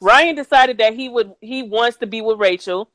[0.00, 2.90] Ryan decided that he would he wants to be with Rachel,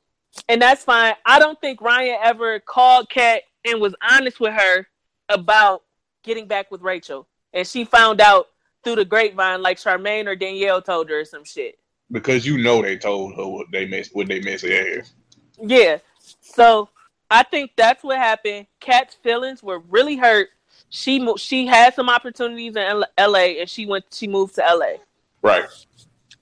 [0.47, 1.13] and that's fine.
[1.25, 4.87] I don't think Ryan ever called Kat and was honest with her
[5.29, 5.83] about
[6.23, 7.27] getting back with Rachel.
[7.53, 8.47] And she found out
[8.83, 11.79] through the grapevine like Charmaine or Danielle told her or some shit.
[12.11, 15.13] Because you know they told her what they mess what they messy ass.
[15.61, 15.99] Yeah.
[16.41, 16.89] So
[17.29, 18.67] I think that's what happened.
[18.79, 20.49] Kat's feelings were really hurt.
[20.89, 23.61] She mo- she had some opportunities in L- L.A.
[23.61, 24.99] and she went she moved to L.A.
[25.41, 25.65] Right.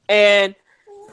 [0.07, 0.55] And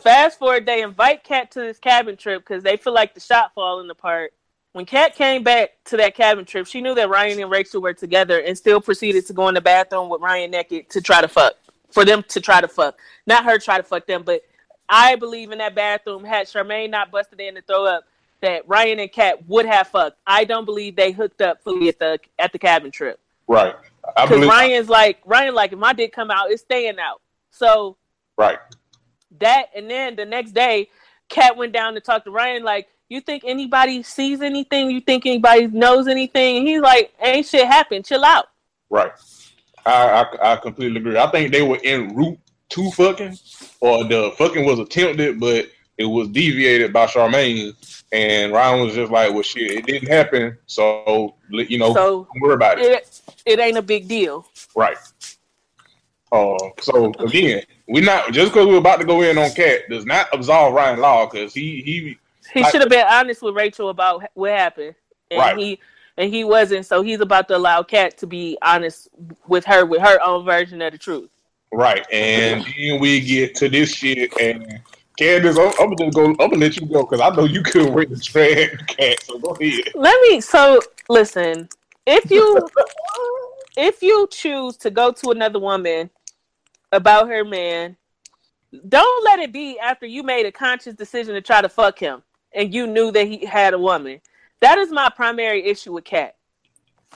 [0.00, 3.52] fast forward, they invite Kat to this cabin trip because they feel like the shot
[3.54, 4.32] falling apart.
[4.72, 7.94] When Kat came back to that cabin trip, she knew that Ryan and Rachel were
[7.94, 11.28] together and still proceeded to go in the bathroom with Ryan naked to try to
[11.28, 11.54] fuck.
[11.92, 12.98] For them to try to fuck.
[13.26, 14.42] Not her try to fuck them, but
[14.88, 18.04] I believe in that bathroom, had Charmaine not busted in to throw up,
[18.42, 20.18] that Ryan and Kat would have fucked.
[20.26, 23.18] I don't believe they hooked up fully at the at the cabin trip.
[23.48, 23.74] Right.
[24.16, 27.22] I Because believe Ryan's like Ryan like if my dick come out, it's staying out.
[27.50, 27.96] So
[28.36, 28.58] right.
[29.40, 30.88] that and then the next day
[31.28, 34.90] kat went down to talk to ryan like You think anybody sees anything?
[34.90, 36.58] You think anybody knows anything?
[36.58, 38.04] And he's like, ain't shit happened.
[38.04, 38.46] Chill out.
[38.90, 39.12] Right.
[39.84, 41.16] I, I I completely agree.
[41.16, 42.38] I think they were en route
[42.70, 43.36] to fucking,
[43.80, 47.72] or the fucking was attempted, but it was deviated by Charmaine,
[48.12, 52.42] and Ryan was just like, "Well, shit, it didn't happen, so you know, So don't
[52.42, 54.46] worry about it." it, it ain't a big deal.
[54.74, 54.98] Right.
[56.32, 60.04] Uh, so again, we're not just because we're about to go in on Cat does
[60.04, 62.18] not absolve Ryan Law because he he
[62.52, 64.94] He should have been honest with Rachel about what happened,
[65.30, 65.56] and Right.
[65.56, 65.80] he
[66.18, 66.84] and he wasn't.
[66.84, 69.08] So he's about to allow Kat to be honest
[69.46, 71.30] with her with her own version of the truth.
[71.72, 74.80] Right, and then we get to this shit and.
[75.18, 76.26] Candace, I'm, I'm gonna go.
[76.26, 79.22] I'm gonna let you go because I know you couldn't wait to Cat.
[79.22, 79.84] So go ahead.
[79.94, 80.42] Let me.
[80.42, 80.78] So
[81.08, 81.70] listen,
[82.06, 82.68] if you
[83.76, 86.10] if you choose to go to another woman
[86.92, 87.96] about her man,
[88.88, 92.22] don't let it be after you made a conscious decision to try to fuck him
[92.54, 94.20] and you knew that he had a woman.
[94.60, 96.35] That is my primary issue with Kat.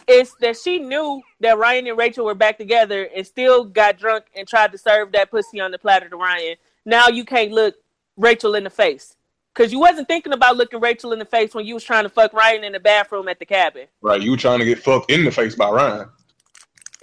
[0.06, 4.24] It's that she knew that Ryan and Rachel were back together and still got drunk
[4.35, 6.56] and tried to serve that pussy on the platter to Ryan.
[6.85, 7.77] Now you can't look
[8.16, 9.16] Rachel in the face.
[9.55, 12.09] Cause you wasn't thinking about looking Rachel in the face when you was trying to
[12.09, 13.89] fuck Ryan in the bathroom at the cabin.
[14.01, 16.09] Right, you were trying to get fucked in the face by Ryan.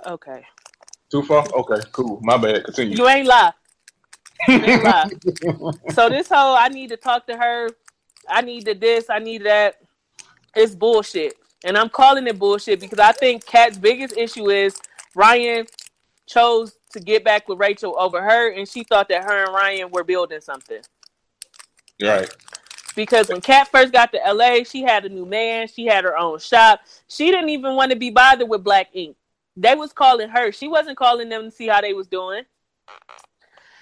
[0.05, 0.45] Okay.
[1.11, 1.45] Too far?
[1.53, 2.19] Okay, cool.
[2.23, 2.63] My bad.
[2.63, 2.97] Continue.
[2.97, 3.51] You ain't lie.
[4.47, 5.09] You ain't lie.
[5.91, 7.69] so this whole I need to talk to her,
[8.29, 9.81] I need to this, I need that.
[10.55, 11.35] It's bullshit.
[11.63, 14.75] And I'm calling it bullshit because I think Kat's biggest issue is
[15.15, 15.65] Ryan
[16.27, 19.89] chose to get back with Rachel over her and she thought that her and Ryan
[19.91, 20.81] were building something.
[22.01, 22.29] right.
[22.95, 26.17] Because when Kat first got to LA, she had a new man, she had her
[26.17, 26.81] own shop.
[27.07, 29.15] She didn't even want to be bothered with Black Ink.
[29.55, 30.51] They was calling her.
[30.51, 32.43] She wasn't calling them to see how they was doing.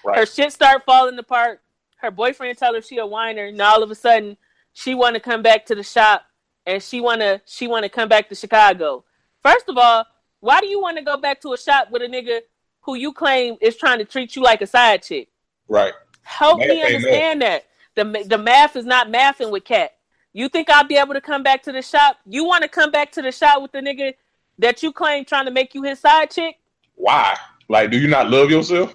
[0.04, 0.18] Right.
[0.18, 1.62] Her shit start falling apart.
[1.96, 3.46] Her boyfriend tell her she a whiner.
[3.46, 4.36] and all of a sudden
[4.74, 6.26] she want to come back to the shop
[6.66, 9.04] and she want to she want to come back to Chicago.
[9.42, 10.04] First of all,
[10.40, 12.40] why do you want to go back to a shop with a nigga
[12.80, 15.28] who you claim is trying to treat you like a side chick?
[15.68, 15.94] Right.
[16.22, 17.66] Help Math me understand that.
[17.94, 19.92] The the math is not mathing with Cat.
[20.32, 22.18] You think I'll be able to come back to the shop?
[22.26, 24.12] You want to come back to the shop with the nigga
[24.58, 26.56] that you claim trying to make you his side chick?
[26.94, 27.36] Why?
[27.68, 28.94] Like, do you not love yourself?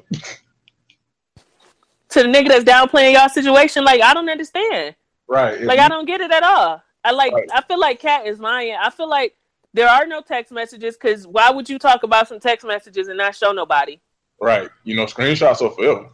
[2.09, 3.83] To the nigga that's downplaying y'all situation?
[3.83, 4.95] Like I don't understand.
[5.27, 5.61] Right.
[5.61, 6.83] Like I don't get it at all.
[7.03, 7.49] I like Right.
[7.53, 8.75] I feel like Cat is lying.
[8.79, 9.35] I feel like
[9.73, 13.17] there are no text messages because why would you talk about some text messages and
[13.17, 13.99] not show nobody?
[14.39, 14.69] Right.
[14.83, 16.09] You know, screenshots are forever.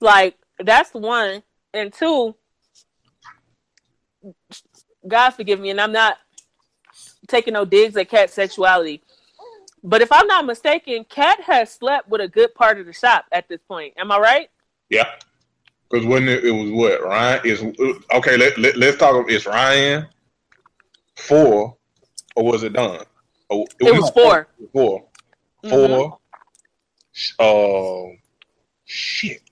[0.00, 1.42] Like that's one.
[1.72, 2.34] And two,
[5.06, 6.18] God forgive me, and I'm not
[7.28, 9.02] taking no digs at Cat's sexuality.
[9.82, 13.24] But if I'm not mistaken, Cat has slept with a good part of the shop
[13.32, 13.94] at this point.
[13.96, 14.50] Am I right?
[14.90, 15.08] Yeah.
[15.90, 17.62] Because when it, it was what Ryan is
[18.14, 18.36] okay.
[18.36, 19.28] Let, let let's talk.
[19.28, 20.06] It's Ryan
[21.16, 21.72] Ford,
[22.36, 23.04] or was it Don?
[23.50, 24.46] Oh, It was Ford.
[24.72, 25.02] Ford.
[25.64, 26.12] Mhm.
[27.36, 28.12] Ford.
[28.12, 28.16] Uh,
[28.84, 29.42] shit.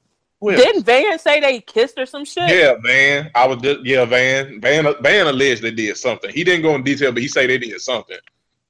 [0.40, 2.48] Didn't Van say they kissed or some shit?
[2.48, 3.30] Yeah, Van.
[3.34, 4.60] I was just yeah, Van.
[4.60, 6.30] Van Van alleged they did something.
[6.32, 8.18] He didn't go in detail, but he said they did something.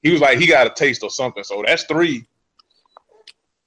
[0.02, 1.44] He was like he got a taste or something.
[1.44, 2.24] So that's three.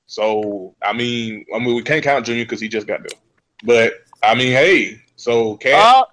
[0.08, 3.20] So I mean, I mean we can't count Junior because he just got there.
[3.64, 3.94] But
[4.24, 6.08] I mean, hey, so Cat, All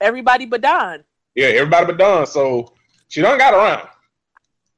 [0.00, 1.04] everybody but Don.
[1.34, 2.26] yeah, everybody but Don.
[2.26, 2.74] So
[3.08, 3.88] she done got around.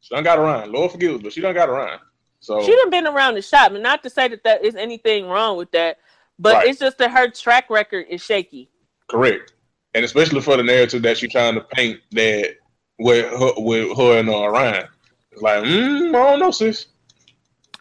[0.01, 0.73] She done got around.
[0.73, 2.01] Lord forgive us, but she done got around.
[2.41, 5.27] So She done been around the shop, and not to say that that is anything
[5.27, 5.99] wrong with that,
[6.39, 6.69] but Right.
[6.69, 8.69] it's just that her track record is shaky.
[9.09, 9.53] Correct,
[9.95, 12.57] and especially for the narrative that she's trying to paint that
[12.99, 14.89] with her, with her and uh, Ryan.
[15.31, 16.87] It's like, mm, I don't know, sis.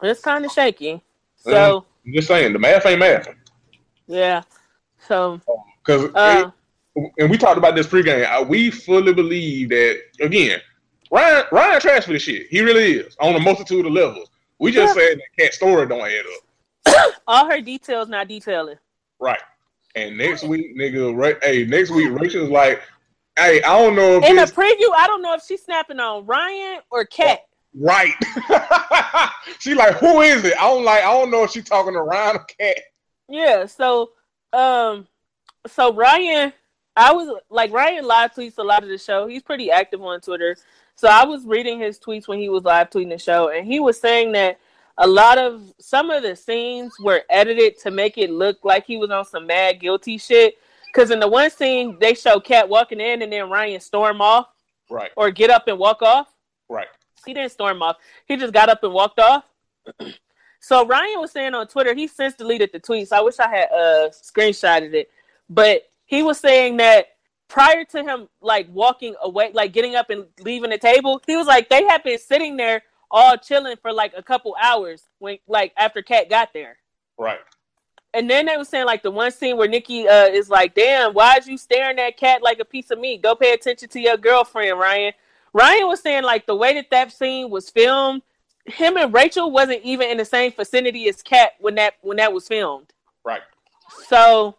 [0.03, 1.01] It's kind of shaky.
[1.37, 3.27] So I'm just saying, the math ain't math.
[4.11, 4.43] Yeah,
[5.07, 5.39] so
[5.85, 6.51] Because, uh,
[7.17, 8.29] and we talked about this pregame.
[8.29, 10.59] uh, We fully believe that again,
[11.11, 12.47] Ryan Ryan trash for this shit.
[12.49, 14.29] He really is on a multitude of levels.
[14.59, 16.25] We just said that cat story don't add
[16.95, 17.13] up.
[17.27, 18.77] all her details not detailing.
[19.19, 19.41] Right.
[19.95, 21.37] And next week, nigga, right?
[21.43, 22.81] Hey, next week, Rachel's like,
[23.37, 26.25] hey, I don't know if In the preview, I don't know if she's snapping on
[26.25, 27.41] Ryan or Kat.
[27.75, 28.13] right.
[29.59, 30.53] she like, who is it?
[30.57, 31.03] I don't like.
[31.03, 32.77] I don't know if she talking to Ryan or Cat.
[33.31, 34.11] Yeah, so
[34.53, 35.07] um
[35.65, 36.51] so Ryan
[36.97, 39.25] I was like Ryan live tweets a lot of the show.
[39.27, 40.57] He's pretty active on Twitter.
[40.95, 43.79] So I was reading his tweets when he was live tweeting the show and he
[43.79, 44.59] was saying that
[44.97, 48.97] a lot of some of the scenes were edited to make it look like he
[48.97, 50.55] was on some mad guilty shit.
[50.93, 54.47] Cause in the one scene they show Cat walking in and then Ryan storm off
[54.89, 55.11] Right.
[55.15, 56.27] or get up and walk off.
[56.67, 56.87] Right.
[57.25, 57.95] He didn't storm off.
[58.25, 59.45] He just got up and walked off.
[60.61, 63.11] so Ryan was saying on Twitter, he since deleted the tweets.
[63.11, 65.11] I wish I had uh screenshotted it,
[65.49, 67.07] but he was saying that
[67.47, 71.47] prior to him like walking away, like getting up and leaving the table, he was
[71.47, 75.73] like they had been sitting there all chilling for like a couple hours when like
[75.75, 76.77] after Kat got there.
[77.17, 77.39] Right.
[78.13, 81.13] And then they were saying like the one scene where Nikki uh, is like, "Damn,
[81.13, 83.23] why'd you staring at Kat like a piece of meat?
[83.23, 85.13] Go pay attention to your girlfriend, Ryan."
[85.53, 88.21] Ryan was saying like the way that that scene was filmed,
[88.65, 92.33] him and Rachel wasn't even in the same vicinity as Cat when that when that
[92.33, 92.93] was filmed.
[93.23, 93.41] Right.
[94.07, 94.55] So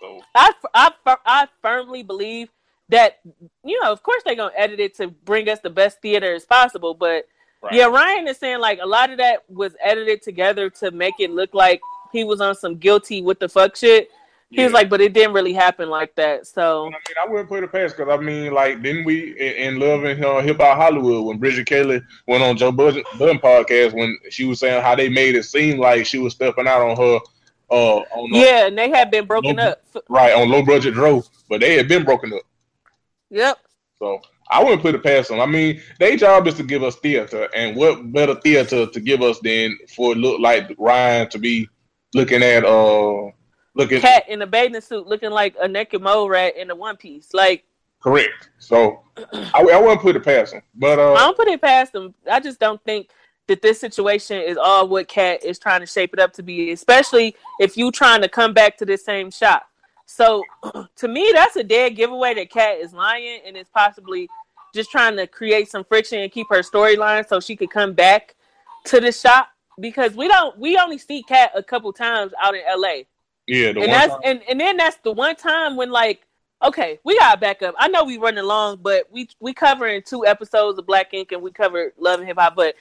[0.00, 2.48] So I, I, I firmly believe
[2.88, 3.20] that
[3.64, 6.44] you know, of course, they're gonna edit it to bring us the best theater as
[6.44, 6.94] possible.
[6.94, 7.26] But
[7.62, 7.72] right.
[7.72, 11.30] yeah, Ryan is saying like a lot of that was edited together to make it
[11.30, 11.80] look like
[12.12, 14.10] he was on some guilty with the fuck shit.
[14.50, 16.46] He was like, but it didn't really happen like that.
[16.46, 19.74] So I mean, I wouldn't put it past because I mean, like, didn't we in,
[19.74, 23.38] in Love and uh, Hip Hop Hollywood when Bridget Kelly went on Joe Budden, Budden
[23.40, 26.80] podcast when she was saying how they made it seem like she was stepping out
[26.80, 27.18] on her,
[27.70, 29.78] uh, on the- yeah, and they had been broken Nope.
[29.96, 30.04] up.
[30.08, 32.42] Right on low budget drove, but they had been broken up.
[33.30, 33.58] Yep.
[33.98, 35.40] So I wouldn't put it past them.
[35.40, 39.22] I mean, their job is to give us theater, and what better theater to give
[39.22, 41.68] us than for it look like Ryan to be
[42.14, 43.30] looking at uh
[43.76, 46.96] looking Cat in a bathing suit looking like a naked mole rat in a one
[46.96, 47.32] piece.
[47.32, 47.64] Like
[48.00, 48.50] correct.
[48.58, 50.62] So I, I wouldn't put it past them.
[50.74, 52.14] But I uh, don't put it past them.
[52.30, 53.10] I just don't think
[53.46, 56.72] that this situation is all what Cat is trying to shape it up to be,
[56.72, 59.68] especially if you trying to come back to this same shop.
[60.06, 60.42] So
[60.96, 64.28] to me, that's a dead giveaway that Cat is lying and is possibly
[64.74, 68.34] just trying to create some friction and keep her storyline so she could come back
[68.84, 69.48] to the shop
[69.80, 73.02] because we don't we only see Cat a couple times out in LA.
[73.46, 76.22] Yeah, the and one that's time- and, and then that's the one time when like
[76.62, 77.74] okay we gotta back up.
[77.78, 81.42] I know we running long but we we covering two episodes of black ink and
[81.42, 82.56] we covered love and hip hop.
[82.56, 82.74] But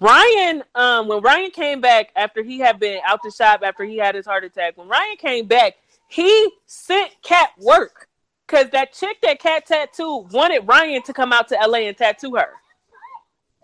[0.00, 3.96] ryan um when ryan came back after he had been out the shop after he
[3.96, 5.74] had his heart attack when ryan came back
[6.08, 8.06] he sent cat work.
[8.46, 12.34] Because that chick that cat tattooed wanted ryan to come out to la and tattoo
[12.36, 12.52] her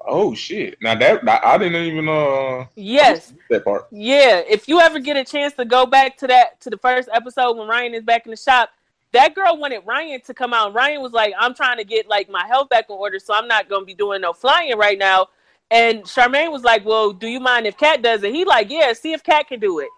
[0.07, 0.77] oh shit.
[0.81, 3.87] Now that I, I didn't even uh yes that part.
[3.91, 7.09] Yeah, if you ever get a chance to go back to that to the first
[7.13, 8.71] episode when Ryan is back in the shop,
[9.13, 10.75] that girl wanted Ryan to come out.
[10.75, 13.49] Ryan was like, "I'm trying to get like my health back in order, so I'm
[13.49, 15.29] not gonna be doing no flying right now."
[15.71, 18.93] And Charmaine was like, "Well, do you mind if Kat does it?" He like, "Yeah,
[18.93, 19.89] see if Kat can do it."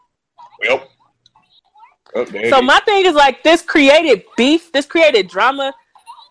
[0.61, 0.89] Well,
[2.15, 5.74] oh, So my thing is like this created beef, this created drama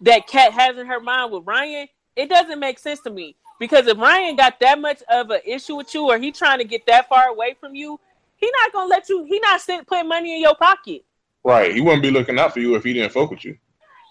[0.02, 1.88] that Kat has in her mind with Ryan.
[2.15, 5.76] It doesn't make sense to me because if Ryan got that much of an issue
[5.76, 7.99] with you, or he trying to get that far away from you,
[8.38, 9.23] he not gonna let you.
[9.26, 11.03] He not sitting putting money in your pocket.
[11.44, 13.57] right, he wouldn't be looking out for you if he didn't fuck with you.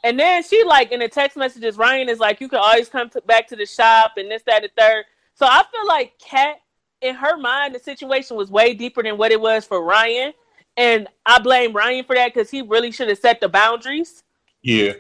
[0.04, 3.08] And then she like in the text messages, Ryan is like, you can always come
[3.10, 5.04] to, back to the shop and this, that, and the third.
[5.34, 6.60] So I feel like Kat,
[7.00, 10.32] in her mind, the situation was way deeper than what it was for Ryan.
[10.76, 14.24] And I blame Ryan for that because he really should have set the boundaries.
[14.62, 14.92] Yeah,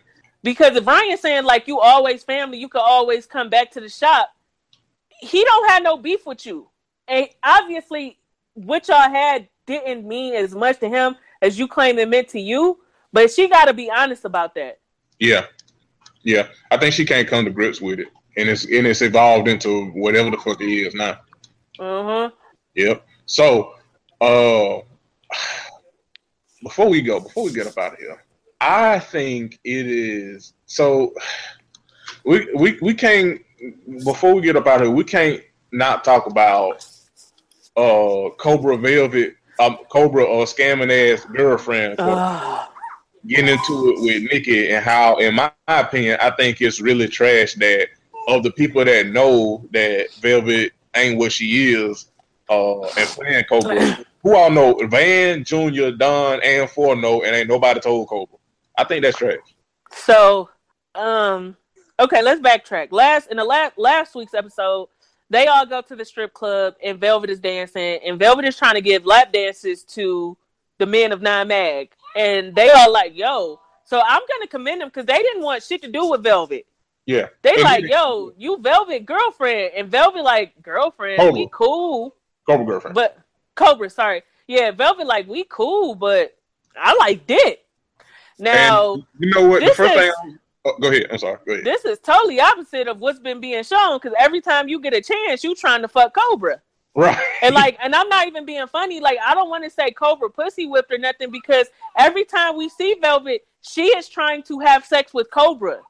[0.42, 3.88] Because if Ryan's saying like you always family, you can always come back to the
[3.88, 4.33] shop,
[5.20, 6.68] he don't have no beef with you.
[7.08, 8.18] And obviously
[8.54, 12.40] what y'all had didn't mean as much to him as you claim it meant to
[12.40, 12.78] you.
[13.12, 14.80] But she gotta be honest about that.
[15.20, 15.46] yeah,
[16.24, 16.48] yeah.
[16.70, 19.86] I think she can't come to grips with it, and it's and it's evolved into
[19.90, 21.20] whatever the fuck it is now.
[21.78, 22.30] Uh-huh.
[22.74, 23.06] Yep.
[23.26, 23.74] So,
[24.20, 24.80] uh,
[26.62, 28.24] before we go, before we get up out of here,
[28.60, 31.14] I think it is so.
[32.24, 33.40] We we we can't
[34.04, 34.90] before we get up out here.
[34.90, 35.40] We can't
[35.72, 36.86] not talk about
[37.76, 42.68] uh Cobra Velvet, um Cobra or scamming ass girlfriend for
[43.26, 47.54] getting into it with Nikki and how, in my opinion, I think it's really trash
[47.54, 47.88] that
[48.28, 52.06] of the people that know that Velvet ain't what she is,
[52.48, 57.48] uh, and playing Cobra, who all know Van, Junior, Don, and Ford know, and ain't
[57.48, 58.38] nobody told Cobra.
[58.78, 59.38] I think that's trash.
[59.92, 60.50] So,
[60.94, 61.56] um,
[62.00, 62.88] okay, let's backtrack.
[62.90, 64.88] Last in the last last week's episode,
[65.30, 68.74] they all go to the strip club and Velvet is dancing, and Velvet is trying
[68.74, 70.36] to give lap dances to
[70.78, 74.88] the men of Nine Mag, and they are like, "Yo." So I'm gonna commend them
[74.88, 76.66] because they didn't want shit to do with Velvet.
[77.06, 82.14] Yeah, They like, "Yo, you Velvet girlfriend," and Velvet like, "Girlfriend, we cool."
[82.46, 82.94] Cobra girlfriend.
[82.94, 83.18] But
[83.54, 84.22] Cobra, sorry.
[84.46, 86.36] Yeah, Velvet like we cool, but
[86.76, 87.64] I like dick.
[88.38, 89.60] Now, and you know what?
[89.60, 90.38] The first is- thing.
[90.64, 91.06] Oh, go ahead.
[91.10, 91.38] I'm sorry.
[91.46, 91.64] Go ahead.
[91.64, 95.00] this is totally opposite of what's been being shown because every time you get a
[95.02, 96.62] chance, you trying to fuck Cobra.
[96.94, 97.18] right.
[97.42, 99.00] And like, and I'm not even being funny.
[99.00, 101.66] Like, I don't want to say Cobra pussy whipped or nothing because
[101.98, 105.80] every time we see Velvet, she is trying to have sex with Cobra.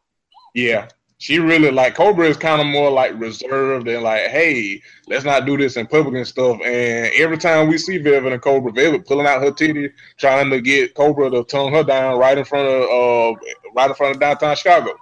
[0.54, 0.88] yeah.
[1.24, 5.46] She really like Cobra is kind of more like reserved and like, hey, let's not
[5.46, 6.60] do this in public and stuff.
[6.62, 9.88] And every time we see Velvet and Cobra, Velvet pulling out her titty,
[10.18, 13.38] trying to get Cobra to tongue her down right in front of uh
[13.74, 14.92] right in front of downtown Chicago.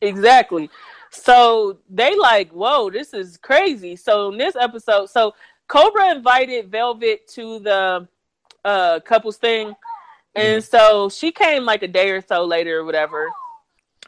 [0.00, 0.70] Exactly.
[1.10, 3.96] So they like, whoa, this is crazy.
[3.96, 5.34] So in this episode, so
[5.68, 8.08] Cobra invited Velvet to the
[8.64, 9.74] uh couples thing.
[10.34, 13.28] And so she came like a day or so later or whatever.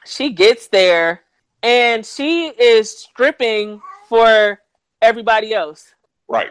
[0.07, 1.24] She gets there
[1.62, 4.60] and she is stripping for
[5.02, 5.94] everybody else.
[6.28, 6.51] Right.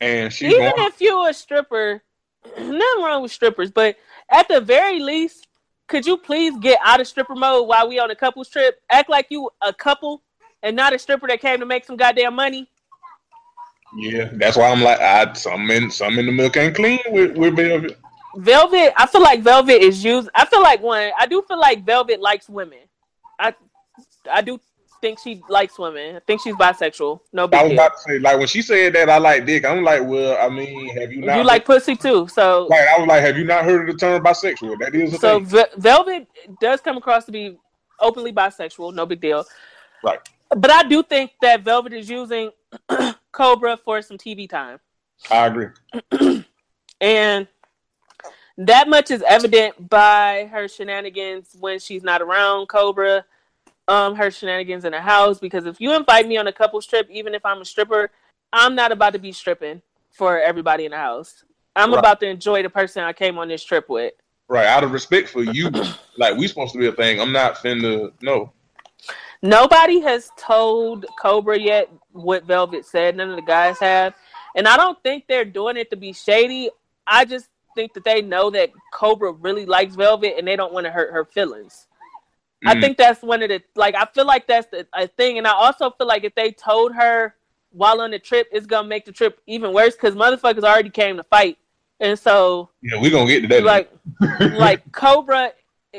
[0.00, 2.02] And she's Even if you're a stripper,
[2.58, 3.96] nothing wrong with strippers, but
[4.30, 5.46] at the very least,
[5.86, 8.80] could you please get out of stripper mode while we on a couples trip?
[8.90, 10.22] Act like you a couple
[10.62, 12.68] and not a stripper that came to make some goddamn money.
[13.96, 17.36] yeah, that's why I'm like, I some in some in the milk ain't clean with
[17.36, 17.98] with Velvet.
[18.36, 20.28] Velvet, I feel like Velvet is used.
[20.34, 21.10] I feel like one.
[21.18, 22.80] I do feel like Velvet likes women.
[23.38, 23.54] I,
[24.30, 24.60] I do
[25.00, 26.16] think she likes women.
[26.16, 27.20] I think she's bisexual.
[27.32, 27.78] No I big was deal.
[27.78, 30.48] about to say, like when she said that I like dick, I'm like, well, I
[30.54, 31.38] mean, have you not?
[31.38, 33.98] You like pussy too, so Like I was like, have you not heard of the
[33.98, 34.78] term bisexual?
[34.80, 35.40] That is a so.
[35.40, 36.26] Ve- Velvet
[36.60, 37.58] does come across to be
[38.00, 38.94] openly bisexual.
[38.94, 39.44] No big deal.
[40.02, 40.20] Right.
[40.56, 42.50] But I do think that Velvet is using
[43.32, 44.78] Cobra for some TV time.
[45.30, 45.68] I agree.
[47.00, 47.48] And
[48.56, 53.24] that much is evident by her shenanigans when she's not around Cobra,
[53.88, 55.38] um, her shenanigans in the house.
[55.38, 58.10] Because if you invite me on a couples trip, even if I'm a stripper,
[58.52, 61.44] I'm not about to be stripping for everybody in the house.
[61.76, 61.98] I'm Right.
[61.98, 64.14] about to enjoy the person I came on this trip with.
[64.48, 64.66] Right.
[64.66, 65.70] Out of respect for you,
[66.18, 67.20] like we supposed to be a thing.
[67.20, 68.52] I'm not finna no.
[69.42, 73.16] Nobody has told Cobra yet what Velvet said.
[73.16, 74.14] None of the guys have.
[74.56, 76.70] And I don't think they're doing it to be shady.
[77.06, 80.86] I just think that they know that Cobra really likes Velvet and they don't want
[80.86, 81.88] to hurt her feelings.
[82.66, 82.80] I Mm.
[82.80, 85.52] think that's one of the like I feel like that's the a thing, and I
[85.52, 87.34] also feel like if they told her
[87.70, 91.16] while on the trip, it's gonna make the trip even worse because motherfuckers already came
[91.16, 91.58] to fight,
[92.00, 93.62] and so Yeah, we're gonna get to that.
[93.64, 93.90] like
[94.52, 95.52] like Cobra,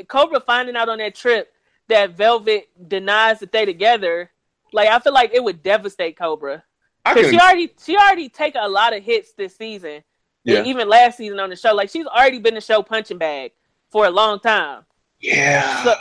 [0.08, 1.52] Cobra finding out on that trip
[1.88, 4.30] that Velvet denies that they together,
[4.72, 6.64] like I feel like it would devastate Cobra
[7.04, 10.02] because she already she already take a lot of hits this season,
[10.44, 11.74] yeah, even last season on the show.
[11.74, 13.52] Like she's already been the show punching bag
[13.90, 14.84] for a long time.
[15.20, 15.84] yeah.
[15.84, 15.94] So,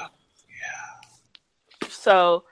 [2.05, 2.43] so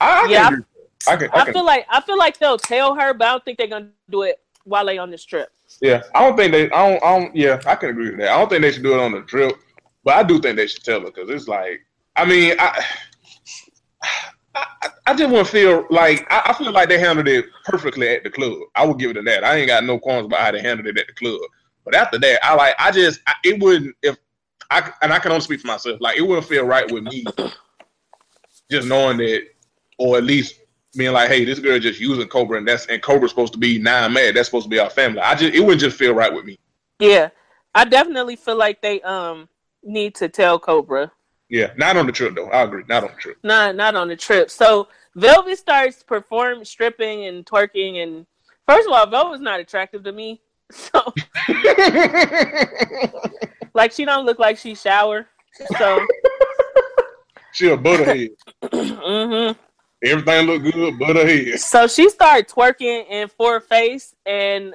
[0.00, 0.64] I, I yeah, can.
[1.08, 3.44] I can, I can feel like I feel like they'll tell her, but I don't
[3.44, 5.48] think they're gonna do it while they on this trip.
[5.80, 6.02] yeah.
[6.14, 6.70] I don't think they.
[6.70, 7.02] I don't.
[7.02, 7.34] I don't.
[7.34, 8.30] Yeah, I can agree with that.
[8.30, 9.56] I don't think they should do it on the trip,
[10.04, 11.80] but I do think they should tell her because it's like.
[12.16, 12.84] I mean, I.
[14.54, 18.08] I, I just want to feel like I, I feel like they handled it perfectly
[18.08, 18.58] at the club.
[18.74, 19.44] I would give it a that.
[19.44, 21.40] I ain't got no qualms about how they handled it at the club.
[21.84, 24.16] But after that, I like I just I, it wouldn't if
[24.70, 26.00] I and I can only speak for myself.
[26.00, 27.24] Like it wouldn't feel right with me,
[28.70, 29.44] just knowing that,
[29.98, 30.60] or at least
[30.96, 33.78] being like, hey, this girl just using Cobra and that's and Cobra's supposed to be
[33.78, 34.34] nine mad.
[34.34, 35.20] That's supposed to be our family.
[35.20, 36.58] I just it wouldn't just feel right with me.
[36.98, 37.30] Yeah,
[37.74, 39.48] I definitely feel like they um
[39.82, 41.10] need to tell Cobra.
[41.48, 42.48] Yeah, not on the trip though.
[42.48, 43.38] I agree, not on the trip.
[43.42, 44.50] Not not on the trip.
[44.50, 48.26] So Velvet starts perform stripping and twerking and
[48.66, 50.40] first of all, Velvet's not attractive to me.
[50.70, 51.00] So
[53.72, 55.26] like she don't look like she shower.
[55.78, 56.06] So
[57.52, 58.30] she a butterhead.
[58.72, 59.52] hmm
[60.04, 61.58] Everything look good, butterhead.
[61.58, 64.72] so she started twerking in Ford face and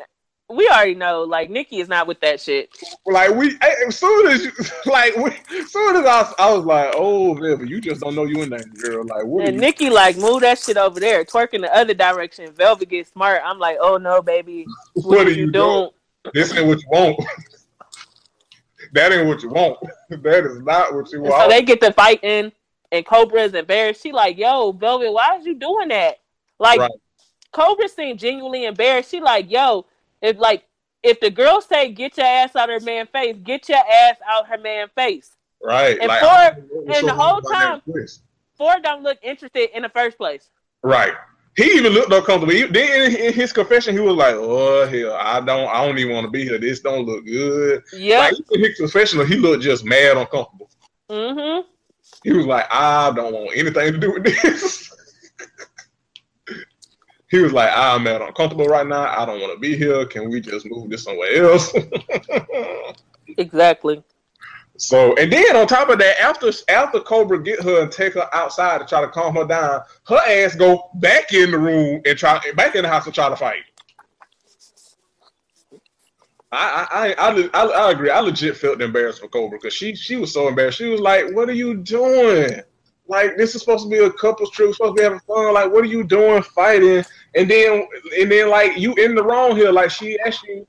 [0.49, 2.69] we already know like Nikki is not with that shit.
[3.05, 4.51] Like we, as soon as you,
[4.91, 8.25] like we, as soon as I, I was like, oh, Velvet, you just don't know
[8.25, 9.05] you in there, girl.
[9.05, 9.45] Like what?
[9.45, 12.51] And Nikki like move that shit over there, twerking the other direction.
[12.51, 13.41] Velvet gets smart.
[13.43, 15.89] I'm like, oh no, baby, what, what are you you doing?
[16.23, 16.33] doing?
[16.33, 17.19] This ain't what you want.
[18.93, 19.77] that ain't what you want.
[20.09, 21.43] that is not what you And want.
[21.43, 22.51] so they get to fighting,
[22.93, 24.01] and Cobra's embarrassed.
[24.03, 26.19] She like, yo, Velvet, why is you doing that?
[26.59, 26.91] Like, Right.
[27.51, 29.11] Cobra seemed genuinely embarrassed.
[29.11, 29.85] She like, yo,
[30.21, 30.63] if like
[31.03, 34.47] if the girl say get your ass out her man face, get your ass out
[34.47, 35.35] her man face.
[35.61, 35.97] right.
[35.99, 38.07] And like, for- I don't know what's and the whole hard about that time-.
[38.57, 40.49] Ford don't look interested in the first place.
[40.83, 41.13] Right.
[41.55, 42.53] He even looked uncomfortable.
[42.53, 45.99] He, then in, in his confession, he was like, "Oh hell, I don't, I don't
[45.99, 46.57] even want to be here.
[46.57, 48.19] This don't look good." Yeah.
[48.19, 50.69] Like in his confessional, he looked just mad, uncomfortable.
[51.09, 51.67] mm-hmm.
[52.23, 54.91] He was like, "I don't want anything to do with this."
[57.30, 59.07] he was like, "I'm uncomfortable right now.
[59.07, 60.06] I don't want to be here.
[60.06, 61.73] Can we just move this somewhere else?"
[63.38, 64.03] Exactly.
[64.77, 68.27] So and then on top of that, after after Cobra get her and take her
[68.34, 72.18] outside to try to calm her down, her ass go back in the room and
[72.18, 73.64] try back in the house to try to fight.
[76.53, 78.09] I I I, I, I, agree.
[78.09, 80.77] I legit felt embarrassed for Cobra because she she was so embarrassed.
[80.77, 82.61] She was like, "What are you doing?
[83.07, 85.53] like this is supposed to be a couple's trip, supposed to be having fun.
[85.53, 87.03] Like, what are you doing fighting?
[87.35, 87.88] And then
[88.19, 89.71] and then like you in the wrong here.
[89.71, 90.65] Like she asked you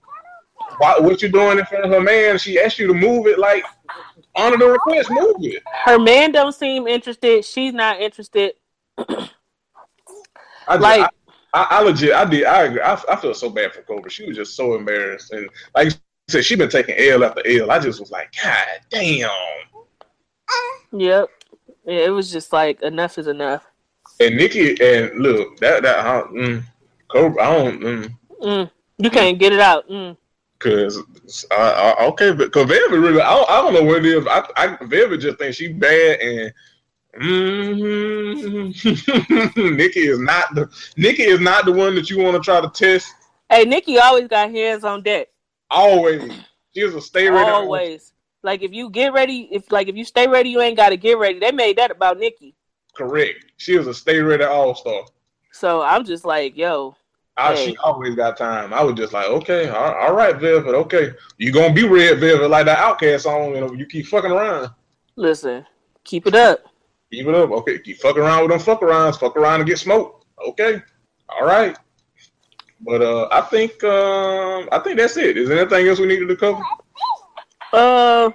[0.79, 2.39] why, what you doing in front of her man.
[2.39, 3.39] She asked you to move it.
[3.39, 3.65] Like
[4.35, 5.63] honor the request, move it.
[5.85, 7.45] Her man don't seem interested.
[7.45, 8.55] She's not interested.
[10.67, 11.09] I, Like- like, I,
[11.55, 12.45] I, legit, I did.
[12.45, 12.81] I, agree.
[12.81, 14.11] I, I feel so bad for Cobra.
[14.11, 15.93] She was just so embarrassed, and like you
[16.29, 17.71] said, she been taking L after L.
[17.71, 19.31] I just was like, God damn.
[20.93, 21.29] Yep.
[21.87, 23.65] Yeah, it was just like enough is enough.
[24.21, 26.63] And Nikki, and look, that that I, mm,
[27.09, 28.15] Cobra, I don't, mm,
[28.45, 28.71] Mm.
[28.99, 29.89] You can't get it out.
[29.89, 30.17] Mm.
[30.59, 31.03] cause
[31.51, 34.27] I, I, okay, but cause Velvet really, I don't, I don't know what it is.
[34.27, 36.53] I, I Velvet just thinks she bad, and
[37.21, 38.77] mm,
[39.77, 42.69] Nikki is not the Nikki is not the one that you want to try to
[42.69, 43.13] test.
[43.49, 45.29] Hey, Nikki always got hands on deck.
[45.71, 46.33] Always,
[46.75, 47.51] she is a stay ready.
[47.51, 48.13] Always.
[48.43, 50.97] Like if you get ready, if like if you stay ready, you ain't got to
[50.97, 51.39] get ready.
[51.39, 52.55] They made that about Nikki.
[52.95, 53.45] Correct.
[53.57, 55.03] She was a stay ready all star.
[55.53, 56.97] So I'm just like, yo,
[57.37, 57.71] I, Hey.
[57.71, 58.73] She always got time.
[58.73, 61.13] I was just like, okay, all, all right, Velvet, okay.
[61.39, 64.71] You gonna be red Velvet like that OutKast song, and you keep fucking around.
[65.17, 65.67] listen,
[66.05, 66.65] keep it up.
[67.15, 67.79] Keep it up, okay.
[67.79, 70.27] Keep fucking around with them fuck arounds, fuck around and get smoked.
[70.49, 70.83] Okay,
[71.29, 71.77] all right.
[72.81, 75.37] But uh, I think um, I think that's it.
[75.37, 76.61] Is there anything else we needed to cover?
[77.73, 78.31] Uh,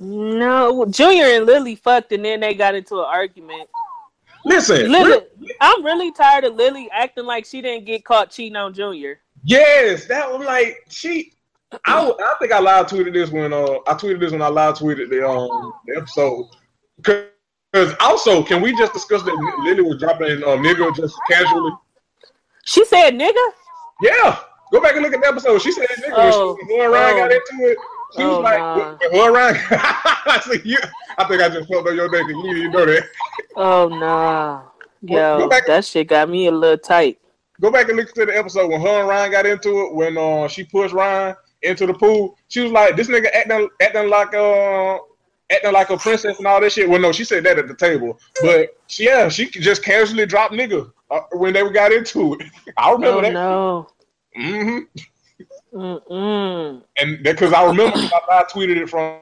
[0.00, 3.68] no, Junior and Lily fucked, and then they got into an argument.
[4.44, 5.20] Listen, Lily,
[5.60, 9.20] I'm really tired of Lily acting like she didn't get caught cheating on Junior.
[9.44, 11.32] Yes, that was like she.
[11.84, 14.76] I, I think I live tweeted this when uh I tweeted this when I live
[14.76, 16.48] tweeted the um the episode
[16.96, 19.34] because also can we just discuss that
[19.64, 21.72] Lily was dropping uh, nigga just casually?
[22.64, 23.50] She said, "Nigga."
[24.02, 24.38] Yeah,
[24.72, 25.60] go back and look at the episode.
[25.62, 27.18] She said nigga Oh, when she when Ryan oh.
[27.18, 27.78] got into it.
[28.16, 28.58] She Oh, was like,
[29.12, 29.26] nah.
[29.26, 29.56] Ryan.
[29.70, 30.78] I said, you,
[31.18, 33.04] I think I just fucked up your day you didn't know that.
[33.56, 34.62] Oh nah,
[35.06, 37.18] Go yo, back- that shit got me a little tight.
[37.60, 39.94] Go back and look to the episode when her and Ryan got into it.
[39.94, 44.08] When uh, she pushed Ryan into the pool, she was like, "This nigga acting acting
[44.08, 44.98] like uh
[45.50, 47.74] acting like a princess and all that shit." Well, no, she said that at the
[47.74, 52.46] table, but she, yeah, she just casually dropped nigga uh, when they got into it.
[52.76, 53.32] I remember Oh that.
[53.32, 53.88] no.
[54.34, 54.78] hmm
[55.72, 56.82] Mm-mm.
[56.98, 59.20] And because I remember I, I tweeted it from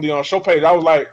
[0.00, 0.62] the uh, show page.
[0.64, 1.08] I was like,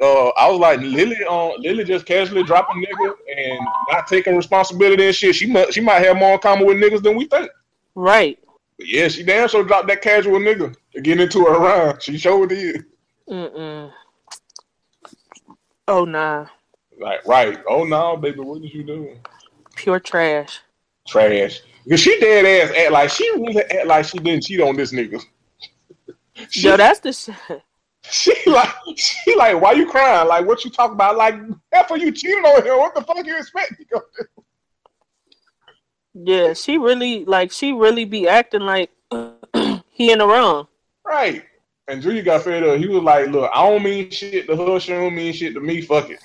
[0.00, 3.58] uh, I was like, Lily, uh, Lily just casually dropping nigga and
[3.90, 5.34] not taking responsibility and shit.
[5.34, 7.50] She might, she might have more in common with niggas than we think.
[7.94, 8.38] Right.
[8.78, 11.98] But yeah, she damn sure dropped that casual nigga to get into her rhyme.
[12.00, 12.84] She showed it.
[13.28, 13.92] Mm-mm.
[15.88, 16.46] Oh nah.
[17.00, 17.58] Like, right.
[17.68, 19.16] Oh no, baby, what did you do?
[19.74, 20.60] Pure trash.
[21.06, 21.60] Trash.
[21.84, 24.92] Because she dead ass act like she really act like she didn't cheat on this
[24.92, 25.22] nigga.
[26.50, 27.34] She, Yo, that's the shit.
[28.02, 30.28] she like she like, why you crying?
[30.28, 31.16] Like what you talking about?
[31.16, 31.34] Like
[31.72, 33.72] after you cheated on him, what the fuck you expect?
[36.18, 36.32] Me to do?
[36.32, 38.90] Yeah, she really like she really be acting like
[39.90, 40.68] he in the wrong.
[41.04, 41.44] Right.
[41.88, 42.78] And Julia got fed up.
[42.78, 45.60] He was like, look, I don't mean shit to her, she don't mean shit to
[45.60, 46.20] me, fuck it.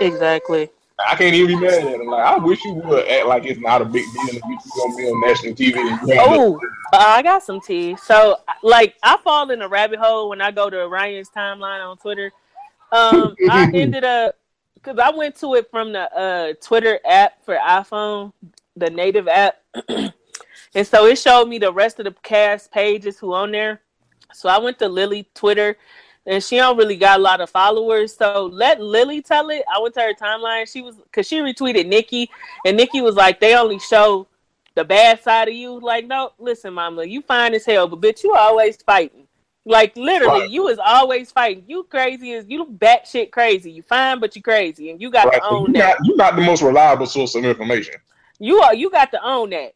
[0.00, 0.70] Exactly.
[1.06, 2.06] I can't even be mad at him.
[2.06, 4.96] Like, I wish you would act like it's not a big deal if you gonna
[4.96, 5.76] be on national TV.
[5.76, 6.60] And you have Oh,
[6.92, 7.96] uh, I got some tea.
[7.96, 11.96] So, like, I fall in a rabbit hole when I go to Ryan's timeline on
[11.96, 12.30] Twitter.
[12.92, 14.36] Um, I ended up
[14.74, 18.32] because I went to it from the uh, Twitter app for iPhone,
[18.76, 19.56] the native app,
[19.88, 23.80] and so it showed me the rest of the cast pages who on there.
[24.32, 25.76] So I went to Lily Twitter,
[26.26, 28.16] and she don't really got a lot of followers.
[28.16, 29.62] So let Lily tell it.
[29.72, 30.70] I went to her timeline.
[30.70, 32.30] She was because she retweeted Nikki,
[32.64, 34.26] and Nikki was like, they only show
[34.74, 35.78] the bad side of you.
[35.80, 39.26] Like, no, listen, mama, you fine as hell, but bitch, you always fighting.
[39.66, 40.50] Like literally, Right.
[40.50, 41.64] you is always fighting.
[41.66, 43.70] You crazy as you batshit crazy.
[43.70, 45.98] You fine, but you crazy, and you got Right, to own you that.
[46.00, 47.94] not, you not the most reliable source of information.
[48.38, 49.74] You are you got to own that.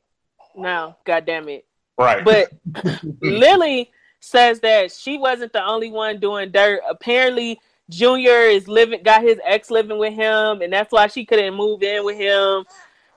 [0.56, 1.64] Now, god damn it.
[1.96, 2.24] Right.
[2.24, 2.52] But
[3.22, 3.90] Lily
[4.20, 6.80] says that she wasn't the only one doing dirt.
[6.88, 7.60] Apparently,
[7.90, 11.82] Junior is living, got his ex living with him, and that's why she couldn't move
[11.82, 12.64] in with him.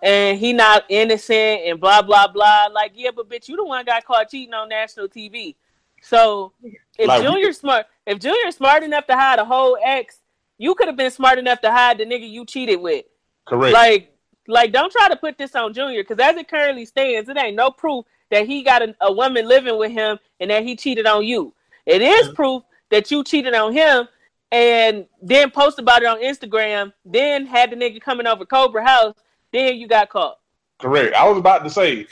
[0.04, 2.68] And he not innocent, and blah blah blah.
[2.72, 5.56] Like, yeah, but bitch, you the one got caught cheating on national TV.
[6.02, 6.54] So
[6.98, 10.20] if Like- Junior smart, if Junior smart enough to hide a whole ex,
[10.58, 13.06] you could have been smart enough to hide the nigga you cheated with.
[13.46, 13.74] Correct.
[13.74, 14.11] Like,
[14.52, 17.56] like, don't try to put this on Junior because as it currently stands, it ain't
[17.56, 21.06] no proof that he got a, a woman living with him and that he cheated
[21.06, 21.54] on you.
[21.86, 24.08] It is proof that you cheated on him
[24.52, 26.94] and then post about it on Instagram.
[27.06, 29.16] Then had the nigga coming over Cobra House.
[29.52, 30.38] Then you got caught.
[30.80, 31.16] Correct.
[31.16, 32.08] I was about to say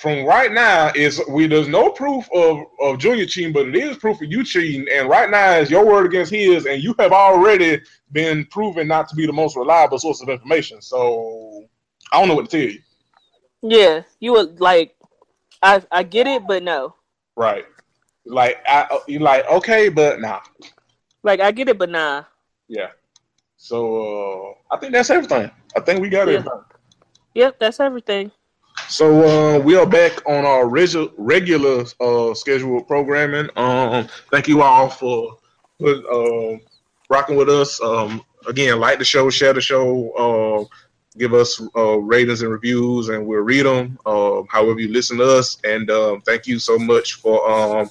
[0.00, 3.96] from right now is we there's no proof of, of Junior cheating, but it is
[3.96, 4.86] proof of you cheating.
[4.92, 7.80] And right now is your word against his, and you have already
[8.12, 10.80] been proven not to be the most reliable source of information.
[10.80, 11.64] So
[12.12, 12.80] I don't know what to tell you.
[13.62, 14.96] Yeah, you would like.
[15.62, 16.94] I I get it, but no.
[17.36, 17.64] Right.
[18.24, 20.40] Like I you like okay, but nah.
[21.22, 22.24] Like I get it, but nah.
[22.68, 22.90] Yeah.
[23.56, 25.50] So uh I think that's everything.
[25.76, 26.34] I think we got Yeah.
[26.34, 26.60] everything.
[27.34, 28.30] Yep, that's everything.
[28.88, 33.50] So uh, we are back on our regu- regular uh, scheduled programming.
[33.56, 35.38] Um, thank you all for
[35.84, 36.56] uh,
[37.08, 37.80] rocking with us.
[37.82, 40.76] Um, again, like the show, share the show, uh,
[41.18, 43.98] give us uh, ratings and reviews, and we'll read them.
[44.06, 47.90] Uh, however you listen to us, and um, thank you so much for um,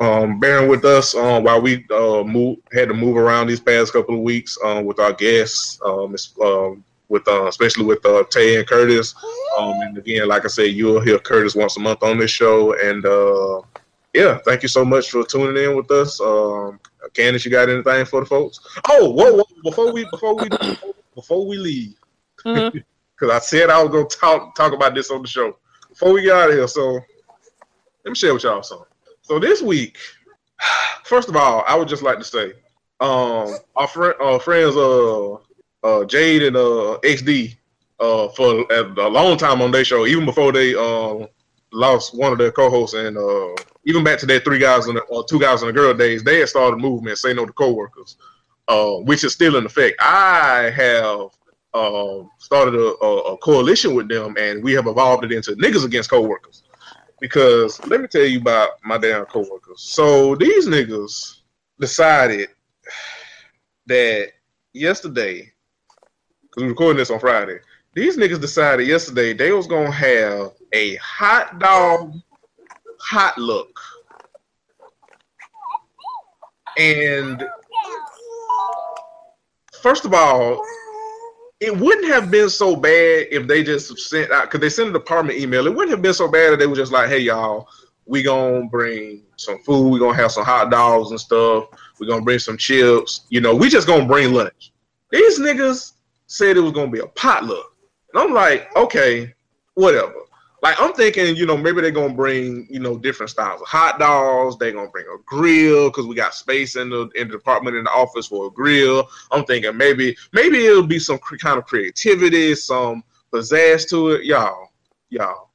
[0.00, 3.92] um, bearing with us uh, while we uh, move had to move around these past
[3.92, 5.80] couple of weeks uh, with our guests.
[5.84, 6.84] Um, um,
[7.14, 9.14] with uh, especially with uh, Tay and Curtis.
[9.56, 12.74] Um, and again, like I said, you'll hear Curtis once a month on this show.
[12.74, 13.62] And uh,
[14.12, 16.20] yeah, thank you so much for tuning in with us.
[16.20, 16.80] Um,
[17.14, 18.58] Candace, you got anything for the folks?
[18.90, 19.44] Oh, whoa, whoa!
[19.62, 20.48] Before we before we
[21.14, 21.94] before we leave,
[22.44, 25.56] because I said I was gonna talk talk about this on the show
[25.88, 26.66] before we get out of here.
[26.66, 26.94] So
[28.04, 28.88] let me share with y'all something.
[29.22, 29.98] So this week,
[31.04, 32.54] first of all, I would just like to say,
[32.98, 35.36] um, our friend, our friends, uh,
[35.84, 37.56] uh, Jade and uh, XD,
[38.00, 41.26] uh, for a, long time on their show, even before they uh,
[41.72, 43.54] lost one of their co-hosts, and uh,
[43.84, 46.40] even back to their three guys and uh, two guys and a girl days, they
[46.40, 48.16] had started a movement, say no to coworkers,
[49.04, 49.96] which is still in effect.
[50.00, 51.30] I have
[52.38, 56.62] started a, a coalition with them, and we have evolved it into niggas against coworkers.
[57.20, 59.80] Because let me tell you about my damn coworkers.
[59.80, 61.42] So these niggas
[61.78, 62.48] decided
[63.86, 64.32] that
[64.72, 65.53] yesterday,
[66.54, 67.58] because we're recording this on Friday,
[67.94, 72.14] these niggas decided yesterday they was gonna have a hot dog
[73.00, 73.78] hot look.
[76.78, 77.44] And
[79.80, 80.62] first of all,
[81.60, 84.92] it wouldn't have been so bad if they just sent out because they sent a
[84.92, 85.66] department email.
[85.66, 87.68] It wouldn't have been so bad if they were just like, "Hey, y'all,
[88.06, 89.88] we gonna bring some food.
[89.88, 91.66] We gonna have some hot dogs and stuff.
[91.98, 93.22] We gonna bring some chips.
[93.28, 94.72] You know, we just gonna bring lunch."
[95.10, 95.92] These niggas
[96.34, 97.76] said it was gonna be a potluck,
[98.12, 99.32] and I'm like, okay,
[99.74, 100.14] whatever.
[100.62, 103.98] Like I'm thinking, you know, maybe they're gonna bring, you know, different styles of hot
[103.98, 104.56] dogs.
[104.56, 107.84] They're gonna bring a grill because we got space in the in the department in
[107.84, 109.08] the office for a grill.
[109.30, 114.70] I'm thinking maybe maybe it'll be some kind of creativity, some pizzazz to it, y'all.
[115.10, 115.50] Y'all,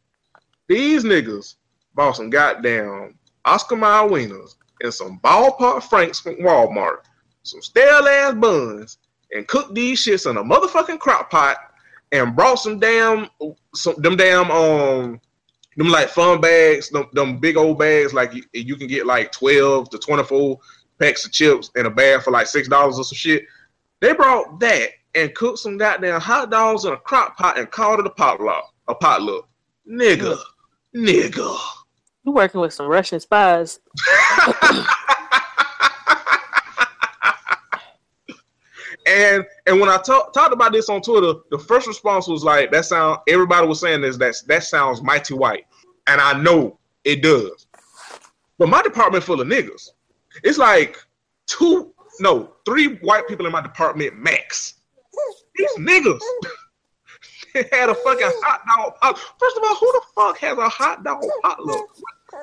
[0.68, 1.56] these niggas
[1.96, 7.00] bought some goddamn Oscar Mayer wieners and some ballpark Franks from Walmart,
[7.44, 9.00] some stale ass buns,
[9.32, 11.58] and cooked these shits in a motherfucking crock pot
[12.12, 13.28] and brought some damn
[13.74, 15.20] some them damn um
[15.78, 19.32] them like fun bags, them, them big old bags like you, you can get like
[19.32, 20.60] twelve to twenty four
[21.00, 23.46] packs of chips in a bag for like six dollars or some shit.
[24.02, 28.00] They brought that and cooked some goddamn hot dogs in a crock pot and called
[28.00, 28.74] it a potluck.
[28.88, 29.48] A potluck,
[29.90, 30.38] nigga,
[30.96, 31.58] nigga.
[32.26, 33.80] You working with some Russian spies?
[39.10, 42.72] And and when I talk, talked about this on Twitter, the first response was like,
[42.72, 44.18] "That sound." Everybody was saying this.
[44.18, 45.66] That that sounds mighty white,
[46.08, 47.66] and I know it does.
[48.60, 49.90] But my department full of niggas.
[50.44, 50.98] It's like
[51.48, 54.76] two, no, three white people in my department max.
[55.56, 56.22] These niggas
[57.72, 58.94] had a fucking hot dog.
[59.02, 59.18] Pot.
[59.40, 61.88] First of all, who the fuck has a hot dog potluck?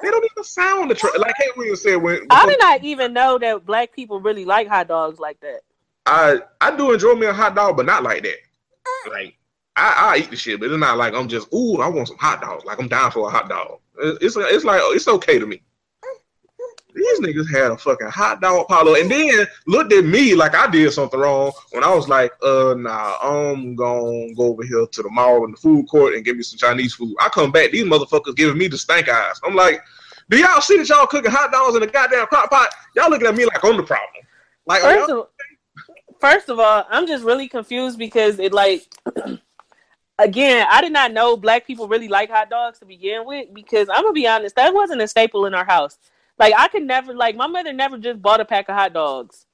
[0.03, 1.21] They don't even sound the attractive.
[1.21, 4.89] Like Williams said when I did not even know that black people really like hot
[4.89, 5.61] dogs like that.
[6.07, 8.37] I I do enjoy me a hot dog, but not like that.
[9.11, 9.37] Like
[9.77, 12.19] I, I eat the shit, but it's not like I'm just ooh I want some
[12.19, 12.65] hot dogs.
[12.65, 13.79] Like I'm down for a hot dog.
[13.99, 15.63] It's it's like it's okay to me.
[16.95, 20.67] These niggas had a fucking hot dog polo and then looked at me like I
[20.67, 25.03] did something wrong when I was like, uh nah, I'm gonna go over here to
[25.03, 27.15] the mall in the food court and get me some Chinese food.
[27.21, 29.39] I come back, these motherfuckers giving me the stank eyes.
[29.45, 29.83] I'm like,
[30.31, 32.75] do y'all see that y'all cooking hot dogs in a goddamn crock pot?
[32.95, 34.09] Y'all looking at me like I'm the problem.
[34.65, 34.83] Like
[36.27, 38.83] First of, of all, I'm just really confused because it like
[40.19, 43.89] again, I did not know black people really like hot dogs to begin with because
[43.89, 45.99] I'm gonna be honest, that wasn't a staple in our house.
[46.37, 49.47] Like I could never like my mother never just bought a pack of hot dogs.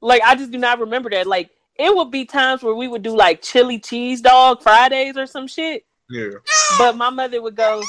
[0.00, 1.28] Like I just do not remember that.
[1.28, 5.26] Like it would be times where we would do like chili cheese dog Fridays or
[5.26, 5.86] some shit.
[6.10, 6.30] yeah.
[6.78, 7.80] But my mother would go,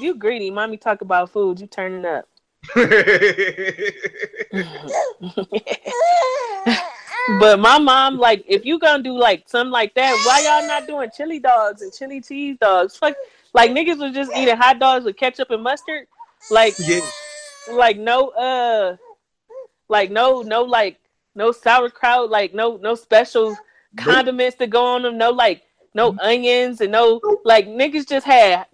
[0.00, 2.26] You greedy, mommy talk about food, you turning up.
[7.26, 10.86] But my mom, like, if you gonna do like something like that, why y'all not
[10.86, 12.96] doing chili dogs and chili cheese dogs?
[12.96, 13.16] Fuck,
[13.54, 16.06] Like niggas was just eating hot dogs with ketchup and mustard.
[16.50, 17.00] Like Yeah.
[17.72, 18.96] like no uh
[19.88, 20.98] like no no like
[21.34, 23.56] no sauerkraut, like no no special
[23.96, 25.62] condiments to go on them, no like
[25.94, 28.66] no onions and no like niggas just had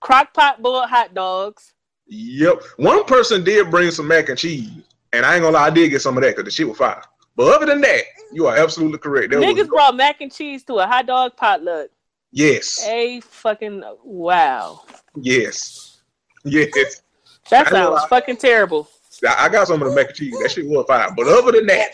[0.00, 1.72] crock pot boiled hot dogs.
[2.06, 2.62] Yep.
[2.78, 4.70] One person did bring some mac and cheese,
[5.12, 6.76] and I ain't gonna lie, I did get some of that because the shit was
[6.78, 7.02] fire.
[7.36, 8.02] But other than that,
[8.32, 9.30] you are absolutely correct.
[9.30, 11.88] There niggas was, brought mac and cheese to a hot dog potluck.
[12.30, 14.82] yes, A fucking wow.
[15.16, 16.00] yes,
[16.44, 17.02] yes.
[17.50, 18.88] That sounds I- fucking terrible.
[19.26, 20.38] I I got some of the mac and cheese.
[20.42, 21.14] That shit was fine.
[21.16, 21.92] But other than that,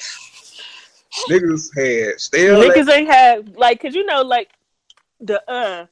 [1.29, 2.61] niggas had stale.
[2.63, 4.51] Niggas ain't had like, cause you know, like
[5.21, 5.87] the uh,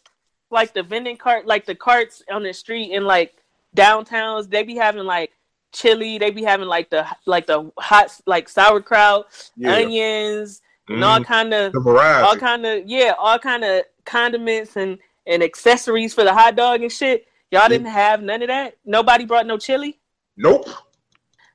[0.51, 3.37] like the vending cart, like the carts on the street in like
[3.77, 5.33] downtowns, they be having like
[5.77, 9.27] chili, they be having like the like the hot like sauerkraut,
[9.57, 11.25] yeah, onions, and all Mhm.
[11.27, 16.33] kind of all kind of yeah, all kind of condiments and and accessories for the
[16.33, 17.27] hot dog and shit.
[17.51, 18.77] Y'all didn't have none of that.
[18.85, 20.01] Nobody brought no chili,
[20.37, 20.67] nope.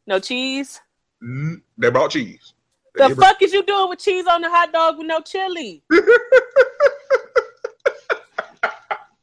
[0.06, 0.80] no cheese.
[1.24, 2.54] Mm, They brought cheese.
[2.96, 5.84] The bring- fuck is you doing with cheese on the hot dog with no chili?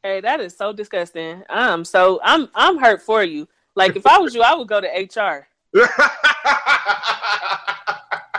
[0.02, 1.42] hey, that is so disgusting.
[1.48, 3.48] I'm so I'm I'm hurt for you.
[3.78, 5.46] Like if I was you, I would go to HR.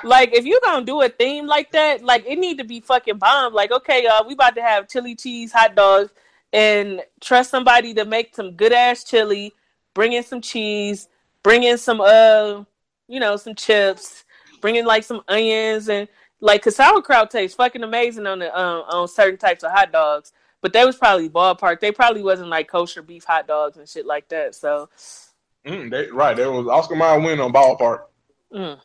[0.03, 3.17] Like if you gonna do a theme like that, like it need to be fucking
[3.17, 3.53] bomb.
[3.53, 6.11] Like okay, y'all, we about to have chili cheese hot dogs,
[6.53, 9.53] and trust somebody to make some good ass chili.
[9.93, 11.07] Bring in some cheese.
[11.43, 12.63] Bring in some uh,
[13.07, 14.23] you know, some chips.
[14.61, 16.07] Bring in like some onions and
[16.41, 20.31] like cause sauerkraut tastes fucking amazing on the um on certain types of hot dogs.
[20.61, 21.79] But they was probably ballpark.
[21.79, 24.55] They probably wasn't like kosher beef hot dogs and shit like that.
[24.55, 24.89] So
[25.67, 28.03] Mm, they, right, there was Oscar Mayer win on ballpark.
[28.53, 28.79] mm,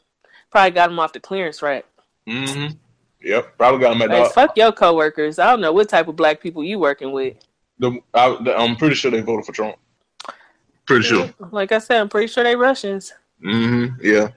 [0.51, 1.85] probably got them off the clearance rack.
[2.29, 2.75] Mm-hmm.
[3.23, 5.39] Yep, probably got him at Hey, the, fuck your coworkers.
[5.39, 7.37] I don't know what type of black people you working with.
[7.79, 8.55] the, I, the.
[8.59, 9.77] I'm pretty sure they voted for Trump.
[10.87, 11.33] Pretty sure.
[11.51, 13.13] Like I said, I'm pretty sure they Russians.
[13.43, 13.97] Mm-hmm.
[14.05, 14.29] Yeah.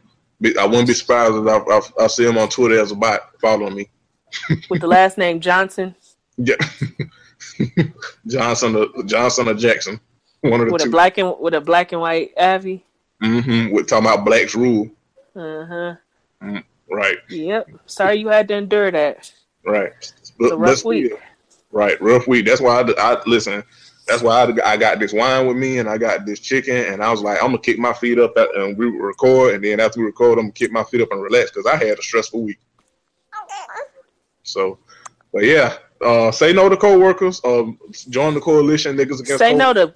[0.62, 3.32] I wouldn't be surprised if I, I, I see him on Twitter as a bot
[3.42, 3.90] following me.
[4.70, 5.96] With the last name Johnson,
[6.38, 6.56] Yeah.
[8.28, 10.00] Johnson or Johnson or Jackson.
[10.52, 12.86] One of the with a black and with a black and white Avi.
[13.22, 13.74] mm-hmm.
[13.74, 14.90] We're talking about blacks rule.
[15.36, 16.62] Uh huh.
[16.90, 17.18] Right.
[17.30, 17.70] Yep.
[17.86, 19.32] Sorry you had to endure that.
[19.66, 19.92] Right.
[20.00, 21.14] It's a rough week.
[21.72, 22.00] Right.
[22.02, 22.46] Rough week.
[22.46, 23.64] That's why I, I listen.
[24.08, 27.04] That's why I, I got this wine with me and I got this chicken and
[27.04, 29.82] I was like, I'm gonna kick my feet up at, and we record and then
[29.82, 32.02] after we record, I'm gonna kick my feet up and relax because I had a
[32.02, 32.60] stressful week.
[34.44, 34.80] So,
[35.34, 37.42] but yeah, uh, say no to co-workers.
[37.44, 37.78] Um,
[38.10, 39.40] join the coalition, niggas against.
[39.40, 39.94] Say co- no to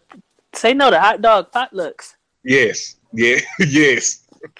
[0.53, 2.15] say no to hot dog potlucks.
[2.43, 4.23] Yes, yeah, yes.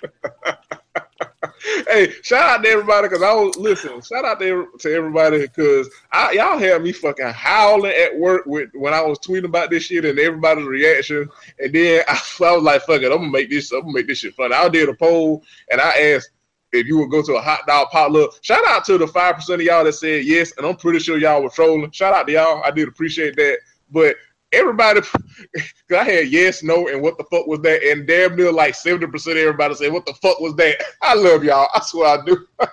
[1.88, 4.02] hey, shout out to everybody because I was listen.
[4.02, 8.70] Shout out to, to everybody because I y'all had me fucking howling at work with
[8.74, 11.30] when I was tweeting about this shit and everybody's reaction.
[11.60, 12.14] And then I,
[12.44, 13.72] I was like, "Fuck it, I'm gonna make this.
[13.72, 16.32] I'm gonna make this shit fun." I did a poll and I asked
[16.72, 18.38] if you would go to a hot dog potluck.
[18.42, 21.18] Shout out to the five percent of y'all that said yes, and I'm pretty sure
[21.18, 21.92] y'all were trolling.
[21.92, 22.64] Shout out to y'all.
[22.64, 23.60] I did appreciate that,
[23.92, 24.16] but
[24.52, 25.02] everybody
[25.92, 27.84] I had yes, no, and what the fuck was that?
[27.84, 30.82] And damn near like 70% of everybody said, What the fuck was that?
[31.02, 31.68] I love y'all.
[31.74, 32.46] I swear I do.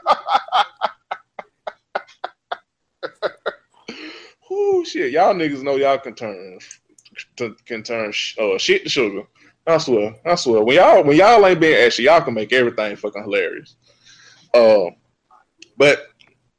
[4.50, 5.12] Oh shit.
[5.12, 6.58] Y'all niggas know y'all can turn
[7.36, 9.22] to, can turn sh- uh, shit to sugar.
[9.66, 10.14] I swear.
[10.24, 10.62] I swear.
[10.62, 13.76] When y'all when y'all ain't being ashy, y'all can make everything fucking hilarious.
[14.54, 14.96] Um
[15.76, 16.08] but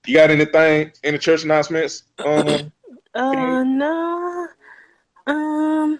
[0.05, 2.03] you got anything in the church announcements?
[2.23, 2.71] Um
[3.15, 4.38] Uh no.
[5.29, 5.99] Um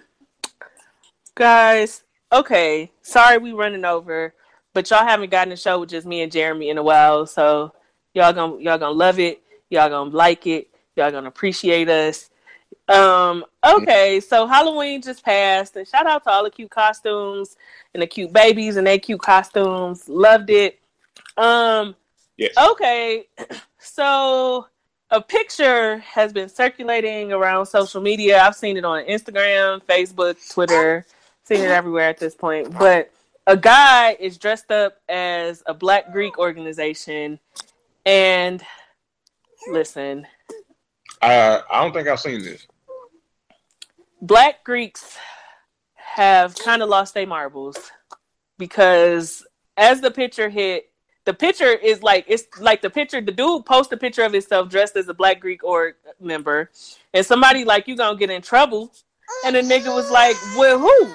[1.36, 2.92] guys, okay.
[3.04, 4.34] Sorry we running over,
[4.74, 7.72] but y'all haven't gotten a show with just me and Jeremy in a while, so
[8.16, 12.32] y'all gonna y'all gonna love it, y'all gonna like it, y'all gonna appreciate us.
[12.88, 17.56] Um, okay, so Halloween just passed, and shout out to all the cute costumes
[17.94, 20.10] and the cute babies and their cute costumes.
[20.10, 20.80] Loved it.
[21.38, 21.96] Um
[22.36, 22.56] yes.
[22.58, 23.28] Okay,
[23.78, 24.66] so
[25.11, 28.41] a picture has been circulating around social media.
[28.41, 31.06] I've seen it on Instagram, Facebook, Twitter,
[31.44, 32.77] seen it everywhere at this point.
[32.77, 33.11] But
[33.48, 37.40] a guy is dressed up as a Black Greek organization,
[38.06, 38.64] and
[39.72, 40.27] listen,
[41.22, 42.68] I I don't think I've seen this.
[44.22, 45.18] Black Greeks
[45.95, 47.77] have kind of lost their marbles
[48.57, 49.45] because
[49.77, 50.89] as the picture hit,
[51.30, 53.22] the picture is like it's like the picture.
[53.22, 56.72] The dude posted a picture of himself dressed as a Black Greek org member,
[57.14, 58.92] and somebody like you gonna get in trouble,
[59.46, 61.14] and the nigga was like, "Well, who?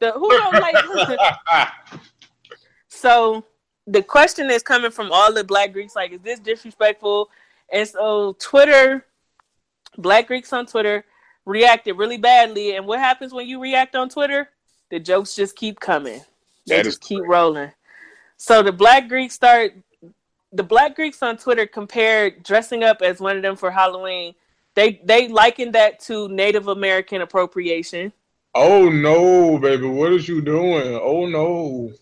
[0.00, 1.68] The who don't like?"
[2.88, 3.44] so
[3.88, 7.28] the question is coming from all the Black Greeks, like, is this disrespectful?
[7.72, 9.04] And so Twitter,
[9.98, 11.04] Black Greeks on Twitter
[11.44, 12.76] reacted really badly.
[12.76, 14.48] And what happens when you react on Twitter?
[14.92, 16.20] The jokes just keep coming.
[16.68, 17.72] They That just keep rolling.
[18.36, 19.74] So the Black Greeks start.
[20.52, 24.34] The Black Greeks on Twitter compared dressing up as one of them for Halloween.
[24.74, 28.12] They they likened that to Native American appropriation.
[28.54, 30.98] Oh no, baby, what is you doing?
[31.02, 31.92] Oh no.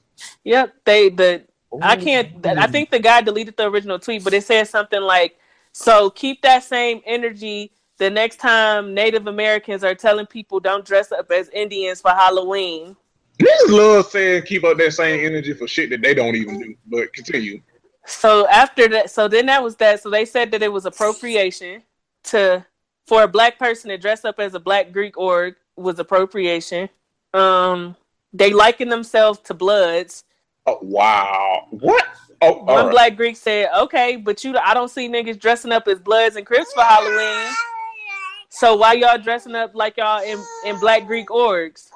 [0.44, 1.44] Yep, they the
[1.82, 2.00] I Oh.
[2.00, 2.46] can't.
[2.46, 5.36] I think the guy deleted the original tweet, but it said something like,
[5.72, 11.10] "So keep that same energy the next time Native Americans are telling people don't dress
[11.10, 12.96] up as Indians for Halloween."
[13.38, 16.74] Niggas love saying keep up that same energy for shit that they don't even do.
[16.86, 17.60] But continue.
[18.06, 20.02] So after that, so then that was that.
[20.02, 21.82] So they said that it was appropriation
[22.24, 22.64] to
[23.06, 26.88] for a black person to dress up as a black Greek org was appropriation.
[27.32, 27.96] Um,
[28.32, 30.24] they liken themselves to Bloods.
[30.66, 31.66] Oh, wow.
[31.70, 32.06] What?
[32.40, 32.90] Oh, One right.
[32.90, 36.46] black Greek said, "Okay, but you, I don't see niggas dressing up as Bloods and
[36.46, 37.52] Crips for Halloween.
[38.50, 41.90] So why y'all dressing up like y'all in, in black Greek orgs?"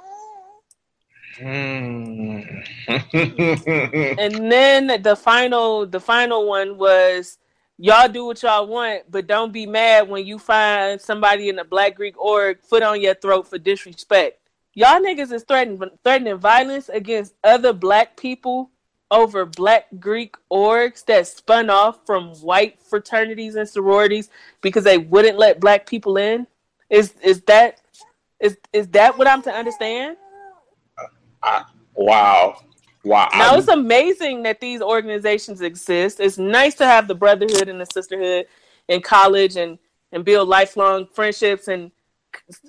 [1.38, 2.40] Hmm.
[2.88, 7.38] And then the final, the final one was,
[7.78, 11.64] "Y'all do what y'all want, but don't be mad when you find somebody in a
[11.64, 14.40] black Greek org foot on your throat for disrespect.
[14.74, 18.70] Y'all niggas is threatening threatening violence against other black people."
[19.10, 24.28] Over black Greek orgs that spun off from white fraternities and sororities
[24.60, 26.46] because they wouldn't let black people in.
[26.90, 27.80] Is is that
[28.38, 30.18] is is that what I'm to understand?
[31.94, 32.60] Wow.
[33.04, 33.28] Wow.
[33.32, 36.20] Now it's amazing that these organizations exist.
[36.20, 38.46] It's nice to have the brotherhood and the sisterhood
[38.88, 39.78] in college and
[40.12, 41.90] and build lifelong friendships and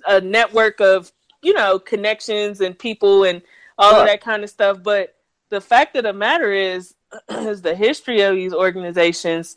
[0.06, 3.42] a network of you know connections and people and
[3.78, 4.82] all of that kind of stuff.
[4.82, 5.16] But
[5.48, 6.94] the fact of the matter is,
[7.30, 9.56] is the history of these organizations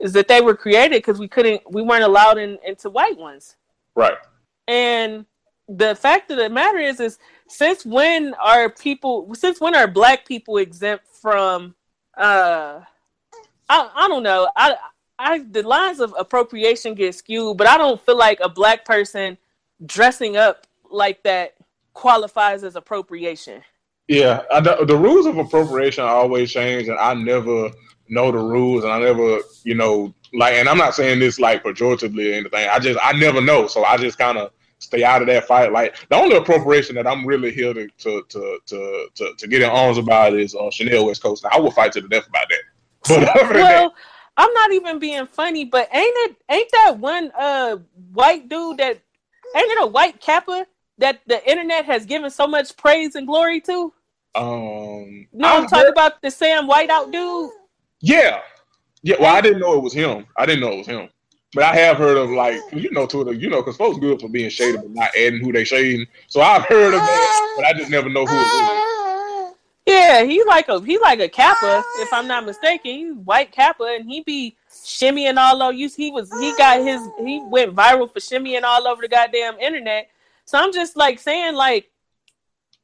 [0.00, 3.56] is that they were created because we couldn't we weren't allowed in, into white ones.
[3.94, 4.18] right.
[4.66, 5.24] And
[5.68, 7.18] the fact of the matter is, is
[7.48, 11.74] since when are people, since when are black people exempt from,
[12.16, 12.80] uh,
[13.68, 14.48] I, I don't know.
[14.56, 14.76] I,
[15.18, 19.36] I, the lines of appropriation get skewed, but I don't feel like a black person
[19.84, 21.54] dressing up like that
[21.92, 23.62] qualifies as appropriation.
[24.06, 27.70] Yeah, I, know- the rules of appropriation always change, and I never
[28.08, 31.64] know the rules, and I never, you know, like, and I'm not saying this like
[31.64, 32.68] pejoratively or anything.
[32.70, 35.72] I just, I never know, so I just kind of stay out of that fight.
[35.72, 39.62] Like, the only appropriation that I'm really here to to to to to, to get
[39.62, 41.44] in arms about is uh, Chanel West Coast.
[41.44, 42.62] Now, I will fight to the death about that.
[43.08, 43.94] But than that, Well,
[44.36, 47.76] I'm not even being funny, but ain't it ain't that one uh
[48.12, 49.00] white dude that
[49.56, 50.66] ain't it a white kappa
[50.98, 53.92] that the internet has given so much praise and glory to?
[54.34, 57.50] um, No, I'm talking about the Sam Whiteout dude.
[58.00, 58.40] Yeah,
[59.02, 59.16] yeah.
[59.18, 60.26] Well, I didn't know it was him.
[60.36, 61.08] I didn't know it was him.
[61.54, 64.28] But I have heard of like you know Twitter, you know, because folks good for
[64.28, 66.06] being shaded but not adding who they shading.
[66.26, 69.54] So I've heard of that, but I just never know who it was.
[69.86, 72.90] Yeah, he like a he like a kappa, if I'm not mistaken.
[72.90, 75.72] He's white kappa, and he be shimmying all over.
[75.72, 79.58] You, he was he got his he went viral for shimmying all over the goddamn
[79.58, 80.10] internet.
[80.44, 81.90] So I'm just like saying like,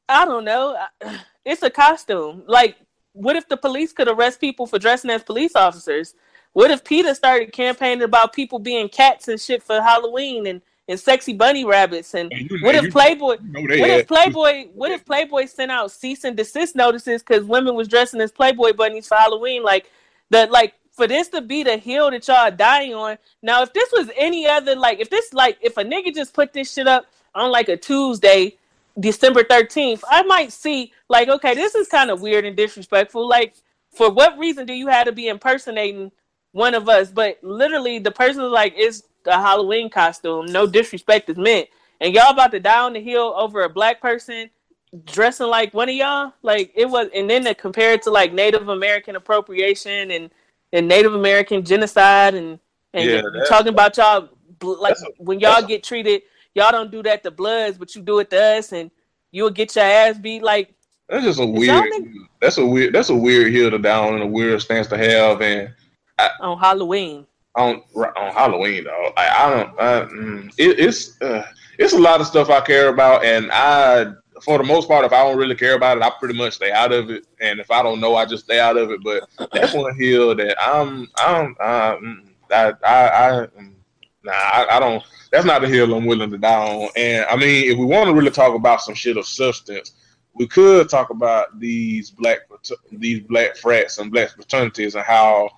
[0.09, 0.75] I don't know,
[1.45, 2.41] it's a costume.
[2.47, 2.77] Like,
[3.13, 6.15] what if the police could arrest people for dressing as police officers?
[6.55, 10.99] What if PETA started campaigning about people being cats and shit for Halloween and and
[10.99, 14.67] sexy bunny rabbits and you- what if Playboy you know what if Playboy?
[14.73, 18.71] What if Playboy sent out cease and desist notices because women was dressing as Playboy
[18.73, 19.63] bunnies for Halloween?
[19.63, 19.91] Like
[20.29, 23.17] the like for this to be the hill that y'all are dying on.
[23.41, 26.53] Now, if this was any other like, if this like if a nigga just put
[26.53, 28.55] this shit up on like a Tuesday,
[28.97, 33.27] December thirteenth, I might see like, okay, this is kind of weird and disrespectful.
[33.27, 33.55] Like,
[33.91, 36.11] for what reason do you have to be impersonating
[36.55, 37.11] one of us?
[37.11, 40.47] But literally, the person is like, it's a Halloween costume.
[40.47, 41.69] No disrespect is meant
[42.01, 44.49] and y'all about to die on the hill over a black person
[45.05, 48.33] dressing like one of y'all like it was and then to compare it to like
[48.33, 50.29] native american appropriation and
[50.71, 52.59] and native american genocide and
[52.93, 54.29] and Yeah, talking about y'all
[54.61, 56.21] like a- when y'all get treated
[56.53, 58.89] y'all don't do that to bloods but you do it to us and
[59.31, 60.73] you'll get your ass beat like
[61.09, 61.91] That's just a weird.
[62.41, 62.93] That's a weird.
[62.93, 65.41] That's a weird hill to down and a weird stance to have.
[65.41, 65.73] And
[66.39, 67.25] on halloween
[67.55, 69.79] on on Halloween though, I, I don't.
[69.79, 71.45] I, mm, it, it's uh,
[71.77, 74.07] it's a lot of stuff I care about, and I,
[74.43, 76.71] for the most part, if I don't really care about it, I pretty much stay
[76.71, 77.25] out of it.
[77.39, 79.01] And if I don't know, I just stay out of it.
[79.03, 81.07] But that's one hill that I'm.
[81.17, 81.55] I'm.
[81.59, 82.73] Uh, mm, I.
[82.85, 83.07] I.
[83.09, 83.71] I mm,
[84.23, 85.03] Nah, I, I don't.
[85.31, 86.89] That's not the hill I'm willing to die on.
[86.95, 89.93] And I mean, if we want to really talk about some shit of substance,
[90.33, 92.39] we could talk about these black
[92.91, 95.49] these black frats and black fraternities and how.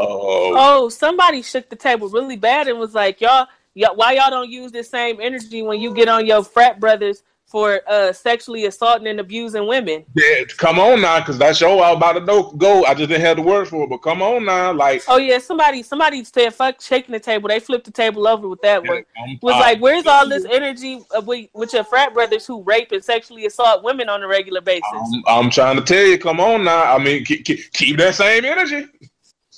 [0.00, 4.30] Uh, oh somebody shook the table really bad and was like y'all y- why y'all
[4.30, 8.66] don't use this same energy when you get on your frat brothers for uh sexually
[8.66, 10.04] assaulting and abusing women?
[10.14, 12.84] Yeah, come on now, because that show I was about to know, go.
[12.84, 15.38] I just didn't have the words for it, but come on now, like Oh yeah,
[15.38, 17.48] somebody somebody said fuck shaking the table.
[17.48, 19.04] They flipped the table over with that one.
[19.18, 22.62] I'm- Was I- like, where's all this energy uh, with, with your frat brothers who
[22.62, 24.84] rape and sexually assault women on a regular basis?
[24.94, 26.84] I'm, I'm trying to tell you, come on now.
[26.94, 28.86] I mean, keep, keep that same energy.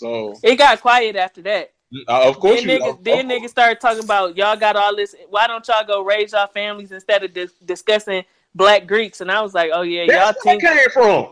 [0.03, 1.73] So, It got quiet after that.
[2.09, 2.79] uh, of course, Then you.
[2.81, 5.15] niggas, of- then of- niggas started talking about y'all got all this.
[5.31, 8.25] Why don't y'all go raise y'all families instead of dis- discussing
[8.55, 9.21] black Greeks?
[9.21, 11.29] And I was like, oh yeah, y'all That's where came from.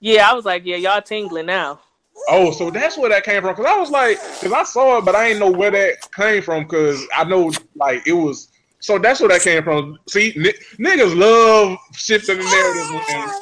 [0.00, 1.80] Yeah, I was like, yeah, y'all tingling now.
[2.28, 3.54] Oh, so that's where that came from.
[3.56, 6.42] Cause I was like, cause I saw it, but I didn't know where that came
[6.42, 6.64] from.
[6.66, 8.48] Cause I know like it was.
[8.78, 9.98] So that's where that came from.
[10.08, 13.34] See, n- niggas love shifting the narrative.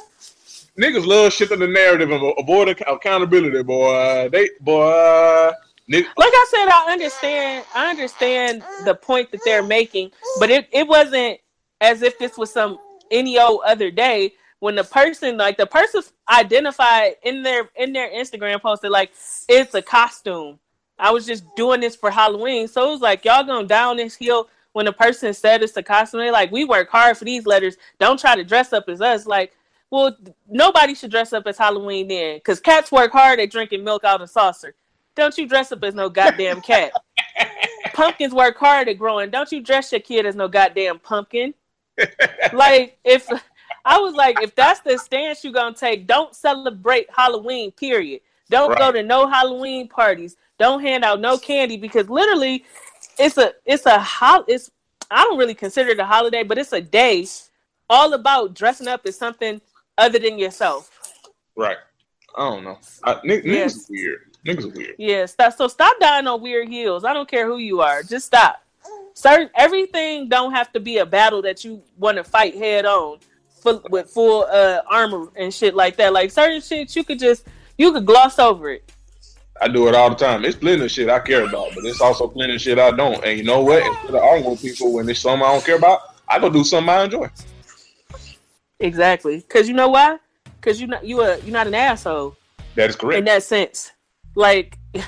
[0.79, 4.29] Niggas love shifting the narrative and avoid accountability, boy.
[4.31, 5.51] They boy.
[5.89, 7.67] Like I said, I understand.
[7.75, 11.41] I understand the point that they're making, but it, it wasn't
[11.81, 12.79] as if this was some
[13.11, 18.11] any old other day when the person like the person identified in their in their
[18.11, 19.11] Instagram posted like
[19.49, 20.59] it's a costume.
[20.99, 24.15] I was just doing this for Halloween, so it was like y'all going down this
[24.15, 26.21] hill when the person said it's a costume.
[26.21, 27.77] They like we work hard for these letters.
[27.99, 29.27] Don't try to dress up as us.
[29.27, 29.53] Like,
[29.93, 30.17] well,
[30.49, 34.23] nobody should dress up as Halloween then, because cats work hard at drinking milk out
[34.23, 34.75] of a saucer.
[35.15, 36.93] Don't you dress up as no goddamn cat.
[37.93, 39.29] Pumpkins work hard at growing.
[39.29, 41.53] Don't you dress your kid as no goddamn pumpkin.
[42.55, 43.29] like if
[43.85, 47.71] I was like, if that's the stance you're gonna take, don't celebrate Halloween.
[47.71, 48.23] Period.
[48.49, 50.39] Don't go to no Halloween parties.
[50.59, 52.65] Don't hand out no candy because literally,
[53.19, 54.71] it's a it's a hol it's
[55.11, 57.27] I don't really consider it a holiday, but it's a day
[57.91, 59.61] all about dressing up as something
[59.99, 60.91] other than yourself.
[61.57, 61.77] right.
[62.35, 62.79] I don't know.
[63.05, 63.75] I, n- niggas Yes.
[63.77, 64.21] is weird.
[64.47, 64.95] Niggas are weird.
[64.99, 65.53] Yeah, stop.
[65.55, 67.05] So stop dying on weird heels.
[67.05, 68.03] I don't care who you are.
[68.03, 68.63] Just stop.
[69.13, 73.19] Certain everything don't have to be a battle that you want to fight head on,
[73.61, 76.15] full, with full uh, armor and shit like that.
[76.15, 77.45] Like certain shit, you could just
[77.77, 78.91] you could gloss over it.
[79.61, 80.43] I do it all the time.
[80.47, 83.23] It's plenty of shit I care about, but it's also plenty of shit I don't.
[83.27, 83.87] And you know what?
[83.87, 86.65] Instead of arguing with people when it's something I don't care about, I go do
[86.65, 87.29] something I enjoy.
[88.83, 89.39] Exactly.
[89.39, 90.19] Because you know why?
[90.61, 92.37] Because you not you a you're not an asshole
[92.75, 93.19] That is correct.
[93.19, 93.93] in that sense.
[94.35, 95.03] Like you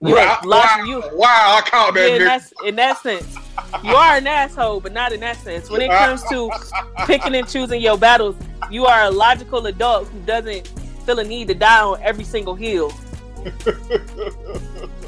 [0.00, 3.36] wow, wow, you wow, I caught that Yeah, in that, in that sense.
[3.84, 5.70] You are an asshole, but not in that sense.
[5.70, 6.50] When it comes to
[7.06, 8.34] picking and choosing your battles,
[8.70, 10.66] you are a logical adult who doesn't
[11.06, 12.92] feel a need to die on every single hill.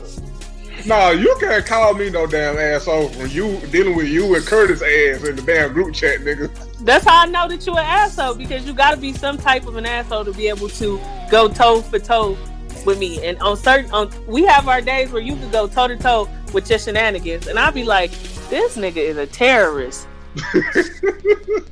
[0.87, 4.83] Nah, you can't call me no damn asshole from you dealing with you and Curtis
[4.83, 6.51] ass in the damn group chat, nigga.
[6.85, 9.67] That's how I know that you're an asshole because you got to be some type
[9.67, 11.01] of an asshole to be able to
[11.31, 12.37] go toe for toe
[12.85, 13.25] with me.
[13.25, 16.29] And on certain, on we have our days where you can go toe to toe
[16.53, 18.11] with your shenanigans, and I'll be like,
[18.51, 20.09] this nigga is a terrorist.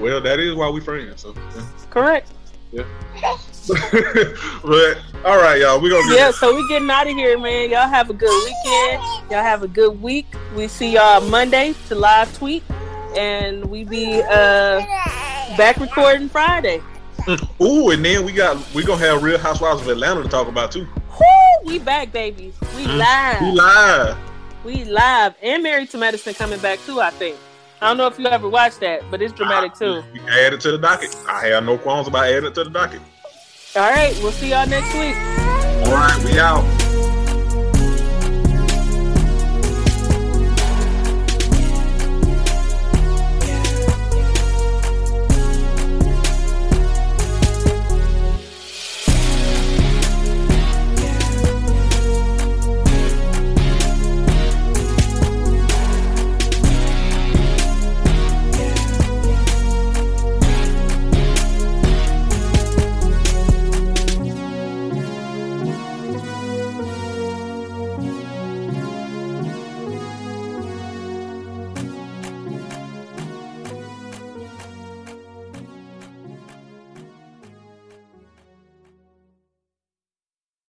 [0.00, 1.20] Well, that is why we friends.
[1.22, 1.34] So,
[1.90, 2.32] Correct.
[2.72, 2.84] yeah.
[4.64, 7.70] but all right, y'all, we gonna get Yeah, so we getting out of here, man.
[7.70, 9.02] Y'all have a good weekend.
[9.30, 10.26] Y'all have a good week.
[10.56, 12.64] We see y'all Monday to live tweet,
[13.16, 14.80] and we be uh
[15.56, 16.82] back recording Friday.
[17.60, 20.72] Ooh, and then we got we gonna have Real Housewives of Atlanta to talk about
[20.72, 20.88] too.
[21.20, 21.26] Woo,
[21.64, 22.52] we back, baby.
[22.74, 23.40] We We live.
[23.42, 24.18] We live.
[24.64, 25.34] We live.
[25.40, 27.00] And Married to Medicine coming back too.
[27.00, 27.36] I think.
[27.80, 30.02] I don't know if you ever watched that, but it's dramatic too.
[30.12, 31.16] We add it to the docket.
[31.28, 33.00] I have no qualms about adding it to the docket.
[33.74, 35.16] All right, we'll see y'all next week.
[35.86, 36.62] All right, we out.